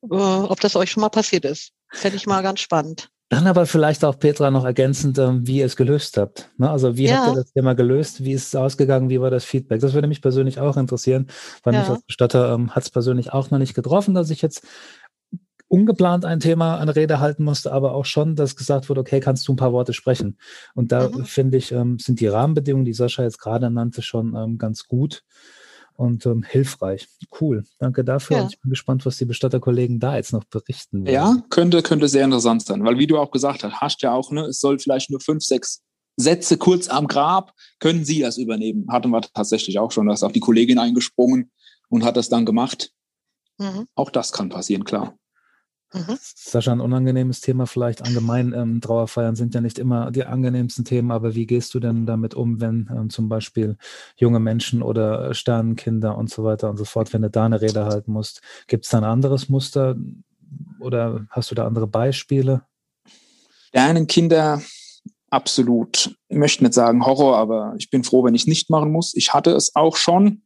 äh, 0.03 0.15
ob 0.15 0.59
das 0.59 0.75
euch 0.75 0.91
schon 0.91 1.01
mal 1.01 1.09
passiert 1.09 1.45
ist. 1.45 1.71
Fände 1.91 2.17
ich 2.17 2.25
mal 2.25 2.41
ganz 2.43 2.59
spannend. 2.59 3.09
Dann 3.29 3.45
aber 3.45 3.67
vielleicht 3.67 4.03
auch, 4.03 4.17
Petra, 4.17 4.49
noch 4.49 4.65
ergänzend, 4.65 5.19
ähm, 5.19 5.45
wie 5.45 5.59
ihr 5.59 5.65
es 5.67 5.75
gelöst 5.75 6.17
habt. 6.17 6.49
Ne? 6.57 6.67
Also 6.69 6.97
wie 6.97 7.05
ja. 7.05 7.17
habt 7.17 7.27
ihr 7.29 7.43
das 7.43 7.51
Thema 7.53 7.75
gelöst? 7.75 8.23
Wie 8.23 8.33
ist 8.33 8.47
es 8.47 8.55
ausgegangen? 8.55 9.11
Wie 9.11 9.21
war 9.21 9.29
das 9.29 9.45
Feedback? 9.45 9.81
Das 9.81 9.93
würde 9.93 10.07
mich 10.07 10.23
persönlich 10.23 10.59
auch 10.59 10.77
interessieren, 10.77 11.27
weil 11.63 11.75
ja. 11.75 11.81
mich 11.81 11.89
als 11.89 12.01
Bestatter 12.01 12.51
ähm, 12.53 12.71
hat 12.71 12.83
es 12.83 12.89
persönlich 12.89 13.31
auch 13.31 13.51
noch 13.51 13.59
nicht 13.59 13.75
getroffen, 13.75 14.15
dass 14.15 14.31
ich 14.31 14.41
jetzt 14.41 14.63
ungeplant 15.67 16.25
ein 16.25 16.39
Thema, 16.39 16.79
eine 16.79 16.95
Rede 16.95 17.19
halten 17.19 17.43
musste, 17.43 17.71
aber 17.71 17.93
auch 17.93 18.05
schon, 18.05 18.35
dass 18.35 18.55
gesagt 18.55 18.89
wurde, 18.89 19.01
okay, 19.01 19.19
kannst 19.19 19.47
du 19.47 19.53
ein 19.53 19.57
paar 19.57 19.73
Worte 19.73 19.93
sprechen. 19.93 20.39
Und 20.73 20.91
da 20.91 21.09
mhm. 21.09 21.25
finde 21.25 21.57
ich, 21.57 21.71
ähm, 21.71 21.99
sind 21.99 22.19
die 22.19 22.27
Rahmenbedingungen, 22.27 22.85
die 22.85 22.93
Sascha 22.93 23.21
jetzt 23.21 23.39
gerade 23.39 23.69
nannte, 23.69 24.01
schon 24.01 24.35
ähm, 24.35 24.57
ganz 24.57 24.87
gut 24.87 25.23
und 25.99 26.25
ähm, 26.25 26.43
hilfreich. 26.47 27.09
Cool, 27.39 27.65
danke 27.77 28.05
dafür. 28.05 28.37
Ja. 28.37 28.47
ich 28.49 28.59
bin 28.61 28.69
gespannt, 28.69 29.05
was 29.05 29.17
die 29.17 29.25
Bestatterkollegen 29.25 29.99
da 29.99 30.15
jetzt 30.15 30.31
noch 30.31 30.45
berichten 30.45 31.05
werden. 31.05 31.13
Ja, 31.13 31.43
könnte, 31.49 31.83
könnte 31.83 32.07
sehr 32.07 32.23
interessant 32.23 32.65
sein, 32.65 32.85
weil 32.85 32.97
wie 32.97 33.05
du 33.05 33.17
auch 33.17 33.31
gesagt 33.31 33.65
hast, 33.65 33.81
hast 33.81 34.01
ja 34.01 34.13
auch, 34.13 34.31
ne, 34.31 34.45
es 34.45 34.61
soll 34.61 34.79
vielleicht 34.79 35.09
nur 35.09 35.19
fünf, 35.19 35.43
sechs 35.43 35.81
Sätze 36.15 36.57
kurz 36.57 36.87
am 36.87 37.07
Grab, 37.07 37.53
können 37.79 38.05
Sie 38.05 38.21
das 38.21 38.37
übernehmen. 38.37 38.85
Hatten 38.89 39.09
wir 39.09 39.21
tatsächlich 39.21 39.77
auch 39.77 39.91
schon, 39.91 40.07
da 40.07 40.13
ist 40.13 40.23
auch 40.23 40.31
die 40.31 40.39
Kollegin 40.39 40.79
eingesprungen 40.79 41.51
und 41.89 42.05
hat 42.05 42.15
das 42.15 42.29
dann 42.29 42.45
gemacht. 42.45 42.91
Mhm. 43.57 43.87
Auch 43.93 44.09
das 44.09 44.31
kann 44.31 44.47
passieren, 44.47 44.85
klar. 44.85 45.18
Mhm. 45.93 46.17
Sascha, 46.21 46.71
ein 46.71 46.81
unangenehmes 46.81 47.41
Thema 47.41 47.65
vielleicht 47.65 48.03
allgemein. 48.03 48.53
Ähm, 48.53 48.79
Trauerfeiern 48.79 49.35
sind 49.35 49.55
ja 49.55 49.61
nicht 49.61 49.79
immer 49.79 50.11
die 50.11 50.23
angenehmsten 50.23 50.85
Themen, 50.85 51.11
aber 51.11 51.33
wie 51.33 51.47
gehst 51.47 51.73
du 51.73 51.79
denn 51.79 52.05
damit 52.05 52.35
um, 52.35 52.61
wenn 52.61 52.89
ähm, 52.95 53.09
zum 53.09 53.27
Beispiel 53.27 53.75
junge 54.15 54.39
Menschen 54.39 54.83
oder 54.83 55.33
Sternenkinder 55.33 56.15
und 56.15 56.29
so 56.29 56.43
weiter 56.43 56.69
und 56.69 56.77
so 56.77 56.85
fort, 56.85 57.11
wenn 57.13 57.23
du 57.23 57.29
da 57.29 57.45
eine 57.45 57.61
Rede 57.61 57.85
halten 57.85 58.11
musst? 58.11 58.41
Gibt 58.67 58.85
es 58.85 58.91
da 58.91 58.99
ein 58.99 59.03
anderes 59.03 59.49
Muster 59.49 59.95
oder 60.79 61.25
hast 61.31 61.49
du 61.49 61.55
da 61.55 61.65
andere 61.65 61.87
Beispiele? 61.87 62.61
Sternenkinder, 63.69 64.61
absolut. 65.31 66.15
Ich 66.27 66.37
möchte 66.37 66.63
nicht 66.63 66.75
sagen 66.75 67.03
Horror, 67.03 67.37
aber 67.37 67.73
ich 67.79 67.89
bin 67.89 68.03
froh, 68.03 68.23
wenn 68.23 68.35
ich 68.35 68.43
es 68.43 68.47
nicht 68.47 68.69
machen 68.69 68.91
muss. 68.91 69.15
Ich 69.15 69.33
hatte 69.33 69.51
es 69.51 69.75
auch 69.75 69.95
schon, 69.95 70.43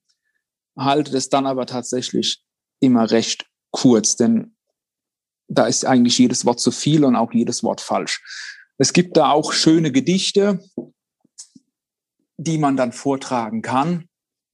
halte 0.78 1.16
es 1.18 1.28
dann 1.28 1.48
aber 1.48 1.66
tatsächlich 1.66 2.42
immer 2.80 3.12
recht 3.12 3.46
kurz, 3.72 4.16
denn 4.16 4.56
da 5.54 5.68
ist 5.68 5.86
eigentlich 5.86 6.18
jedes 6.18 6.46
Wort 6.46 6.60
zu 6.60 6.72
viel 6.72 7.06
und 7.06 7.16
auch 7.16 7.32
jedes 7.34 7.64
Wort 7.64 7.82
falsch. 7.82 8.22
Es 8.78 8.94
gibt 8.94 9.18
da 9.18 9.32
auch 9.32 9.54
schöne 9.54 9.92
Gedichte, 9.92 10.60
die 12.38 12.58
man 12.58 12.76
dann 12.76 12.92
vortragen 12.92 13.62
kann. 13.62 14.06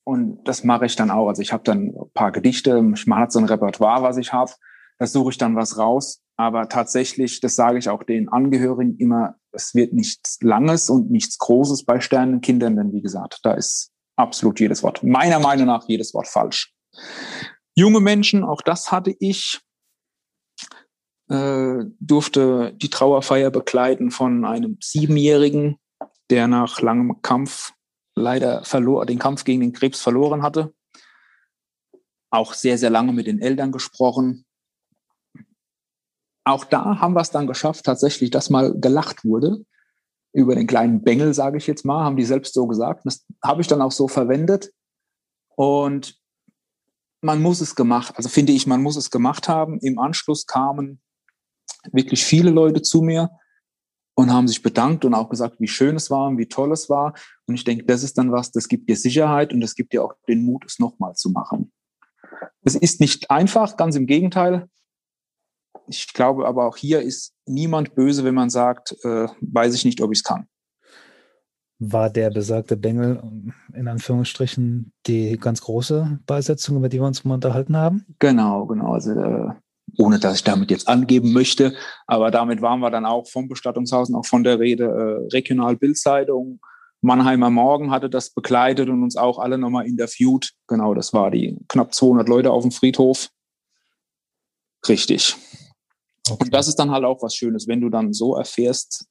Und 0.04 0.44
das 0.46 0.64
mache 0.64 0.86
ich 0.86 0.96
dann 0.96 1.12
auch. 1.12 1.28
Also 1.28 1.42
ich 1.42 1.54
habe 1.54 1.64
dann 1.64 1.90
ein 1.90 2.12
paar 2.14 2.32
Gedichte, 2.32 2.82
man 2.82 3.20
hat 3.20 3.32
so 3.32 3.40
ein 3.40 3.46
Repertoire, 3.46 4.02
was 4.02 4.18
ich 4.18 4.34
habe. 4.34 4.52
Da 4.98 5.08
suche 5.08 5.32
ich 5.32 5.38
dann 5.38 5.56
was 5.56 5.78
raus. 5.78 6.22
Aber 6.36 6.68
tatsächlich, 6.70 7.42
das 7.42 7.56
sage 7.56 7.78
ich 7.78 7.90
auch 7.90 8.04
den 8.04 8.30
Angehörigen 8.30 8.98
immer, 8.98 9.36
es 9.52 9.76
wird 9.76 9.94
nichts 9.94 10.40
Langes 10.42 10.90
und 10.90 11.12
nichts 11.12 11.38
Großes 11.38 11.86
bei 11.86 12.00
Sternenkindern, 12.00 12.76
denn 12.76 12.94
wie 12.94 13.02
gesagt, 13.02 13.40
da 13.44 13.54
ist 13.54 13.92
absolut 14.16 14.60
jedes 14.60 14.84
Wort, 14.84 15.04
meiner 15.04 15.40
Meinung 15.40 15.68
nach 15.68 15.88
jedes 15.88 16.14
Wort 16.14 16.28
falsch. 16.28 16.74
Junge 17.76 18.00
Menschen, 18.00 18.44
auch 18.44 18.62
das 18.62 18.92
hatte 18.92 19.16
ich, 19.20 19.60
äh, 21.30 21.86
durfte 22.00 22.74
die 22.74 22.89
Trauerfeier 22.89 23.52
begleiten 23.52 24.12
von 24.12 24.46
einem 24.46 24.78
Siebenjährigen, 24.82 25.78
der 26.30 26.48
nach 26.48 26.82
langem 26.82 27.22
Kampf 27.22 27.74
leider 28.15 28.63
verlor, 28.63 29.06
den 29.06 29.20
Kampf 29.20 29.44
gegen 29.44 29.62
den 29.62 29.74
Krebs 29.74 30.02
verloren 30.02 30.42
hatte. 30.42 30.74
Auch 32.32 32.54
sehr, 32.54 32.78
sehr 32.78 32.89
lange 32.89 33.13
mit 33.13 33.28
den 33.28 33.39
Eltern 33.39 33.72
gesprochen. 33.72 34.46
Auch 36.44 36.65
da 36.65 37.00
haben 37.00 37.13
wir 37.13 37.22
es 37.22 37.32
dann 37.32 37.48
geschafft, 37.48 37.86
tatsächlich, 37.86 38.32
dass 38.32 38.50
mal 38.50 38.74
gelacht 38.80 39.24
wurde 39.24 39.65
über 40.34 40.56
den 40.56 40.68
kleinen 40.68 41.02
Bengel, 41.02 41.34
sage 41.34 41.58
ich 41.58 41.68
jetzt 41.68 41.86
mal, 41.86 42.04
haben 42.04 42.18
die 42.18 42.26
selbst 42.26 42.54
so 42.54 42.68
gesagt. 42.68 43.06
Das 43.06 43.26
habe 43.44 43.62
ich 43.62 43.68
dann 43.68 43.82
auch 43.82 43.92
so 43.92 44.08
verwendet. 44.08 44.72
Und 45.56 46.20
man 47.22 47.42
muss 47.42 47.62
es 47.62 47.76
gemacht, 47.76 48.13
also 48.15 48.30
finde 48.30 48.54
ich, 48.54 48.65
man 48.65 48.82
muss 48.82 48.96
es 48.96 49.12
gemacht 49.12 49.50
haben. 49.50 49.80
Im 49.80 50.00
Anschluss 50.00 50.46
kamen 50.46 51.02
wirklich 51.91 52.23
viele 52.23 52.51
Leute 52.51 52.82
zu 52.82 53.01
mir 53.01 53.29
und 54.15 54.34
haben 54.34 54.47
sich 54.47 54.62
bedankt 54.62 55.05
und 55.05 55.13
auch 55.13 55.29
gesagt, 55.29 55.60
wie 55.60 55.67
schön 55.67 55.95
es 55.95 56.12
war 56.12 56.27
und 56.27 56.38
wie 56.38 56.47
toll 56.47 56.73
es 56.73 56.89
war. 56.89 57.13
Und 57.45 57.55
ich 57.55 57.63
denke, 57.63 57.86
das 57.86 58.03
ist 58.03 58.17
dann 58.17 58.32
was, 58.32 58.51
das 58.51 58.67
gibt 58.67 58.89
dir 58.89 58.97
Sicherheit 58.97 59.53
und 59.53 59.62
das 59.62 59.75
gibt 59.75 59.93
dir 59.93 60.03
auch 60.03 60.13
den 60.27 60.43
Mut, 60.43 60.65
es 60.65 60.77
nochmal 60.77 61.15
zu 61.15 61.29
machen. 61.29 61.71
Es 62.63 62.75
ist 62.75 62.99
nicht 62.99 63.32
einfach, 63.32 63.77
ganz 63.77 63.95
im 63.95 64.08
Gegenteil. 64.08 64.67
Ich 65.88 66.13
glaube 66.13 66.45
aber 66.47 66.67
auch 66.67 66.77
hier 66.77 67.01
ist 67.01 67.34
niemand 67.45 67.95
böse, 67.95 68.23
wenn 68.23 68.36
man 68.36 68.49
sagt, 68.49 68.95
äh, 69.03 69.27
weiß 69.41 69.73
ich 69.73 69.86
nicht, 69.86 70.01
ob 70.01 70.12
ich 70.12 70.19
es 70.19 70.23
kann. 70.23 70.47
War 71.79 72.10
der 72.10 72.29
besagte 72.29 72.75
Bengel 72.75 73.23
in 73.73 73.88
Anführungsstrichen 73.88 74.91
die 75.08 75.38
ganz 75.38 75.62
große 75.62 76.19
Beisetzung, 76.25 76.75
über 76.75 76.89
die 76.89 76.99
wir 76.99 77.08
uns 77.08 77.23
mal 77.23 77.36
unterhalten 77.36 77.77
haben? 77.77 78.05
Genau, 78.19 78.65
genau. 78.65 78.93
Also 78.93 79.13
äh, 79.13 79.53
ohne 80.00 80.18
dass 80.18 80.38
ich 80.38 80.44
damit 80.44 80.72
jetzt 80.72 80.88
angeben 80.88 81.34
möchte. 81.34 81.76
Aber 82.08 82.32
damit 82.32 82.62
waren 82.62 82.80
wir 82.80 82.90
dann 82.90 83.06
auch 83.06 83.28
vom 83.28 83.50
Bestattungshausen, 83.50 84.16
auch 84.16 84.26
von 84.26 84.46
der 84.46 84.58
Rede 84.58 84.86
äh, 84.86 85.28
Regional 85.34 85.76
Bildzeitung. 85.76 86.62
Mannheimer 87.02 87.50
Morgen 87.50 87.92
hatte 87.92 88.10
das 88.10 88.30
begleitet 88.30 88.90
und 88.90 89.04
uns 89.04 89.18
auch 89.18 89.40
alle 89.40 89.58
nochmal 89.58 89.86
interviewt. 89.86 90.54
Genau, 90.68 90.94
das 90.94 91.14
war 91.14 91.32
die 91.32 91.58
knapp 91.68 91.94
200 91.94 92.30
Leute 92.30 92.52
auf 92.52 92.64
dem 92.64 92.72
Friedhof. 92.72 93.30
Richtig. 94.88 95.36
Okay. 96.30 96.46
Und 96.46 96.54
das 96.54 96.70
ist 96.70 96.78
dann 96.78 96.92
halt 96.92 97.04
auch 97.04 97.22
was 97.22 97.36
Schönes, 97.36 97.68
wenn 97.68 97.82
du 97.82 97.90
dann 97.90 98.14
so 98.14 98.36
erfährst 98.36 99.06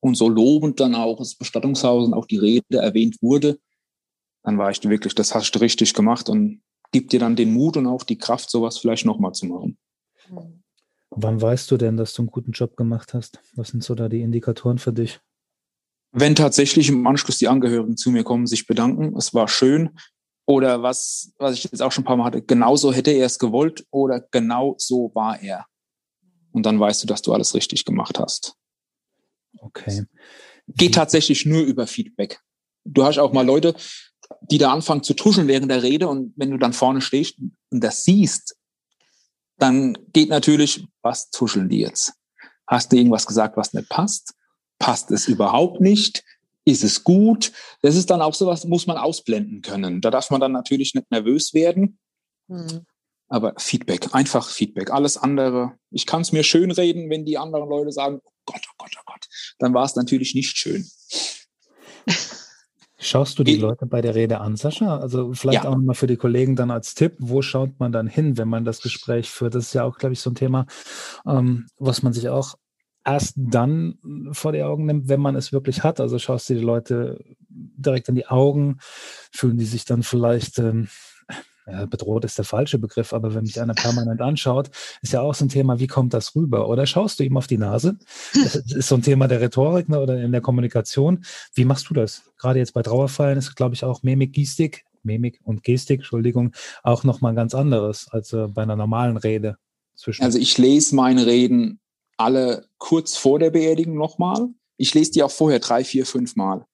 und 0.00 0.14
so 0.14 0.28
lobend 0.28 0.78
dann 0.78 0.94
auch 0.94 1.18
das 1.18 1.34
Bestattungshaus 1.34 2.06
und 2.06 2.14
auch 2.14 2.26
die 2.26 2.38
Rede 2.38 2.78
erwähnt 2.78 3.16
wurde, 3.20 3.58
dann 4.44 4.56
war 4.58 4.70
ich 4.70 4.82
wirklich, 4.88 5.16
das 5.16 5.34
hast 5.34 5.52
du 5.52 5.58
richtig 5.58 5.94
gemacht 5.94 6.28
und 6.28 6.62
gibt 6.92 7.12
dir 7.12 7.18
dann 7.18 7.34
den 7.34 7.52
Mut 7.52 7.76
und 7.76 7.86
auch 7.86 8.04
die 8.04 8.18
Kraft, 8.18 8.50
sowas 8.50 8.78
vielleicht 8.78 9.04
nochmal 9.04 9.32
zu 9.32 9.46
machen. 9.46 9.78
Wann 11.10 11.40
weißt 11.40 11.70
du 11.70 11.76
denn, 11.76 11.96
dass 11.96 12.14
du 12.14 12.22
einen 12.22 12.30
guten 12.30 12.52
Job 12.52 12.76
gemacht 12.76 13.14
hast? 13.14 13.40
Was 13.54 13.68
sind 13.68 13.84
so 13.84 13.94
da 13.94 14.08
die 14.08 14.22
Indikatoren 14.22 14.78
für 14.78 14.92
dich? 14.92 15.20
Wenn 16.12 16.34
tatsächlich 16.34 16.88
im 16.88 17.06
Anschluss 17.06 17.38
die 17.38 17.48
Angehörigen 17.48 17.96
zu 17.96 18.10
mir 18.10 18.24
kommen, 18.24 18.46
sich 18.46 18.66
bedanken, 18.66 19.16
es 19.16 19.32
war 19.34 19.48
schön. 19.48 19.90
Oder 20.46 20.82
was, 20.82 21.32
was 21.38 21.54
ich 21.54 21.64
jetzt 21.64 21.82
auch 21.82 21.92
schon 21.92 22.02
ein 22.02 22.06
paar 22.06 22.16
Mal 22.16 22.24
hatte, 22.24 22.42
genauso 22.42 22.92
hätte 22.92 23.10
er 23.12 23.26
es 23.26 23.38
gewollt 23.38 23.86
oder 23.90 24.20
genau 24.30 24.74
so 24.78 25.10
war 25.14 25.40
er. 25.40 25.66
Und 26.50 26.66
dann 26.66 26.78
weißt 26.78 27.02
du, 27.02 27.06
dass 27.06 27.22
du 27.22 27.32
alles 27.32 27.54
richtig 27.54 27.84
gemacht 27.84 28.18
hast. 28.18 28.54
Okay. 29.58 30.04
Geht 30.68 30.94
tatsächlich 30.94 31.46
nur 31.46 31.62
über 31.62 31.86
Feedback. 31.86 32.40
Du 32.84 33.04
hast 33.04 33.18
auch 33.18 33.32
mal 33.32 33.46
Leute, 33.46 33.74
die 34.50 34.58
da 34.58 34.72
anfangen 34.72 35.02
zu 35.02 35.14
tuscheln 35.14 35.48
während 35.48 35.70
der 35.70 35.82
Rede 35.82 36.08
und 36.08 36.32
wenn 36.36 36.50
du 36.50 36.58
dann 36.58 36.72
vorne 36.72 37.00
stehst 37.00 37.38
und 37.38 37.54
das 37.70 38.04
siehst, 38.04 38.56
dann 39.58 39.98
geht 40.12 40.28
natürlich, 40.28 40.86
was 41.02 41.30
tuscheln 41.30 41.68
die 41.68 41.80
jetzt? 41.80 42.14
Hast 42.66 42.92
du 42.92 42.96
irgendwas 42.96 43.26
gesagt, 43.26 43.56
was 43.56 43.72
nicht 43.72 43.88
passt? 43.88 44.34
Passt 44.78 45.10
es 45.10 45.28
überhaupt 45.28 45.80
nicht? 45.80 46.24
Ist 46.64 46.84
es 46.84 47.04
gut? 47.04 47.52
Das 47.82 47.96
ist 47.96 48.10
dann 48.10 48.22
auch 48.22 48.34
sowas, 48.34 48.64
muss 48.64 48.86
man 48.86 48.96
ausblenden 48.96 49.62
können. 49.62 50.00
Da 50.00 50.10
darf 50.10 50.30
man 50.30 50.40
dann 50.40 50.52
natürlich 50.52 50.94
nicht 50.94 51.10
nervös 51.10 51.54
werden. 51.54 51.98
Mhm. 52.48 52.86
Aber 53.28 53.54
Feedback, 53.56 54.14
einfach 54.14 54.48
Feedback. 54.48 54.90
Alles 54.90 55.16
andere, 55.16 55.74
ich 55.90 56.06
kann 56.06 56.22
es 56.22 56.32
mir 56.32 56.44
schön 56.44 56.70
reden, 56.70 57.10
wenn 57.10 57.24
die 57.24 57.38
anderen 57.38 57.68
Leute 57.68 57.90
sagen, 57.90 58.20
oh 58.22 58.32
Gott, 58.44 58.62
oh 58.68 58.74
Gott, 58.78 58.92
oh 58.98 59.02
Gott, 59.06 59.26
dann 59.58 59.74
war 59.74 59.84
es 59.84 59.96
natürlich 59.96 60.34
nicht 60.34 60.56
schön. 60.56 60.86
Schaust 63.04 63.36
du 63.36 63.42
die 63.42 63.56
Leute 63.56 63.84
bei 63.84 64.00
der 64.00 64.14
Rede 64.14 64.40
an, 64.40 64.54
Sascha? 64.54 64.98
Also 64.98 65.32
vielleicht 65.32 65.64
ja. 65.64 65.70
auch 65.70 65.76
mal 65.76 65.94
für 65.94 66.06
die 66.06 66.16
Kollegen 66.16 66.54
dann 66.54 66.70
als 66.70 66.94
Tipp, 66.94 67.16
wo 67.18 67.42
schaut 67.42 67.80
man 67.80 67.90
dann 67.90 68.06
hin, 68.06 68.38
wenn 68.38 68.48
man 68.48 68.64
das 68.64 68.80
Gespräch 68.80 69.28
führt? 69.28 69.56
Das 69.56 69.66
ist 69.66 69.72
ja 69.72 69.82
auch, 69.82 69.98
glaube 69.98 70.12
ich, 70.12 70.20
so 70.20 70.30
ein 70.30 70.36
Thema, 70.36 70.66
ähm, 71.26 71.66
was 71.78 72.04
man 72.04 72.12
sich 72.12 72.28
auch 72.28 72.54
erst 73.04 73.34
dann 73.36 73.98
vor 74.30 74.52
die 74.52 74.62
Augen 74.62 74.86
nimmt, 74.86 75.08
wenn 75.08 75.20
man 75.20 75.34
es 75.34 75.52
wirklich 75.52 75.82
hat. 75.82 75.98
Also 75.98 76.20
schaust 76.20 76.48
du 76.48 76.54
die 76.54 76.60
Leute 76.60 77.18
direkt 77.48 78.08
in 78.08 78.14
die 78.14 78.28
Augen, 78.28 78.78
fühlen 79.32 79.58
die 79.58 79.64
sich 79.64 79.84
dann 79.84 80.04
vielleicht 80.04 80.60
ähm, 80.60 80.86
ja, 81.66 81.86
bedroht 81.86 82.24
ist 82.24 82.38
der 82.38 82.44
falsche 82.44 82.78
Begriff, 82.78 83.12
aber 83.12 83.34
wenn 83.34 83.44
mich 83.44 83.60
einer 83.60 83.74
permanent 83.74 84.20
anschaut, 84.20 84.70
ist 85.02 85.12
ja 85.12 85.20
auch 85.20 85.34
so 85.34 85.44
ein 85.44 85.48
Thema, 85.48 85.78
wie 85.78 85.86
kommt 85.86 86.14
das 86.14 86.34
rüber? 86.34 86.68
Oder 86.68 86.86
schaust 86.86 87.20
du 87.20 87.24
ihm 87.24 87.36
auf 87.36 87.46
die 87.46 87.58
Nase? 87.58 87.98
Das 88.34 88.56
ist 88.56 88.88
so 88.88 88.96
ein 88.96 89.02
Thema 89.02 89.28
der 89.28 89.40
Rhetorik 89.40 89.88
ne, 89.88 90.00
oder 90.00 90.20
in 90.20 90.32
der 90.32 90.40
Kommunikation. 90.40 91.24
Wie 91.54 91.64
machst 91.64 91.88
du 91.90 91.94
das? 91.94 92.22
Gerade 92.38 92.58
jetzt 92.58 92.74
bei 92.74 92.82
Trauerfeiern 92.82 93.38
ist, 93.38 93.54
glaube 93.54 93.74
ich, 93.74 93.84
auch 93.84 94.02
Mimik, 94.02 94.32
Gestik, 94.32 94.84
Mimik 95.02 95.40
und 95.44 95.62
Gestik, 95.62 96.00
Entschuldigung, 96.00 96.52
auch 96.82 97.04
nochmal 97.04 97.34
ganz 97.34 97.54
anderes 97.54 98.08
als 98.10 98.32
äh, 98.32 98.48
bei 98.48 98.62
einer 98.62 98.76
normalen 98.76 99.16
Rede. 99.16 99.56
Zwischen 99.94 100.24
also 100.24 100.38
ich 100.38 100.58
lese 100.58 100.94
meine 100.94 101.26
Reden 101.26 101.80
alle 102.16 102.66
kurz 102.78 103.16
vor 103.16 103.38
der 103.38 103.50
Beerdigung 103.50 103.96
nochmal. 103.96 104.48
Ich 104.76 104.94
lese 104.94 105.12
die 105.12 105.22
auch 105.22 105.30
vorher 105.30 105.60
drei, 105.60 105.84
vier, 105.84 106.06
fünf 106.06 106.36
Mal, 106.36 106.66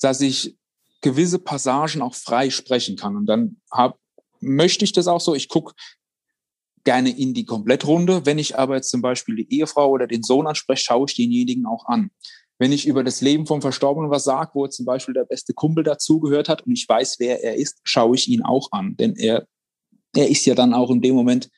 dass 0.00 0.20
ich 0.20 0.56
gewisse 1.00 1.38
Passagen 1.38 2.02
auch 2.02 2.14
frei 2.14 2.50
sprechen 2.50 2.96
kann. 2.96 3.16
Und 3.16 3.26
dann 3.26 3.56
hab, 3.70 3.98
möchte 4.40 4.84
ich 4.84 4.92
das 4.92 5.08
auch 5.08 5.20
so. 5.20 5.34
Ich 5.34 5.48
gucke 5.48 5.74
gerne 6.84 7.10
in 7.10 7.34
die 7.34 7.44
Komplettrunde. 7.44 8.24
Wenn 8.24 8.38
ich 8.38 8.58
aber 8.58 8.76
jetzt 8.76 8.90
zum 8.90 9.02
Beispiel 9.02 9.36
die 9.36 9.58
Ehefrau 9.58 9.90
oder 9.90 10.06
den 10.06 10.22
Sohn 10.22 10.46
anspreche, 10.46 10.84
schaue 10.84 11.06
ich 11.08 11.16
denjenigen 11.16 11.66
auch 11.66 11.86
an. 11.86 12.10
Wenn 12.58 12.72
ich 12.72 12.86
über 12.86 13.04
das 13.04 13.20
Leben 13.20 13.46
vom 13.46 13.62
Verstorbenen 13.62 14.10
was 14.10 14.24
sage, 14.24 14.50
wo 14.54 14.66
zum 14.66 14.84
Beispiel 14.84 15.14
der 15.14 15.24
beste 15.24 15.54
Kumpel 15.54 15.84
dazugehört 15.84 16.48
hat 16.48 16.66
und 16.66 16.72
ich 16.72 16.88
weiß, 16.88 17.16
wer 17.18 17.42
er 17.44 17.56
ist, 17.56 17.80
schaue 17.84 18.16
ich 18.16 18.28
ihn 18.28 18.42
auch 18.42 18.72
an. 18.72 18.96
Denn 18.96 19.14
er, 19.16 19.46
er 20.16 20.28
ist 20.28 20.44
ja 20.44 20.54
dann 20.54 20.74
auch 20.74 20.90
in 20.90 21.00
dem 21.00 21.14
Moment 21.14 21.50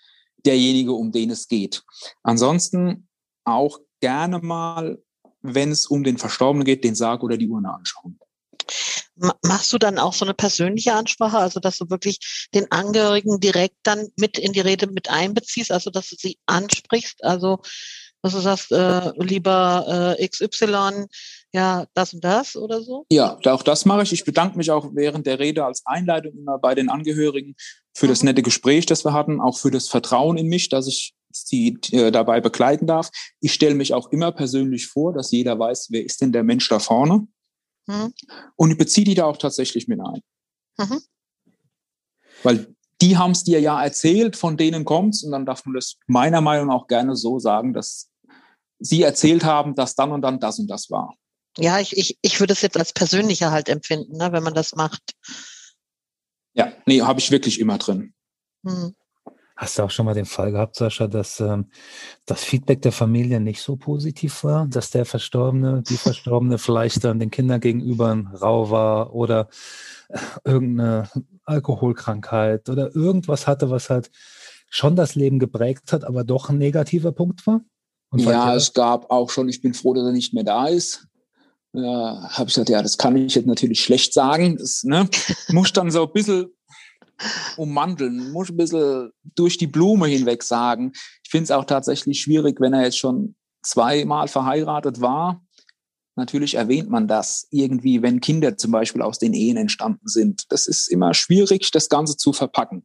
derjenige, 0.45 0.93
um 0.93 1.13
den 1.13 1.31
es 1.31 1.49
geht. 1.49 1.83
Ansonsten 2.23 3.09
auch 3.45 3.79
gerne 4.01 4.41
mal, 4.41 5.03
wenn 5.43 5.71
es 5.71 5.87
um 5.87 6.05
den 6.05 6.19
Verstorbenen 6.19 6.65
geht, 6.65 6.85
den 6.85 6.95
Sarg 6.95 7.23
oder 7.23 7.37
die 7.37 7.49
Urne 7.49 7.73
anschauen. 7.73 8.19
Machst 9.43 9.73
du 9.73 9.79
dann 9.79 9.99
auch 9.99 10.15
so 10.15 10.25
eine 10.25 10.35
persönliche 10.35 10.95
Ansprache, 10.95 11.39
also 11.39 11.61
dass 11.61 11.79
du 11.79 11.91
wirklich 11.91 12.49
den 12.55 12.71
Angehörigen 12.71 13.41
direkt 13.41 13.77
dann 13.83 14.09
mit 14.17 14.39
in 14.39 14.53
die 14.53 14.61
Rede 14.61 14.87
mit 14.87 15.11
einbeziehst, 15.11 15.71
also 15.71 15.91
dass 15.91 16.09
du 16.09 16.17
sie 16.19 16.39
ansprichst, 16.47 17.23
also 17.25 17.61
dass 18.23 18.33
du 18.33 18.41
sagst, 18.41 18.73
äh, 18.73 19.13
lieber 19.17 20.17
äh, 20.19 20.29
XY, 20.29 21.07
ja, 21.53 21.87
das 21.95 22.15
und 22.15 22.23
das 22.23 22.55
oder 22.57 22.83
so? 22.83 23.07
Ja, 23.11 23.39
auch 23.47 23.63
das 23.63 23.85
mache 23.85 24.03
ich. 24.03 24.13
Ich 24.13 24.25
bedanke 24.25 24.57
mich 24.57 24.71
auch 24.71 24.91
während 24.95 25.27
der 25.27 25.39
Rede 25.39 25.65
als 25.65 25.83
Einleitung 25.87 26.33
immer 26.37 26.59
bei 26.59 26.75
den 26.75 26.91
Angehörigen 26.91 27.55
für 27.95 28.09
das 28.09 28.23
mhm. 28.23 28.29
nette 28.29 28.43
Gespräch, 28.43 28.87
das 28.87 29.05
wir 29.05 29.13
hatten, 29.13 29.41
auch 29.41 29.59
für 29.59 29.71
das 29.71 29.89
Vertrauen 29.89 30.37
in 30.37 30.47
mich, 30.47 30.69
dass 30.69 30.87
ich 30.87 31.15
sie 31.33 31.79
äh, 31.93 32.11
dabei 32.11 32.41
begleiten 32.41 32.87
darf. 32.87 33.11
Ich 33.41 33.53
stelle 33.53 33.75
mich 33.75 33.95
auch 33.95 34.11
immer 34.11 34.33
persönlich 34.33 34.87
vor, 34.87 35.13
dass 35.13 35.31
jeder 35.31 35.59
weiß, 35.59 35.89
wer 35.91 36.05
ist 36.05 36.21
denn 36.21 36.33
der 36.33 36.43
Mensch 36.43 36.69
da 36.69 36.79
vorne. 36.79 37.27
Mhm. 37.87 38.13
Und 38.57 38.71
ich 38.71 38.79
beziehe 38.79 39.05
die 39.05 39.15
da 39.15 39.25
auch 39.25 39.37
tatsächlich 39.37 39.89
mit 39.89 40.01
ein. 40.01 40.23
Mhm. 40.79 41.01
Weil 42.43 42.75
die 43.01 43.17
haben 43.17 43.31
es 43.33 43.45
dir 43.45 43.61
ja 43.61 43.83
erzählt, 43.83 44.37
von 44.37 44.57
denen 44.57 44.85
kommt's 44.85 45.23
und 45.23 45.33
dann 45.33 45.47
darf 45.47 45.65
man 45.65 45.75
das 45.75 45.97
meiner 46.07 46.41
Meinung 46.41 46.69
nach 46.69 46.83
auch 46.83 46.87
gerne 46.87 47.17
so 47.17 47.39
sagen, 47.39 47.73
dass 47.73 48.11
sie 48.79 49.03
erzählt 49.03 49.45
haben, 49.45 49.75
dass 49.75 49.95
dann 49.95 50.13
und 50.13 50.23
dann 50.23 50.41
das 50.41 50.59
und 50.59 50.69
das 50.69 50.91
war. 50.91 51.15
Ja, 51.59 51.81
ich, 51.81 51.97
ich, 51.97 52.19
ich 52.23 52.41
würde 52.41 52.53
es 52.53 52.63
jetzt 52.63 52.77
als 52.77 52.93
persönlicher 52.93 53.51
halt 53.51 53.69
empfinden, 53.69 54.17
ne, 54.17 54.33
wenn 54.33 54.43
man 54.43 54.55
das 54.55 54.75
macht. 54.75 55.03
Ja, 56.55 56.73
nee, 56.87 57.03
habe 57.03 57.21
ich 57.21 57.31
wirklich 57.31 57.61
immer 57.61 57.79
drin. 57.79 58.15
Hm. 58.65 58.95
Hast 59.61 59.79
du 59.79 59.83
auch 59.83 59.91
schon 59.91 60.07
mal 60.07 60.15
den 60.15 60.25
Fall 60.25 60.53
gehabt, 60.53 60.75
Sascha, 60.75 61.07
dass 61.07 61.39
ähm, 61.39 61.67
das 62.25 62.43
Feedback 62.43 62.81
der 62.81 62.93
Familie 62.93 63.41
nicht 63.41 63.61
so 63.61 63.77
positiv 63.77 64.43
war, 64.43 64.67
dass 64.67 64.89
der 64.89 65.05
Verstorbene, 65.05 65.83
die 65.87 65.99
Verstorbene 65.99 66.57
vielleicht 66.57 67.05
dann 67.05 67.19
den 67.19 67.31
Kindern 67.31 67.61
gegenüber 67.61 68.17
rau 68.41 68.71
war 68.71 69.15
oder 69.15 69.51
äh, 70.09 70.19
irgendeine 70.47 71.11
Alkoholkrankheit 71.45 72.71
oder 72.71 72.97
irgendwas 72.97 73.47
hatte, 73.47 73.69
was 73.69 73.91
halt 73.91 74.11
schon 74.71 74.97
das 74.97 75.15
Leben 75.15 75.39
geprägt 75.39 75.93
hat, 75.93 76.05
aber 76.05 76.25
doch 76.25 76.49
ein 76.49 76.57
negativer 76.57 77.13
Punkt 77.13 77.47
war? 77.47 77.61
ja, 78.15 78.55
es 78.57 78.73
gab 78.73 79.11
auch 79.11 79.29
schon, 79.29 79.51
ich 79.51 79.61
bin 79.61 79.75
froh, 79.75 79.93
dass 79.93 80.07
er 80.07 80.13
nicht 80.13 80.33
mehr 80.33 80.45
da 80.45 80.69
ist. 80.69 81.07
Ja, 81.75 82.31
habe 82.31 82.49
ich 82.49 82.55
gesagt, 82.55 82.71
ja, 82.71 82.81
das 82.81 82.97
kann 82.97 83.15
ich 83.15 83.35
jetzt 83.35 83.47
natürlich 83.47 83.85
schlecht 83.85 84.15
sagen. 84.15 84.57
Das 84.57 84.85
ne, 84.85 85.07
muss 85.49 85.71
dann 85.75 85.91
so 85.91 86.07
ein 86.07 86.13
bisschen 86.15 86.47
ummanteln, 87.57 88.33
muss 88.33 88.51
ein 88.51 88.57
bisschen 88.57 89.11
durch 89.35 89.59
die 89.59 89.67
Blume 89.67 90.07
hinweg 90.07 90.43
sagen. 90.43 90.93
Ich 91.25 91.31
finde 91.31 91.45
es 91.45 91.51
auch 91.51 91.65
tatsächlich 91.65 92.21
schwierig, 92.21 92.61
wenn 92.61 92.73
er 92.73 92.83
jetzt 92.83 92.99
schon 92.99 93.35
zweimal 93.63 94.29
verheiratet 94.29 95.01
war. 95.01 95.45
Natürlich 96.17 96.55
erwähnt 96.55 96.91
man 96.91 97.09
das 97.09 97.47
irgendwie, 97.51 98.03
wenn 98.03 98.21
Kinder 98.21 98.57
zum 98.57 98.73
Beispiel 98.73 99.03
aus 99.03 99.19
den 99.19 99.33
Ehen 99.33 99.57
entstanden 99.57 100.07
sind. 100.07 100.45
Das 100.51 100.67
ist 100.67 100.89
immer 100.89 101.15
schwierig, 101.15 101.71
das 101.71 101.89
Ganze 101.89 102.17
zu 102.17 102.33
verpacken. 102.33 102.85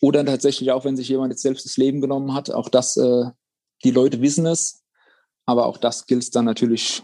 Oder 0.00 0.24
tatsächlich 0.24 0.70
auch, 0.70 0.84
wenn 0.84 0.96
sich 0.96 1.08
jemand 1.08 1.32
jetzt 1.32 1.42
selbst 1.42 1.64
das 1.64 1.76
Leben 1.76 2.00
genommen 2.00 2.34
hat, 2.34 2.50
auch 2.50 2.68
das, 2.68 2.96
äh, 2.96 3.24
die 3.84 3.90
Leute 3.90 4.20
wissen 4.22 4.46
es. 4.46 4.82
Aber 5.44 5.66
auch 5.66 5.78
das 5.78 6.06
gilt 6.06 6.22
es 6.22 6.30
dann 6.30 6.44
natürlich 6.44 7.02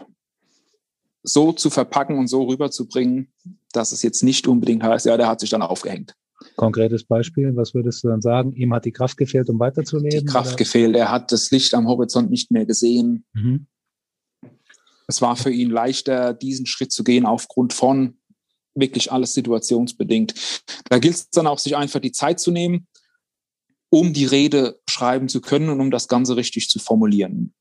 so 1.25 1.51
zu 1.51 1.69
verpacken 1.69 2.17
und 2.17 2.27
so 2.27 2.43
rüberzubringen, 2.43 3.31
dass 3.71 3.91
es 3.91 4.03
jetzt 4.03 4.23
nicht 4.23 4.47
unbedingt 4.47 4.83
heißt, 4.83 5.05
ja, 5.05 5.17
der 5.17 5.27
hat 5.27 5.39
sich 5.39 5.49
dann 5.49 5.61
aufgehängt. 5.61 6.15
Konkretes 6.55 7.03
Beispiel, 7.03 7.55
was 7.55 7.73
würdest 7.73 8.03
du 8.03 8.09
dann 8.09 8.21
sagen? 8.21 8.53
Ihm 8.53 8.73
hat 8.73 8.85
die 8.85 8.91
Kraft 8.91 9.17
gefehlt, 9.17 9.49
um 9.49 9.59
weiterzuleben? 9.59 10.19
Die 10.19 10.25
Kraft 10.25 10.49
oder? 10.49 10.57
gefehlt, 10.57 10.95
er 10.95 11.11
hat 11.11 11.31
das 11.31 11.51
Licht 11.51 11.73
am 11.73 11.87
Horizont 11.87 12.29
nicht 12.29 12.51
mehr 12.51 12.65
gesehen. 12.65 13.25
Mhm. 13.33 13.67
Es 15.07 15.21
war 15.21 15.35
für 15.35 15.51
ihn 15.51 15.69
leichter, 15.69 16.33
diesen 16.33 16.65
Schritt 16.65 16.91
zu 16.91 17.03
gehen 17.03 17.25
aufgrund 17.25 17.73
von 17.73 18.17
wirklich 18.73 19.11
alles 19.11 19.33
situationsbedingt. 19.33 20.33
Da 20.89 20.99
gilt 20.99 21.15
es 21.15 21.29
dann 21.29 21.47
auch, 21.47 21.59
sich 21.59 21.75
einfach 21.75 21.99
die 21.99 22.11
Zeit 22.11 22.39
zu 22.39 22.51
nehmen, 22.51 22.87
um 23.89 24.13
die 24.13 24.25
Rede 24.25 24.79
schreiben 24.89 25.29
zu 25.29 25.41
können 25.41 25.69
und 25.69 25.79
um 25.79 25.91
das 25.91 26.07
Ganze 26.07 26.35
richtig 26.35 26.69
zu 26.69 26.79
formulieren. 26.79 27.53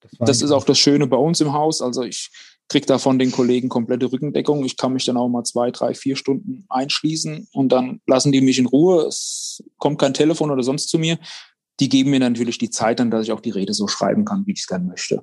Das, 0.00 0.26
das 0.26 0.42
ist 0.42 0.50
auch 0.50 0.64
das 0.64 0.78
Schöne 0.78 1.06
bei 1.06 1.16
uns 1.16 1.40
im 1.40 1.52
Haus. 1.52 1.82
Also 1.82 2.02
ich 2.02 2.30
kriege 2.70 2.86
da 2.86 2.98
von 2.98 3.18
den 3.18 3.32
Kollegen 3.32 3.68
komplette 3.68 4.10
Rückendeckung. 4.10 4.64
Ich 4.64 4.76
kann 4.76 4.92
mich 4.92 5.04
dann 5.04 5.16
auch 5.16 5.28
mal 5.28 5.42
zwei, 5.42 5.72
drei, 5.72 5.92
vier 5.92 6.16
Stunden 6.16 6.64
einschließen 6.68 7.48
und 7.52 7.70
dann 7.70 8.00
lassen 8.06 8.32
die 8.32 8.40
mich 8.40 8.58
in 8.58 8.66
Ruhe. 8.66 9.06
Es 9.06 9.62
kommt 9.76 9.98
kein 9.98 10.14
Telefon 10.14 10.50
oder 10.50 10.62
sonst 10.62 10.88
zu 10.88 10.98
mir. 10.98 11.18
Die 11.80 11.88
geben 11.88 12.10
mir 12.10 12.20
natürlich 12.20 12.58
die 12.58 12.70
Zeit 12.70 13.00
dann, 13.00 13.10
dass 13.10 13.24
ich 13.24 13.32
auch 13.32 13.40
die 13.40 13.50
Rede 13.50 13.74
so 13.74 13.88
schreiben 13.88 14.24
kann, 14.24 14.46
wie 14.46 14.52
ich 14.52 14.60
es 14.60 14.66
gerne 14.68 14.84
möchte. 14.84 15.20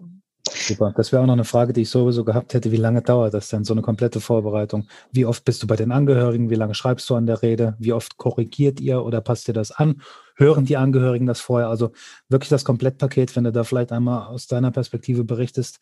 Super. 0.53 0.93
Das 0.95 1.11
wäre 1.11 1.21
auch 1.21 1.25
noch 1.25 1.33
eine 1.33 1.43
Frage, 1.43 1.73
die 1.73 1.81
ich 1.81 1.89
sowieso 1.89 2.23
gehabt 2.23 2.53
hätte. 2.53 2.71
Wie 2.71 2.77
lange 2.77 3.01
dauert 3.01 3.33
das 3.33 3.49
denn, 3.49 3.63
so 3.63 3.73
eine 3.73 3.81
komplette 3.81 4.19
Vorbereitung? 4.19 4.87
Wie 5.11 5.25
oft 5.25 5.45
bist 5.45 5.63
du 5.63 5.67
bei 5.67 5.75
den 5.75 5.91
Angehörigen? 5.91 6.49
Wie 6.49 6.55
lange 6.55 6.75
schreibst 6.75 7.09
du 7.09 7.15
an 7.15 7.25
der 7.25 7.41
Rede? 7.41 7.75
Wie 7.79 7.93
oft 7.93 8.17
korrigiert 8.17 8.79
ihr 8.79 9.03
oder 9.03 9.21
passt 9.21 9.47
ihr 9.47 9.53
das 9.53 9.71
an? 9.71 10.01
Hören 10.35 10.65
die 10.65 10.77
Angehörigen 10.77 11.25
das 11.25 11.39
vorher? 11.39 11.69
Also 11.69 11.91
wirklich 12.29 12.49
das 12.49 12.63
Komplettpaket, 12.63 13.35
wenn 13.35 13.45
du 13.45 13.51
da 13.51 13.63
vielleicht 13.63 13.91
einmal 13.91 14.27
aus 14.27 14.45
deiner 14.45 14.71
Perspektive 14.71 15.23
berichtest. 15.23 15.79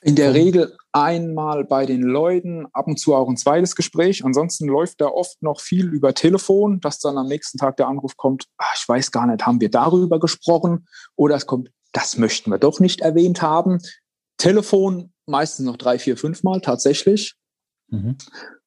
In 0.00 0.14
der 0.14 0.32
Regel 0.32 0.76
einmal 0.92 1.64
bei 1.64 1.84
den 1.84 2.02
Leuten, 2.02 2.66
ab 2.72 2.86
und 2.86 2.98
zu 2.98 3.14
auch 3.14 3.28
ein 3.28 3.36
zweites 3.36 3.76
Gespräch. 3.76 4.24
Ansonsten 4.24 4.66
läuft 4.66 5.00
da 5.00 5.08
oft 5.08 5.42
noch 5.42 5.60
viel 5.60 5.88
über 5.88 6.14
Telefon, 6.14 6.80
dass 6.80 7.00
dann 7.00 7.18
am 7.18 7.26
nächsten 7.26 7.58
Tag 7.58 7.76
der 7.76 7.88
Anruf 7.88 8.16
kommt, 8.16 8.46
ach, 8.56 8.74
ich 8.76 8.88
weiß 8.88 9.10
gar 9.10 9.26
nicht, 9.26 9.44
haben 9.44 9.60
wir 9.60 9.70
darüber 9.70 10.18
gesprochen? 10.18 10.86
Oder 11.16 11.36
es 11.36 11.46
kommt, 11.46 11.70
das 11.92 12.16
möchten 12.16 12.50
wir 12.50 12.58
doch 12.58 12.80
nicht 12.80 13.00
erwähnt 13.00 13.42
haben. 13.42 13.78
Telefon 14.38 15.12
meistens 15.26 15.66
noch 15.66 15.76
drei, 15.76 15.98
vier, 15.98 16.16
fünf 16.16 16.42
Mal 16.42 16.60
tatsächlich. 16.60 17.34
Mhm. 17.88 18.16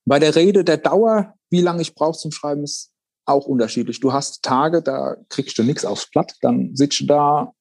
Bei 0.06 0.20
der 0.20 0.36
Rede 0.36 0.64
der 0.64 0.78
Dauer, 0.78 1.34
wie 1.50 1.62
lange 1.62 1.82
ich 1.82 1.96
brauche 1.96 2.18
zum 2.18 2.32
Schreiben, 2.32 2.64
ist 2.64 2.92
auch 3.26 3.46
unterschiedlich. 3.46 4.00
Du 4.00 4.14
hast 4.14 4.44
Tage, 4.44 4.82
da 4.82 5.16
kriegst 5.30 5.58
du 5.58 5.64
nichts 5.64 5.86
aufs 5.86 6.10
Blatt, 6.10 6.34
dann 6.42 6.76
sitzt 6.76 7.02
du 7.02 7.06
da 7.06 7.54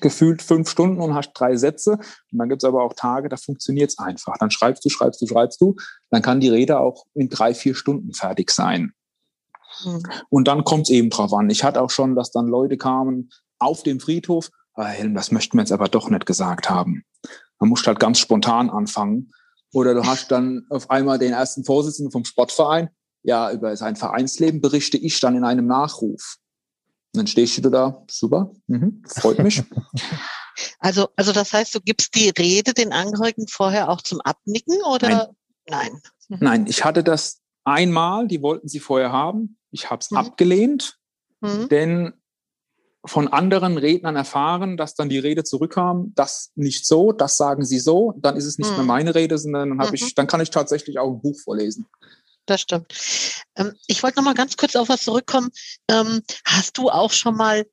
gefühlt 0.00 0.42
fünf 0.42 0.68
Stunden 0.68 1.00
und 1.00 1.14
hast 1.14 1.32
drei 1.34 1.56
Sätze. 1.56 1.92
Und 1.92 2.38
dann 2.38 2.48
gibt 2.48 2.62
es 2.62 2.68
aber 2.68 2.82
auch 2.84 2.94
Tage, 2.94 3.28
da 3.28 3.36
funktioniert 3.36 3.90
es 3.90 3.98
einfach. 3.98 4.36
Dann 4.38 4.50
schreibst 4.50 4.84
du, 4.84 4.90
schreibst 4.90 5.20
du, 5.20 5.26
schreibst 5.26 5.60
du. 5.60 5.76
Dann 6.10 6.22
kann 6.22 6.40
die 6.40 6.48
Rede 6.48 6.78
auch 6.78 7.04
in 7.14 7.28
drei, 7.28 7.54
vier 7.54 7.74
Stunden 7.74 8.12
fertig 8.14 8.50
sein. 8.50 8.92
Mhm. 9.84 10.02
Und 10.30 10.48
dann 10.48 10.64
kommt 10.64 10.84
es 10.84 10.90
eben 10.90 11.10
drauf 11.10 11.32
an. 11.32 11.50
Ich 11.50 11.64
hatte 11.64 11.82
auch 11.82 11.90
schon, 11.90 12.14
dass 12.14 12.30
dann 12.30 12.46
Leute 12.46 12.76
kamen 12.76 13.30
auf 13.58 13.82
dem 13.82 13.98
Friedhof, 13.98 14.50
ah, 14.74 14.84
Helm, 14.84 15.14
das 15.14 15.32
möchten 15.32 15.56
wir 15.56 15.62
jetzt 15.62 15.72
aber 15.72 15.88
doch 15.88 16.10
nicht 16.10 16.26
gesagt 16.26 16.70
haben. 16.70 17.04
Man 17.58 17.70
muss 17.70 17.86
halt 17.86 18.00
ganz 18.00 18.18
spontan 18.18 18.70
anfangen. 18.70 19.32
Oder 19.72 19.94
du 19.94 20.04
hast 20.04 20.30
dann 20.30 20.66
auf 20.70 20.90
einmal 20.90 21.18
den 21.18 21.32
ersten 21.32 21.64
Vorsitzenden 21.64 22.10
vom 22.10 22.24
Sportverein. 22.24 22.88
Ja, 23.22 23.50
über 23.52 23.76
sein 23.76 23.96
Vereinsleben 23.96 24.60
berichte 24.60 24.96
ich 24.96 25.20
dann 25.20 25.36
in 25.36 25.44
einem 25.44 25.66
Nachruf. 25.66 26.36
Und 27.14 27.18
dann 27.18 27.26
stehst 27.26 27.62
du 27.64 27.70
da, 27.70 28.02
super, 28.10 28.52
mhm, 28.66 29.02
freut 29.06 29.38
mich. 29.40 29.62
Also, 30.80 31.08
also 31.16 31.32
das 31.32 31.52
heißt, 31.52 31.74
du 31.74 31.80
gibst 31.80 32.14
die 32.14 32.30
Rede 32.30 32.74
den 32.74 32.92
Angehörigen 32.92 33.46
vorher 33.48 33.88
auch 33.88 34.00
zum 34.00 34.20
Abnicken 34.20 34.80
oder? 34.82 35.32
Nein. 35.68 36.00
Nein, 36.28 36.38
Nein 36.40 36.66
ich 36.66 36.84
hatte 36.84 37.04
das 37.04 37.40
einmal, 37.64 38.26
die 38.26 38.42
wollten 38.42 38.68
sie 38.68 38.80
vorher 38.80 39.12
haben. 39.12 39.58
Ich 39.70 39.90
habe 39.90 40.00
es 40.00 40.10
mhm. 40.10 40.16
abgelehnt, 40.18 40.98
mhm. 41.40 41.68
denn 41.68 42.12
von 43.08 43.28
anderen 43.28 43.78
Rednern 43.78 44.16
erfahren, 44.16 44.76
dass 44.76 44.94
dann 44.94 45.08
die 45.08 45.18
Rede 45.18 45.44
zurückkam, 45.44 46.12
das 46.14 46.50
nicht 46.54 46.86
so, 46.86 47.12
das 47.12 47.36
sagen 47.36 47.64
sie 47.64 47.78
so, 47.78 48.14
dann 48.18 48.36
ist 48.36 48.44
es 48.44 48.58
nicht 48.58 48.70
mhm. 48.70 48.76
mehr 48.76 48.84
meine 48.84 49.14
Rede, 49.14 49.38
sondern 49.38 49.76
dann, 49.76 49.88
mhm. 49.88 49.94
ich, 49.94 50.14
dann 50.14 50.26
kann 50.26 50.40
ich 50.40 50.50
tatsächlich 50.50 50.98
auch 50.98 51.10
ein 51.10 51.20
Buch 51.20 51.38
vorlesen. 51.42 51.86
Das 52.46 52.62
stimmt. 52.62 52.94
Ähm, 53.56 53.74
ich 53.86 54.02
wollte 54.02 54.16
noch 54.16 54.24
mal 54.24 54.34
ganz 54.34 54.56
kurz 54.56 54.74
auf 54.76 54.88
was 54.88 55.02
zurückkommen. 55.02 55.50
Ähm, 55.90 56.22
hast 56.46 56.78
du 56.78 56.88
auch 56.88 57.12
schon 57.12 57.36
mal 57.36 57.66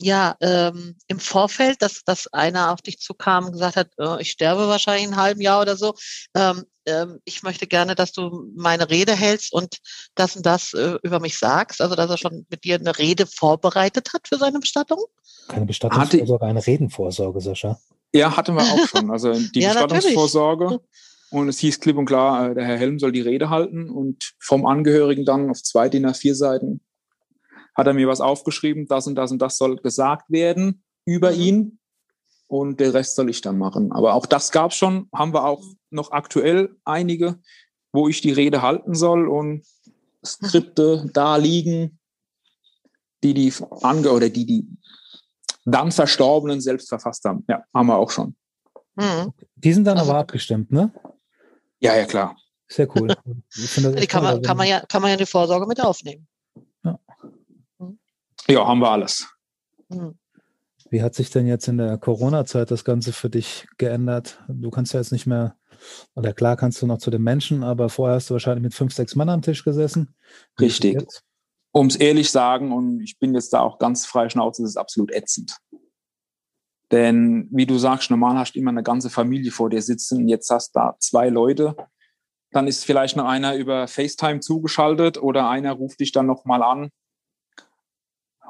ja, 0.00 0.36
ähm, 0.40 0.96
im 1.08 1.18
Vorfeld, 1.18 1.82
dass, 1.82 2.04
dass 2.04 2.32
einer 2.32 2.72
auf 2.72 2.80
dich 2.80 3.00
zukam 3.00 3.46
und 3.46 3.52
gesagt 3.52 3.76
hat, 3.76 3.90
äh, 3.98 4.20
ich 4.22 4.30
sterbe 4.30 4.68
wahrscheinlich 4.68 5.04
in 5.04 5.12
einem 5.12 5.20
halben 5.20 5.40
Jahr 5.40 5.60
oder 5.60 5.76
so. 5.76 5.94
Ähm, 6.34 6.64
ähm, 6.86 7.18
ich 7.24 7.42
möchte 7.42 7.66
gerne, 7.66 7.94
dass 7.94 8.12
du 8.12 8.46
meine 8.56 8.88
Rede 8.90 9.14
hältst 9.14 9.52
und 9.52 9.78
das 10.14 10.36
und 10.36 10.46
das 10.46 10.72
äh, 10.74 10.98
über 11.02 11.18
mich 11.20 11.36
sagst. 11.36 11.80
Also, 11.80 11.96
dass 11.96 12.10
er 12.10 12.16
schon 12.16 12.46
mit 12.48 12.64
dir 12.64 12.76
eine 12.76 12.96
Rede 12.96 13.26
vorbereitet 13.26 14.10
hat 14.14 14.28
für 14.28 14.38
seine 14.38 14.60
Bestattung? 14.60 15.04
Keine 15.48 15.66
Bestattungsvorsorge, 15.66 16.46
eine 16.46 16.64
Redenvorsorge, 16.64 17.40
Sascha. 17.40 17.80
Ja, 18.14 18.36
hatten 18.36 18.54
wir 18.54 18.62
auch 18.62 18.88
schon. 18.88 19.10
Also 19.10 19.32
die 19.32 19.60
ja, 19.60 19.72
Bestattungsvorsorge. 19.72 20.64
Natürlich. 20.64 20.88
Und 21.30 21.48
es 21.48 21.58
hieß 21.58 21.80
klipp 21.80 21.98
und 21.98 22.06
klar, 22.06 22.50
äh, 22.50 22.54
der 22.54 22.64
Herr 22.64 22.78
Helm 22.78 22.98
soll 22.98 23.12
die 23.12 23.20
Rede 23.20 23.50
halten 23.50 23.90
und 23.90 24.32
vom 24.38 24.64
Angehörigen 24.64 25.24
dann 25.24 25.50
auf 25.50 25.62
zwei 25.62 25.88
DIN 25.88 26.06
A4 26.06 26.34
Seiten 26.34 26.80
hat 27.78 27.86
er 27.86 27.94
mir 27.94 28.08
was 28.08 28.20
aufgeschrieben, 28.20 28.88
das 28.88 29.06
und 29.06 29.14
das 29.14 29.30
und 29.30 29.40
das 29.40 29.56
soll 29.56 29.76
gesagt 29.76 30.30
werden 30.30 30.82
über 31.06 31.30
mhm. 31.30 31.40
ihn 31.40 31.78
und 32.48 32.80
der 32.80 32.92
Rest 32.92 33.14
soll 33.14 33.30
ich 33.30 33.40
dann 33.40 33.56
machen. 33.56 33.92
Aber 33.92 34.14
auch 34.14 34.26
das 34.26 34.50
gab 34.50 34.72
es 34.72 34.76
schon, 34.76 35.08
haben 35.14 35.32
wir 35.32 35.44
auch 35.44 35.62
noch 35.90 36.10
aktuell 36.10 36.76
einige, 36.84 37.38
wo 37.92 38.08
ich 38.08 38.20
die 38.20 38.32
Rede 38.32 38.62
halten 38.62 38.96
soll 38.96 39.28
und 39.28 39.64
Skripte 40.26 41.08
da 41.14 41.36
liegen, 41.36 42.00
die 43.22 43.32
die 43.32 43.52
Ange 43.82 44.10
oder 44.10 44.28
die 44.28 44.44
die 44.44 44.68
dann 45.64 45.92
Verstorbenen 45.92 46.60
selbst 46.60 46.88
verfasst 46.88 47.24
haben. 47.24 47.44
Ja, 47.48 47.62
haben 47.72 47.86
wir 47.86 47.96
auch 47.96 48.10
schon. 48.10 48.34
Mhm. 48.96 49.32
Die 49.54 49.72
sind 49.72 49.84
dann 49.84 49.98
also, 49.98 50.10
aber 50.10 50.20
abgestimmt, 50.20 50.72
ne? 50.72 50.92
Ja, 51.78 51.94
ja, 51.94 52.06
klar. 52.06 52.36
Sehr 52.66 52.88
cool. 52.96 53.14
die 53.54 54.06
kann 54.06 54.24
man, 54.24 54.42
kann, 54.42 54.56
man 54.56 54.66
ja, 54.66 54.84
kann 54.86 55.00
man 55.00 55.12
ja 55.12 55.16
die 55.16 55.26
Vorsorge 55.26 55.66
mit 55.66 55.80
aufnehmen. 55.80 56.26
Ja, 58.50 58.66
haben 58.66 58.80
wir 58.80 58.90
alles. 58.90 59.28
Hm. 59.90 60.18
Wie 60.90 61.02
hat 61.02 61.14
sich 61.14 61.30
denn 61.30 61.46
jetzt 61.46 61.68
in 61.68 61.76
der 61.76 61.98
Corona-Zeit 61.98 62.70
das 62.70 62.84
Ganze 62.84 63.12
für 63.12 63.28
dich 63.28 63.66
geändert? 63.76 64.42
Du 64.48 64.70
kannst 64.70 64.94
ja 64.94 65.00
jetzt 65.00 65.12
nicht 65.12 65.26
mehr, 65.26 65.56
oder 66.14 66.32
klar 66.32 66.56
kannst 66.56 66.80
du 66.80 66.86
noch 66.86 66.98
zu 66.98 67.10
den 67.10 67.22
Menschen, 67.22 67.62
aber 67.62 67.90
vorher 67.90 68.16
hast 68.16 68.30
du 68.30 68.34
wahrscheinlich 68.34 68.62
mit 68.62 68.74
fünf, 68.74 68.94
sechs 68.94 69.14
Mann 69.14 69.28
am 69.28 69.42
Tisch 69.42 69.64
gesessen. 69.64 70.14
Wie 70.56 70.64
Richtig. 70.64 71.06
Um 71.72 71.88
es 71.88 71.96
ehrlich 71.96 72.30
sagen, 72.30 72.72
und 72.72 73.02
ich 73.02 73.18
bin 73.18 73.34
jetzt 73.34 73.52
da 73.52 73.60
auch 73.60 73.78
ganz 73.78 74.06
frei 74.06 74.30
Schnauze, 74.30 74.62
das 74.62 74.70
ist 74.70 74.76
absolut 74.76 75.12
ätzend. 75.12 75.58
Denn 76.90 77.48
wie 77.52 77.66
du 77.66 77.76
sagst, 77.76 78.10
normal 78.10 78.38
hast 78.38 78.54
du 78.54 78.58
immer 78.58 78.70
eine 78.70 78.82
ganze 78.82 79.10
Familie 79.10 79.50
vor 79.50 79.68
dir 79.68 79.82
sitzen, 79.82 80.26
jetzt 80.26 80.48
hast 80.48 80.74
du 80.74 80.80
da 80.80 80.96
zwei 81.00 81.28
Leute, 81.28 81.76
dann 82.50 82.66
ist 82.66 82.86
vielleicht 82.86 83.14
noch 83.16 83.26
einer 83.26 83.56
über 83.56 83.86
FaceTime 83.86 84.40
zugeschaltet 84.40 85.22
oder 85.22 85.50
einer 85.50 85.72
ruft 85.72 86.00
dich 86.00 86.12
dann 86.12 86.24
nochmal 86.24 86.62
an 86.62 86.90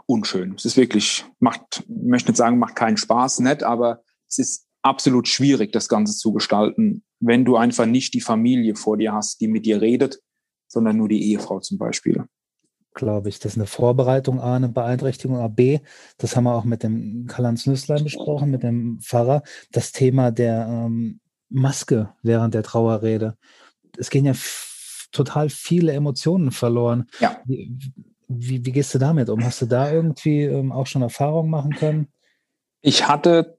unschön. 0.08 0.54
Es 0.56 0.64
ist 0.64 0.76
wirklich, 0.76 1.24
macht, 1.38 1.84
möchte 1.88 2.30
nicht 2.30 2.38
sagen, 2.38 2.58
macht 2.58 2.76
keinen 2.76 2.96
Spaß, 2.96 3.40
nett, 3.40 3.62
aber 3.62 4.02
es 4.26 4.38
ist 4.38 4.66
absolut 4.82 5.28
schwierig, 5.28 5.70
das 5.72 5.88
Ganze 5.88 6.16
zu 6.16 6.32
gestalten, 6.32 7.04
wenn 7.20 7.44
du 7.44 7.56
einfach 7.56 7.86
nicht 7.86 8.14
die 8.14 8.20
Familie 8.20 8.74
vor 8.74 8.96
dir 8.96 9.12
hast, 9.12 9.40
die 9.40 9.48
mit 9.48 9.66
dir 9.66 9.80
redet, 9.80 10.20
sondern 10.66 10.96
nur 10.96 11.08
die 11.08 11.30
Ehefrau 11.30 11.60
zum 11.60 11.78
Beispiel. 11.78 12.24
Glaube 12.94 13.28
ich. 13.28 13.38
Das 13.38 13.52
ist 13.52 13.58
eine 13.58 13.66
Vorbereitung 13.66 14.40
A, 14.40 14.56
eine 14.56 14.68
Beeinträchtigung 14.68 15.36
A, 15.36 15.48
B. 15.48 15.80
Das 16.16 16.36
haben 16.36 16.44
wir 16.44 16.54
auch 16.54 16.64
mit 16.64 16.82
dem 16.82 17.26
Karl-Heinz 17.26 17.66
Nüsslein 17.66 18.02
besprochen, 18.02 18.50
mit 18.50 18.62
dem 18.62 18.98
Pfarrer. 19.00 19.42
Das 19.72 19.92
Thema 19.92 20.30
der 20.30 20.66
ähm, 20.68 21.20
Maske 21.50 22.14
während 22.22 22.54
der 22.54 22.62
Trauerrede. 22.62 23.36
Es 23.96 24.10
gehen 24.10 24.24
ja 24.24 24.32
total 25.12 25.50
viele 25.50 25.92
Emotionen 25.92 26.50
verloren. 26.50 27.06
Ja. 27.20 27.40
Wie, 28.28 28.64
wie 28.64 28.72
gehst 28.72 28.94
du 28.94 28.98
damit 28.98 29.30
um? 29.30 29.42
Hast 29.42 29.62
du 29.62 29.66
da 29.66 29.90
irgendwie 29.90 30.42
ähm, 30.42 30.70
auch 30.70 30.86
schon 30.86 31.02
Erfahrungen 31.02 31.50
machen 31.50 31.72
können? 31.72 32.08
Ich 32.80 33.08
hatte 33.08 33.58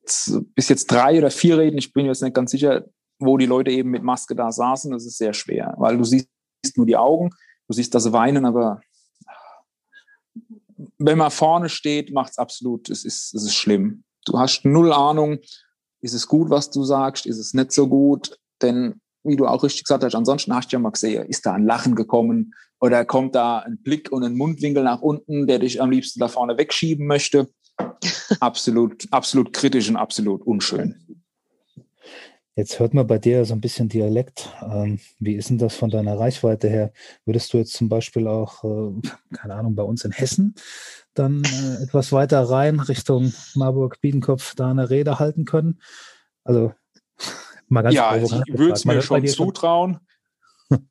bis 0.55 0.69
jetzt 0.69 0.91
drei 0.91 1.17
oder 1.17 1.31
vier 1.31 1.57
Reden, 1.57 1.77
ich 1.77 1.91
bin 1.91 2.05
jetzt 2.05 2.21
nicht 2.21 2.35
ganz 2.35 2.51
sicher, 2.51 2.85
wo 3.19 3.37
die 3.37 3.47
Leute 3.47 3.71
eben 3.71 3.89
mit 3.89 4.03
Maske 4.03 4.35
da 4.35 4.51
saßen. 4.51 4.91
Das 4.91 5.05
ist 5.05 5.17
sehr 5.17 5.33
schwer, 5.33 5.73
weil 5.77 5.97
du 5.97 6.03
siehst 6.03 6.29
nur 6.75 6.85
die 6.85 6.95
Augen, 6.95 7.31
du 7.67 7.73
siehst 7.73 7.93
das 7.95 8.11
Weinen, 8.13 8.45
aber 8.45 8.81
wenn 10.97 11.17
man 11.17 11.31
vorne 11.31 11.69
steht, 11.69 12.13
macht 12.13 12.31
es 12.31 12.37
absolut, 12.37 12.89
es 12.89 13.03
ist, 13.03 13.33
es 13.33 13.43
ist 13.43 13.55
schlimm. 13.55 14.03
Du 14.25 14.37
hast 14.37 14.65
null 14.65 14.93
Ahnung, 14.93 15.39
ist 16.01 16.13
es 16.13 16.27
gut, 16.27 16.49
was 16.49 16.69
du 16.69 16.83
sagst, 16.83 17.25
ist 17.25 17.39
es 17.39 17.53
nicht 17.53 17.71
so 17.71 17.87
gut, 17.87 18.37
denn 18.61 19.01
wie 19.23 19.35
du 19.35 19.47
auch 19.47 19.63
richtig 19.63 19.83
gesagt 19.83 20.03
hast, 20.03 20.15
ansonsten 20.15 20.53
hast 20.53 20.71
du 20.71 20.75
ja 20.75 20.79
mal 20.79 20.91
gesehen, 20.91 21.25
ist 21.25 21.45
da 21.45 21.53
ein 21.53 21.65
Lachen 21.65 21.95
gekommen 21.95 22.53
oder 22.79 23.05
kommt 23.05 23.35
da 23.35 23.59
ein 23.59 23.81
Blick 23.81 24.11
und 24.11 24.23
ein 24.23 24.35
Mundwinkel 24.35 24.83
nach 24.83 25.01
unten, 25.01 25.47
der 25.47 25.59
dich 25.59 25.81
am 25.81 25.91
liebsten 25.91 26.19
da 26.19 26.27
vorne 26.27 26.57
wegschieben 26.57 27.05
möchte. 27.05 27.49
absolut, 28.39 29.07
absolut 29.11 29.53
kritisch 29.53 29.89
und 29.89 29.95
absolut 29.95 30.41
unschön. 30.43 30.95
Jetzt 32.55 32.79
hört 32.79 32.93
man 32.93 33.07
bei 33.07 33.19
dir 33.19 33.45
so 33.45 33.53
ein 33.53 33.61
bisschen 33.61 33.87
Dialekt. 33.87 34.49
Ähm, 34.61 34.99
wie 35.19 35.35
ist 35.35 35.49
denn 35.49 35.57
das 35.57 35.75
von 35.75 35.89
deiner 35.89 36.19
Reichweite 36.19 36.67
her? 36.67 36.91
Würdest 37.23 37.53
du 37.53 37.57
jetzt 37.57 37.71
zum 37.71 37.87
Beispiel 37.87 38.27
auch, 38.27 38.63
äh, 38.65 39.01
keine 39.33 39.55
Ahnung, 39.55 39.75
bei 39.75 39.83
uns 39.83 40.03
in 40.03 40.11
Hessen 40.11 40.55
dann 41.13 41.43
äh, 41.43 41.83
etwas 41.83 42.11
weiter 42.11 42.41
rein 42.41 42.81
Richtung 42.81 43.31
Marburg-Biedenkopf 43.55 44.55
da 44.55 44.71
eine 44.71 44.89
Rede 44.89 45.19
halten 45.19 45.45
können? 45.45 45.79
Also 46.43 46.73
Mal 47.69 47.83
ganz 47.83 47.95
ja, 47.95 48.15
ich 48.15 48.31
würde 48.31 48.73
es 48.73 48.83
mir 48.83 49.01
schon 49.01 49.25
zutrauen. 49.27 49.99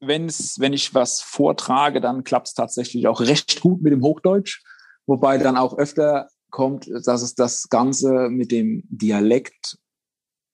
Wenn's, 0.01 0.59
wenn 0.59 0.73
ich 0.73 0.95
was 0.95 1.21
vortrage, 1.21 2.01
dann 2.01 2.25
klappt 2.25 2.49
es 2.49 2.55
tatsächlich 2.55 3.07
auch 3.07 3.21
recht 3.21 3.61
gut 3.61 3.83
mit 3.83 3.93
dem 3.93 4.03
Hochdeutsch. 4.03 4.63
Wobei 5.07 5.39
dann 5.39 5.57
auch 5.57 5.79
öfter 5.79 6.29
kommt, 6.51 6.89
dass 7.05 7.23
es 7.23 7.35
das 7.35 7.69
Ganze 7.69 8.29
mit 8.31 8.51
dem 8.51 8.83
Dialekt 8.89 9.79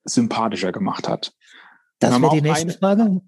sympathischer 0.05 0.73
gemacht 0.73 1.09
hat. 1.09 1.33
Das 1.99 2.21
wäre 2.21 2.35
die 2.35 2.43
nächste 2.43 2.67
eine, 2.67 2.73
Frage. 2.73 3.21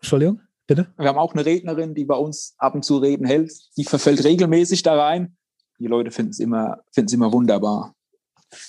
Entschuldigung, 0.00 0.40
bitte. 0.66 0.92
Wir 0.98 1.08
haben 1.08 1.18
auch 1.18 1.32
eine 1.32 1.44
Rednerin, 1.44 1.94
die 1.94 2.04
bei 2.04 2.16
uns 2.16 2.54
ab 2.58 2.74
und 2.74 2.84
zu 2.84 2.98
Reden 2.98 3.26
hält. 3.26 3.52
Die 3.76 3.84
verfällt 3.84 4.22
regelmäßig 4.24 4.82
da 4.82 4.94
rein. 4.94 5.36
Die 5.78 5.86
Leute 5.86 6.10
finden 6.10 6.30
es 6.30 6.38
immer, 6.38 6.82
immer 6.96 7.32
wunderbar. 7.32 7.94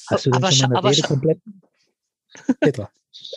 Hast 0.07 0.25
du 0.25 0.31
denn 0.31 0.41
aber 0.41 0.51
schon 0.51 0.71
mal 0.71 0.79
eine 0.79 0.89
Rede 0.89 1.01
komplett? 1.01 1.39
Petra. 2.59 2.89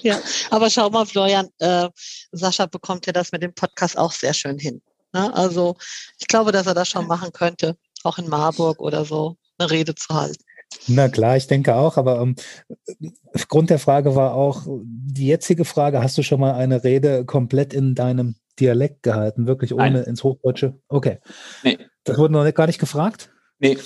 Ja, 0.03 0.20
aber 0.51 0.70
schau 0.70 0.91
mal, 0.91 1.07
Florian, 1.07 1.49
äh, 1.59 1.89
Sascha 2.33 2.66
bekommt 2.66 3.07
ja 3.07 3.12
das 3.12 3.33
mit 3.33 3.43
dem 3.43 3.55
Podcast 3.55 3.99
auch 3.99 4.12
sehr 4.12 4.35
schön 4.35 4.59
hin. 4.59 4.81
Ne? 5.12 5.35
Also 5.35 5.76
ich 6.18 6.26
glaube, 6.26 6.53
dass 6.53 6.66
er 6.66 6.74
das 6.74 6.89
schon 6.89 7.07
machen 7.07 7.33
könnte, 7.33 7.76
auch 8.05 8.18
in 8.18 8.29
Marburg 8.29 8.81
oder 8.81 9.05
so, 9.05 9.37
eine 9.59 9.70
Rede 9.70 9.95
zu 9.95 10.14
halten. 10.14 10.43
Na 10.87 11.09
klar, 11.09 11.37
ich 11.37 11.47
denke 11.47 11.74
auch, 11.74 11.97
aber 11.97 12.20
ähm, 12.20 12.37
Grund 13.49 13.70
der 13.70 13.79
Frage 13.79 14.14
war 14.14 14.35
auch, 14.35 14.66
die 14.85 15.26
jetzige 15.26 15.64
Frage, 15.64 16.03
hast 16.03 16.18
du 16.18 16.22
schon 16.22 16.41
mal 16.41 16.55
eine 16.55 16.85
Rede 16.85 17.24
komplett 17.24 17.72
in 17.72 17.95
deinem 17.95 18.37
Dialekt 18.61 19.03
gehalten, 19.03 19.47
wirklich 19.47 19.72
ohne 19.72 19.93
Nein. 19.93 20.05
ins 20.05 20.24
Hochdeutsche? 20.24 20.79
Okay. 20.89 21.18
Nee. 21.62 21.79
Das 22.05 22.18
wurde 22.18 22.35
noch 22.35 22.55
gar 22.55 22.66
nicht 22.66 22.79
gefragt? 22.79 23.31
Nee. 23.59 23.79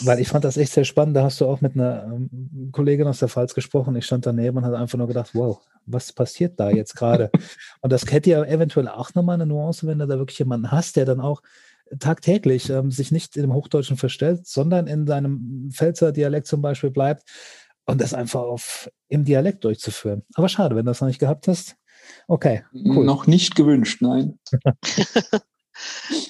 Weil 0.00 0.20
ich 0.20 0.28
fand 0.28 0.44
das 0.44 0.56
echt 0.56 0.72
sehr 0.72 0.84
spannend. 0.84 1.16
Da 1.16 1.24
hast 1.24 1.40
du 1.40 1.46
auch 1.46 1.60
mit 1.60 1.74
einer 1.74 2.04
ähm, 2.04 2.70
Kollegin 2.72 3.06
aus 3.06 3.18
der 3.18 3.28
Pfalz 3.28 3.54
gesprochen. 3.54 3.96
Ich 3.96 4.06
stand 4.06 4.26
daneben 4.26 4.58
und 4.58 4.64
hatte 4.64 4.78
einfach 4.78 4.98
nur 4.98 5.08
gedacht, 5.08 5.30
wow, 5.34 5.60
was 5.86 6.12
passiert 6.12 6.58
da 6.60 6.70
jetzt 6.70 6.94
gerade? 6.94 7.30
und 7.80 7.92
das 7.92 8.10
hätte 8.10 8.30
ja 8.30 8.44
eventuell 8.44 8.88
auch 8.88 9.14
nochmal 9.14 9.34
eine 9.34 9.46
Nuance, 9.46 9.86
wenn 9.86 9.98
du 9.98 10.06
da 10.06 10.18
wirklich 10.18 10.38
jemanden 10.38 10.70
hast, 10.70 10.96
der 10.96 11.04
dann 11.04 11.20
auch 11.20 11.42
tagtäglich 11.98 12.70
ähm, 12.70 12.90
sich 12.90 13.12
nicht 13.12 13.36
in 13.36 13.42
dem 13.42 13.54
Hochdeutschen 13.54 13.96
verstellt, 13.96 14.46
sondern 14.46 14.86
in 14.86 15.06
seinem 15.06 15.70
Pfälzer 15.72 16.12
Dialekt 16.12 16.46
zum 16.46 16.62
Beispiel 16.62 16.90
bleibt 16.90 17.24
und 17.86 18.00
das 18.00 18.14
einfach 18.14 18.40
auf, 18.40 18.90
im 19.08 19.24
Dialekt 19.24 19.64
durchzuführen. 19.64 20.22
Aber 20.34 20.48
schade, 20.48 20.76
wenn 20.76 20.84
du 20.84 20.90
das 20.90 21.00
noch 21.00 21.08
nicht 21.08 21.20
gehabt 21.20 21.48
hast. 21.48 21.76
Okay. 22.26 22.64
Cool. 22.72 23.04
Noch 23.04 23.26
nicht 23.26 23.54
gewünscht, 23.54 24.02
nein. 24.02 24.38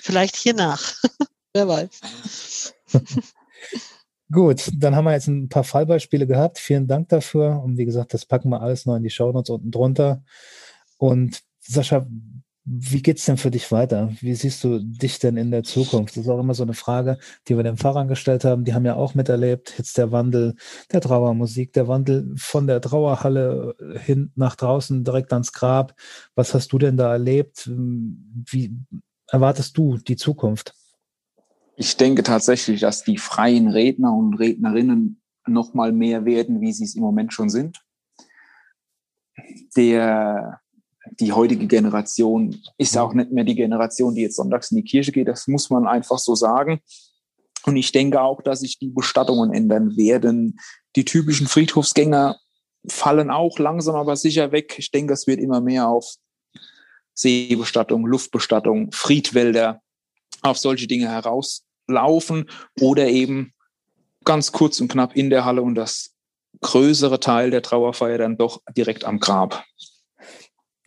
Vielleicht 0.02 0.36
hier 0.36 0.54
nach. 0.54 0.94
Wer 1.52 1.68
weiß. 1.68 2.74
Gut, 4.30 4.70
dann 4.76 4.94
haben 4.94 5.04
wir 5.04 5.12
jetzt 5.12 5.28
ein 5.28 5.48
paar 5.48 5.64
Fallbeispiele 5.64 6.26
gehabt. 6.26 6.58
Vielen 6.58 6.86
Dank 6.86 7.08
dafür. 7.08 7.62
Und 7.62 7.78
wie 7.78 7.86
gesagt, 7.86 8.12
das 8.12 8.26
packen 8.26 8.50
wir 8.50 8.60
alles 8.60 8.84
noch 8.84 8.96
in 8.96 9.02
die 9.02 9.10
Shownotes 9.10 9.50
unten 9.50 9.70
drunter. 9.70 10.22
Und 10.98 11.40
Sascha, 11.60 12.06
wie 12.70 13.00
geht's 13.00 13.24
denn 13.24 13.38
für 13.38 13.50
dich 13.50 13.72
weiter? 13.72 14.12
Wie 14.20 14.34
siehst 14.34 14.62
du 14.62 14.80
dich 14.80 15.18
denn 15.18 15.38
in 15.38 15.50
der 15.50 15.62
Zukunft? 15.62 16.16
Das 16.16 16.24
ist 16.24 16.28
auch 16.28 16.38
immer 16.38 16.52
so 16.52 16.64
eine 16.64 16.74
Frage, 16.74 17.18
die 17.46 17.56
wir 17.56 17.62
den 17.62 17.78
Fahrern 17.78 18.08
gestellt 18.08 18.44
haben. 18.44 18.64
Die 18.64 18.74
haben 18.74 18.84
ja 18.84 18.94
auch 18.94 19.14
miterlebt, 19.14 19.74
jetzt 19.78 19.96
der 19.96 20.12
Wandel 20.12 20.54
der 20.92 21.00
Trauermusik, 21.00 21.72
der 21.72 21.88
Wandel 21.88 22.34
von 22.36 22.66
der 22.66 22.82
Trauerhalle 22.82 23.74
hin 24.04 24.32
nach 24.34 24.54
draußen 24.54 25.02
direkt 25.02 25.32
ans 25.32 25.52
Grab. 25.52 25.94
Was 26.34 26.52
hast 26.52 26.70
du 26.72 26.78
denn 26.78 26.98
da 26.98 27.10
erlebt? 27.10 27.70
Wie 27.70 28.76
erwartest 29.28 29.78
du 29.78 29.96
die 29.96 30.16
Zukunft? 30.16 30.74
Ich 31.80 31.96
denke 31.96 32.24
tatsächlich, 32.24 32.80
dass 32.80 33.04
die 33.04 33.18
freien 33.18 33.68
Redner 33.68 34.12
und 34.12 34.34
Rednerinnen 34.34 35.22
noch 35.46 35.74
mal 35.74 35.92
mehr 35.92 36.24
werden, 36.24 36.60
wie 36.60 36.72
sie 36.72 36.82
es 36.82 36.96
im 36.96 37.02
Moment 37.02 37.32
schon 37.32 37.50
sind. 37.50 37.80
Der, 39.76 40.60
die 41.20 41.32
heutige 41.32 41.68
Generation 41.68 42.60
ist 42.78 42.98
auch 42.98 43.14
nicht 43.14 43.30
mehr 43.30 43.44
die 43.44 43.54
Generation, 43.54 44.16
die 44.16 44.22
jetzt 44.22 44.34
sonntags 44.34 44.72
in 44.72 44.78
die 44.78 44.82
Kirche 44.82 45.12
geht. 45.12 45.28
Das 45.28 45.46
muss 45.46 45.70
man 45.70 45.86
einfach 45.86 46.18
so 46.18 46.34
sagen. 46.34 46.80
Und 47.64 47.76
ich 47.76 47.92
denke 47.92 48.22
auch, 48.22 48.42
dass 48.42 48.60
sich 48.60 48.80
die 48.80 48.88
Bestattungen 48.88 49.54
ändern 49.54 49.96
werden. 49.96 50.58
Die 50.96 51.04
typischen 51.04 51.46
Friedhofsgänger 51.46 52.40
fallen 52.88 53.30
auch 53.30 53.56
langsam 53.60 53.94
aber 53.94 54.16
sicher 54.16 54.50
weg. 54.50 54.74
Ich 54.78 54.90
denke, 54.90 55.12
es 55.12 55.28
wird 55.28 55.38
immer 55.38 55.60
mehr 55.60 55.86
auf 55.86 56.16
Seebestattung, 57.14 58.04
Luftbestattung, 58.04 58.90
Friedwälder, 58.90 59.80
auf 60.42 60.58
solche 60.58 60.88
Dinge 60.88 61.08
herauslaufen 61.88 62.48
oder 62.80 63.08
eben 63.08 63.52
ganz 64.24 64.52
kurz 64.52 64.80
und 64.80 64.88
knapp 64.88 65.16
in 65.16 65.30
der 65.30 65.44
Halle 65.44 65.62
und 65.62 65.74
das 65.74 66.14
größere 66.60 67.20
Teil 67.20 67.50
der 67.50 67.62
Trauerfeier 67.62 68.18
dann 68.18 68.36
doch 68.36 68.62
direkt 68.76 69.04
am 69.04 69.20
Grab. 69.20 69.64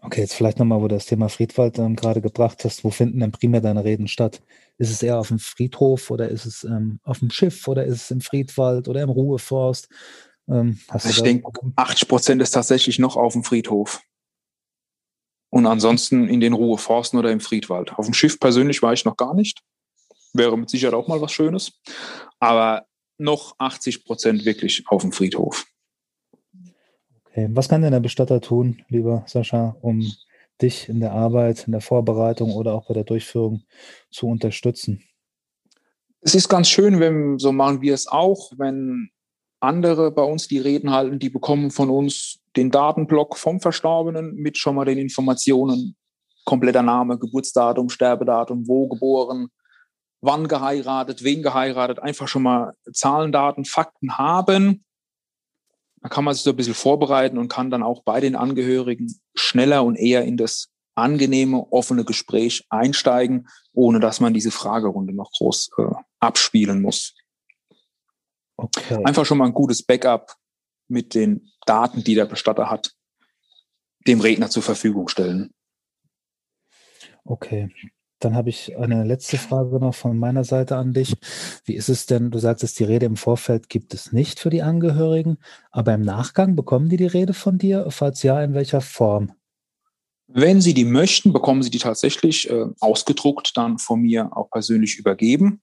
Okay, 0.03 0.21
jetzt 0.21 0.33
vielleicht 0.33 0.57
nochmal, 0.57 0.81
wo 0.81 0.87
du 0.87 0.95
das 0.95 1.05
Thema 1.05 1.29
Friedwald 1.29 1.77
ähm, 1.77 1.95
gerade 1.95 2.21
gebracht 2.21 2.65
hast. 2.65 2.83
Wo 2.83 2.89
finden 2.89 3.19
denn 3.19 3.31
primär 3.31 3.61
deine 3.61 3.83
Reden 3.83 4.07
statt? 4.07 4.41
Ist 4.79 4.89
es 4.89 5.03
eher 5.03 5.19
auf 5.19 5.27
dem 5.27 5.37
Friedhof 5.37 6.09
oder 6.09 6.27
ist 6.29 6.45
es 6.45 6.63
ähm, 6.63 6.99
auf 7.03 7.19
dem 7.19 7.29
Schiff 7.29 7.67
oder 7.67 7.85
ist 7.85 8.01
es 8.01 8.11
im 8.11 8.19
Friedwald 8.19 8.87
oder 8.87 9.03
im 9.03 9.11
Ruheforst? 9.11 9.89
Ähm, 10.49 10.79
ich 11.05 11.21
denke, 11.21 11.51
80 11.75 12.07
Prozent 12.07 12.41
ist 12.41 12.51
tatsächlich 12.51 12.97
noch 12.97 13.15
auf 13.15 13.33
dem 13.33 13.43
Friedhof. 13.43 14.01
Und 15.51 15.67
ansonsten 15.67 16.27
in 16.27 16.39
den 16.39 16.53
Ruheforsten 16.53 17.19
oder 17.19 17.31
im 17.31 17.39
Friedwald. 17.39 17.93
Auf 17.93 18.05
dem 18.05 18.15
Schiff 18.15 18.39
persönlich 18.39 18.81
war 18.81 18.93
ich 18.93 19.05
noch 19.05 19.17
gar 19.17 19.35
nicht. 19.35 19.61
Wäre 20.33 20.57
mit 20.57 20.69
Sicherheit 20.69 20.93
auch 20.93 21.07
mal 21.07 21.21
was 21.21 21.31
Schönes. 21.31 21.79
Aber 22.39 22.85
noch 23.17 23.55
80 23.57 24.05
Prozent 24.05 24.45
wirklich 24.45 24.83
auf 24.87 25.01
dem 25.01 25.11
Friedhof. 25.11 25.65
Okay. 27.25 27.47
Was 27.51 27.69
kann 27.69 27.81
denn 27.81 27.91
der 27.91 27.99
Bestatter 27.99 28.41
tun, 28.41 28.83
lieber 28.89 29.23
Sascha, 29.27 29.77
um 29.81 30.11
dich 30.61 30.89
in 30.89 30.99
der 30.99 31.13
Arbeit, 31.13 31.65
in 31.65 31.71
der 31.71 31.81
Vorbereitung 31.81 32.51
oder 32.51 32.73
auch 32.73 32.87
bei 32.87 32.93
der 32.93 33.03
Durchführung 33.03 33.63
zu 34.09 34.27
unterstützen? 34.27 35.03
Es 36.21 36.35
ist 36.35 36.49
ganz 36.49 36.69
schön, 36.69 36.99
wenn 36.99 37.39
so 37.39 37.51
machen 37.51 37.81
wir 37.81 37.93
es 37.93 38.07
auch, 38.07 38.51
wenn 38.57 39.09
andere 39.59 40.11
bei 40.11 40.23
uns 40.23 40.47
die 40.47 40.59
Reden 40.59 40.91
halten, 40.91 41.19
die 41.19 41.29
bekommen 41.29 41.71
von 41.71 41.89
uns 41.89 42.39
den 42.55 42.69
Datenblock 42.69 43.37
vom 43.37 43.59
Verstorbenen 43.59 44.35
mit 44.35 44.57
schon 44.57 44.75
mal 44.75 44.85
den 44.85 44.97
Informationen, 44.97 45.95
kompletter 46.45 46.83
Name, 46.83 47.17
Geburtsdatum, 47.17 47.89
Sterbedatum, 47.89 48.67
wo 48.67 48.87
geboren, 48.87 49.47
wann 50.21 50.47
geheiratet, 50.47 51.23
wen 51.23 51.41
geheiratet, 51.41 51.99
einfach 51.99 52.27
schon 52.27 52.43
mal 52.43 52.73
Zahlen, 52.93 53.31
Daten, 53.31 53.65
Fakten 53.65 54.17
haben. 54.17 54.85
Da 56.01 56.09
kann 56.09 56.23
man 56.23 56.33
sich 56.33 56.43
so 56.43 56.51
ein 56.51 56.55
bisschen 56.55 56.73
vorbereiten 56.73 57.37
und 57.37 57.47
kann 57.47 57.69
dann 57.69 57.83
auch 57.83 58.03
bei 58.03 58.19
den 58.19 58.35
Angehörigen 58.35 59.19
schneller 59.35 59.83
und 59.83 59.95
eher 59.95 60.23
in 60.23 60.37
das 60.37 60.69
angenehme, 60.95 61.71
offene 61.71 62.05
Gespräch 62.05 62.65
einsteigen, 62.69 63.47
ohne 63.73 63.99
dass 63.99 64.19
man 64.19 64.33
diese 64.33 64.51
Fragerunde 64.51 65.13
noch 65.13 65.31
groß 65.31 65.71
äh, 65.77 65.95
abspielen 66.19 66.81
muss. 66.81 67.15
Okay. 68.57 69.03
Einfach 69.03 69.25
schon 69.25 69.37
mal 69.37 69.45
ein 69.45 69.53
gutes 69.53 69.83
Backup 69.83 70.35
mit 70.87 71.15
den 71.15 71.51
Daten, 71.65 72.03
die 72.03 72.15
der 72.15 72.25
Bestatter 72.25 72.69
hat, 72.69 72.93
dem 74.07 74.21
Redner 74.21 74.49
zur 74.49 74.63
Verfügung 74.63 75.07
stellen. 75.07 75.53
Okay. 77.23 77.73
Dann 78.21 78.35
habe 78.35 78.49
ich 78.49 78.77
eine 78.77 79.03
letzte 79.03 79.37
Frage 79.37 79.79
noch 79.79 79.95
von 79.95 80.17
meiner 80.17 80.43
Seite 80.43 80.77
an 80.77 80.93
dich. 80.93 81.15
Wie 81.65 81.73
ist 81.73 81.89
es 81.89 82.05
denn, 82.05 82.29
du 82.29 82.37
sagst, 82.37 82.79
die 82.79 82.83
Rede 82.83 83.07
im 83.07 83.17
Vorfeld 83.17 83.67
gibt 83.67 83.93
es 83.93 84.11
nicht 84.11 84.39
für 84.39 84.51
die 84.51 84.61
Angehörigen, 84.61 85.37
aber 85.71 85.93
im 85.95 86.01
Nachgang 86.01 86.55
bekommen 86.55 86.87
die 86.87 86.97
die 86.97 87.07
Rede 87.07 87.33
von 87.33 87.57
dir? 87.57 87.87
Falls 87.89 88.21
ja, 88.21 88.41
in 88.43 88.53
welcher 88.53 88.81
Form? 88.81 89.33
Wenn 90.27 90.61
Sie 90.61 90.73
die 90.73 90.85
möchten, 90.85 91.33
bekommen 91.33 91.63
Sie 91.63 91.71
die 91.71 91.79
tatsächlich 91.79 92.49
äh, 92.49 92.67
ausgedruckt 92.79 93.57
dann 93.57 93.79
von 93.79 94.01
mir 94.01 94.29
auch 94.37 94.49
persönlich 94.49 94.97
übergeben. 94.97 95.61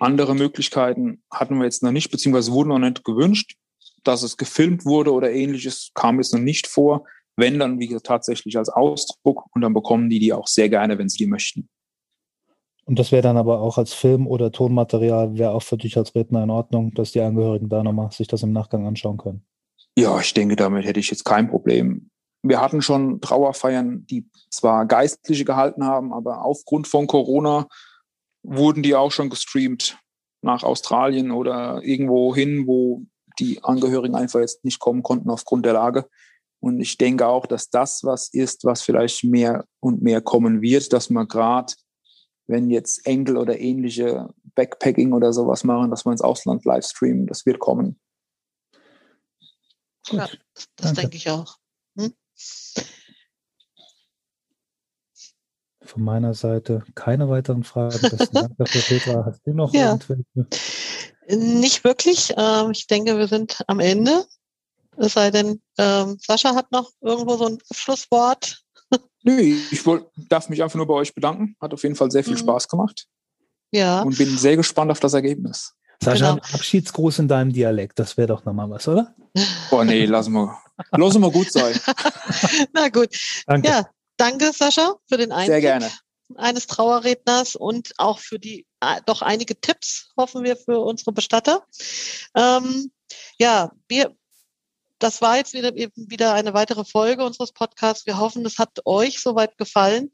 Andere 0.00 0.34
Möglichkeiten 0.34 1.22
hatten 1.32 1.56
wir 1.56 1.64
jetzt 1.64 1.82
noch 1.82 1.92
nicht, 1.92 2.10
beziehungsweise 2.10 2.52
wurden 2.52 2.68
noch 2.68 2.78
nicht 2.78 3.04
gewünscht. 3.04 3.56
Dass 4.04 4.22
es 4.22 4.36
gefilmt 4.36 4.84
wurde 4.84 5.12
oder 5.12 5.32
ähnliches, 5.32 5.90
kam 5.94 6.18
jetzt 6.18 6.32
noch 6.32 6.40
nicht 6.40 6.66
vor. 6.66 7.04
Wenn 7.38 7.60
dann, 7.60 7.78
wie 7.78 7.86
gesagt, 7.86 8.06
tatsächlich 8.06 8.58
als 8.58 8.68
Ausdruck 8.68 9.44
und 9.54 9.60
dann 9.60 9.72
bekommen 9.72 10.10
die 10.10 10.18
die 10.18 10.32
auch 10.32 10.48
sehr 10.48 10.68
gerne, 10.68 10.98
wenn 10.98 11.08
sie 11.08 11.18
die 11.18 11.28
möchten. 11.28 11.68
Und 12.84 12.98
das 12.98 13.12
wäre 13.12 13.22
dann 13.22 13.36
aber 13.36 13.60
auch 13.60 13.78
als 13.78 13.92
Film- 13.92 14.26
oder 14.26 14.50
Tonmaterial, 14.50 15.38
wäre 15.38 15.52
auch 15.52 15.62
für 15.62 15.76
dich 15.76 15.96
als 15.96 16.16
Redner 16.16 16.42
in 16.42 16.50
Ordnung, 16.50 16.92
dass 16.94 17.12
die 17.12 17.20
Angehörigen 17.20 17.68
da 17.68 17.84
nochmal 17.84 18.10
sich 18.10 18.26
das 18.26 18.42
im 18.42 18.52
Nachgang 18.52 18.86
anschauen 18.86 19.18
können. 19.18 19.44
Ja, 19.96 20.18
ich 20.18 20.34
denke, 20.34 20.56
damit 20.56 20.84
hätte 20.84 20.98
ich 20.98 21.10
jetzt 21.10 21.24
kein 21.24 21.48
Problem. 21.48 22.10
Wir 22.42 22.60
hatten 22.60 22.82
schon 22.82 23.20
Trauerfeiern, 23.20 24.04
die 24.06 24.28
zwar 24.50 24.86
Geistliche 24.86 25.44
gehalten 25.44 25.84
haben, 25.84 26.12
aber 26.12 26.44
aufgrund 26.44 26.88
von 26.88 27.06
Corona 27.06 27.68
wurden 28.42 28.82
die 28.82 28.96
auch 28.96 29.12
schon 29.12 29.30
gestreamt 29.30 29.98
nach 30.42 30.64
Australien 30.64 31.30
oder 31.30 31.82
irgendwo 31.84 32.34
hin, 32.34 32.66
wo 32.66 33.02
die 33.38 33.62
Angehörigen 33.62 34.16
einfach 34.16 34.40
jetzt 34.40 34.64
nicht 34.64 34.80
kommen 34.80 35.04
konnten 35.04 35.30
aufgrund 35.30 35.66
der 35.66 35.74
Lage. 35.74 36.08
Und 36.60 36.80
ich 36.80 36.98
denke 36.98 37.26
auch, 37.26 37.46
dass 37.46 37.70
das 37.70 38.02
was 38.02 38.32
ist, 38.32 38.64
was 38.64 38.82
vielleicht 38.82 39.24
mehr 39.24 39.64
und 39.80 40.02
mehr 40.02 40.20
kommen 40.20 40.60
wird, 40.60 40.92
dass 40.92 41.08
man 41.10 41.28
gerade, 41.28 41.72
wenn 42.46 42.70
jetzt 42.70 43.06
Enkel 43.06 43.36
oder 43.36 43.58
ähnliche 43.58 44.28
Backpacking 44.54 45.12
oder 45.12 45.32
sowas 45.32 45.62
machen, 45.62 45.90
dass 45.90 46.04
man 46.04 46.12
ins 46.12 46.22
Ausland 46.22 46.64
livestreamen, 46.64 47.26
das 47.26 47.46
wird 47.46 47.60
kommen. 47.60 48.00
Gut, 50.08 50.18
ja, 50.18 50.28
das, 50.76 50.94
denke 50.94 51.16
ich 51.16 51.30
auch. 51.30 51.56
Hm? 51.96 52.14
Von 55.82 56.02
meiner 56.02 56.34
Seite 56.34 56.84
keine 56.94 57.28
weiteren 57.28 57.62
Fragen. 57.62 57.98
Besten 58.10 58.34
Dank 58.34 58.56
dafür, 58.58 58.80
Petra. 58.80 59.24
Hast 59.26 59.46
du 59.46 59.52
noch 59.52 59.72
ja. 59.72 59.92
irgendwelche? 59.92 60.46
Nicht 61.28 61.84
wirklich. 61.84 62.34
Ähm, 62.36 62.70
ich 62.72 62.86
denke, 62.86 63.18
wir 63.18 63.28
sind 63.28 63.62
am 63.66 63.80
Ende. 63.80 64.26
Es 64.98 65.12
sei 65.12 65.30
denn, 65.30 65.60
ähm, 65.78 66.18
Sascha 66.20 66.54
hat 66.54 66.70
noch 66.72 66.90
irgendwo 67.00 67.36
so 67.36 67.46
ein 67.46 67.58
Schlusswort. 67.72 68.62
Nö, 69.22 69.40
ich 69.70 69.86
wollt, 69.86 70.06
darf 70.16 70.48
mich 70.48 70.62
einfach 70.62 70.76
nur 70.76 70.86
bei 70.86 70.94
euch 70.94 71.14
bedanken. 71.14 71.56
Hat 71.60 71.72
auf 71.72 71.82
jeden 71.82 71.94
Fall 71.94 72.10
sehr 72.10 72.24
viel 72.24 72.34
mhm. 72.34 72.38
Spaß 72.38 72.68
gemacht. 72.68 73.06
Ja. 73.70 74.02
Und 74.02 74.16
bin 74.16 74.36
sehr 74.36 74.56
gespannt 74.56 74.90
auf 74.90 75.00
das 75.00 75.14
Ergebnis. 75.14 75.74
Sascha, 76.02 76.34
genau. 76.34 76.46
Abschiedsgruß 76.52 77.18
in 77.20 77.28
deinem 77.28 77.52
Dialekt, 77.52 77.98
das 77.98 78.16
wäre 78.16 78.28
doch 78.28 78.44
nochmal 78.44 78.70
was, 78.70 78.86
oder? 78.86 79.14
Boah, 79.70 79.84
nee, 79.84 80.04
lassen 80.04 80.32
wir, 80.32 80.56
lassen 80.92 81.20
wir 81.20 81.30
gut 81.30 81.50
sein. 81.50 81.78
Na 82.72 82.88
gut. 82.88 83.08
Danke. 83.46 83.68
Ja, 83.68 83.90
danke, 84.16 84.52
Sascha, 84.52 84.94
für 85.08 85.16
den 85.16 85.32
Einblick. 85.32 85.54
Sehr 85.54 85.60
gerne. 85.60 85.90
Eines 86.36 86.66
Trauerredners 86.66 87.56
und 87.56 87.92
auch 87.98 88.18
für 88.18 88.38
die 88.38 88.66
äh, 88.80 89.00
doch 89.06 89.22
einige 89.22 89.60
Tipps, 89.60 90.12
hoffen 90.16 90.44
wir, 90.44 90.56
für 90.56 90.78
unsere 90.78 91.12
Bestatter. 91.12 91.64
Ähm, 92.34 92.92
ja, 93.38 93.72
wir 93.88 94.14
das 94.98 95.20
war 95.22 95.36
jetzt 95.36 95.54
wieder, 95.54 95.74
wieder 95.74 96.34
eine 96.34 96.54
weitere 96.54 96.84
Folge 96.84 97.24
unseres 97.24 97.52
Podcasts. 97.52 98.06
Wir 98.06 98.18
hoffen, 98.18 98.44
es 98.46 98.58
hat 98.58 98.80
euch 98.84 99.20
soweit 99.20 99.56
gefallen. 99.58 100.10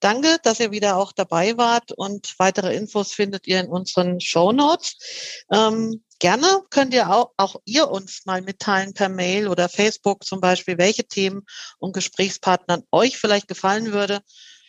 Danke, 0.00 0.38
dass 0.42 0.60
ihr 0.60 0.70
wieder 0.70 0.98
auch 0.98 1.12
dabei 1.12 1.56
wart 1.56 1.92
und 1.92 2.34
weitere 2.38 2.74
Infos 2.74 3.12
findet 3.12 3.46
ihr 3.46 3.60
in 3.60 3.68
unseren 3.68 4.20
Show 4.20 4.52
Notes. 4.52 5.44
Ähm, 5.50 6.04
gerne 6.18 6.62
könnt 6.68 6.92
ihr 6.92 7.10
auch, 7.10 7.32
auch 7.38 7.56
ihr 7.64 7.90
uns 7.90 8.26
mal 8.26 8.42
mitteilen 8.42 8.92
per 8.92 9.08
Mail 9.08 9.48
oder 9.48 9.68
Facebook 9.68 10.24
zum 10.24 10.40
Beispiel, 10.40 10.76
welche 10.76 11.04
Themen 11.04 11.46
und 11.78 11.94
Gesprächspartnern 11.94 12.84
euch 12.92 13.16
vielleicht 13.16 13.48
gefallen 13.48 13.92
würde. 13.92 14.20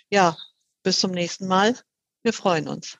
Ja, 0.10 0.38
bis 0.84 1.00
zum 1.02 1.12
nächsten 1.12 1.48
Mal. 1.48 1.76
Wir 2.24 2.34
freuen 2.34 2.70
uns. 2.70 2.98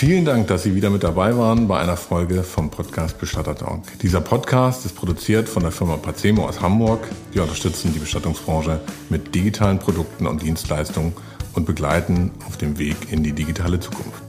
Vielen 0.00 0.24
Dank, 0.24 0.46
dass 0.46 0.62
Sie 0.62 0.74
wieder 0.74 0.88
mit 0.88 1.02
dabei 1.02 1.36
waren 1.36 1.68
bei 1.68 1.78
einer 1.78 1.98
Folge 1.98 2.42
vom 2.42 2.70
Podcast 2.70 3.18
Bestatter 3.18 3.54
Talk. 3.54 3.82
Dieser 4.00 4.22
Podcast 4.22 4.86
ist 4.86 4.96
produziert 4.96 5.46
von 5.46 5.62
der 5.62 5.72
Firma 5.72 5.98
Pacemo 5.98 6.48
aus 6.48 6.62
Hamburg. 6.62 7.06
Wir 7.32 7.42
unterstützen 7.42 7.92
die 7.92 7.98
Bestattungsbranche 7.98 8.80
mit 9.10 9.34
digitalen 9.34 9.78
Produkten 9.78 10.26
und 10.26 10.40
Dienstleistungen 10.40 11.12
und 11.52 11.66
begleiten 11.66 12.30
auf 12.46 12.56
dem 12.56 12.78
Weg 12.78 13.12
in 13.12 13.22
die 13.22 13.32
digitale 13.32 13.78
Zukunft. 13.78 14.22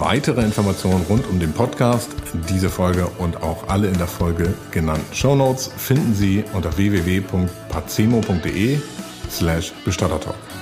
Weitere 0.00 0.42
Informationen 0.42 1.04
rund 1.08 1.28
um 1.28 1.38
den 1.38 1.52
Podcast, 1.52 2.10
diese 2.48 2.68
Folge 2.68 3.06
und 3.18 3.40
auch 3.40 3.68
alle 3.68 3.86
in 3.86 3.98
der 3.98 4.08
Folge 4.08 4.52
genannten 4.72 5.14
Show 5.14 5.36
Notes 5.36 5.70
finden 5.76 6.12
Sie 6.12 6.42
unter 6.54 6.76
www.pacemo.de 6.76 8.80
slash 9.30 9.72
Bestattertalk. 9.84 10.57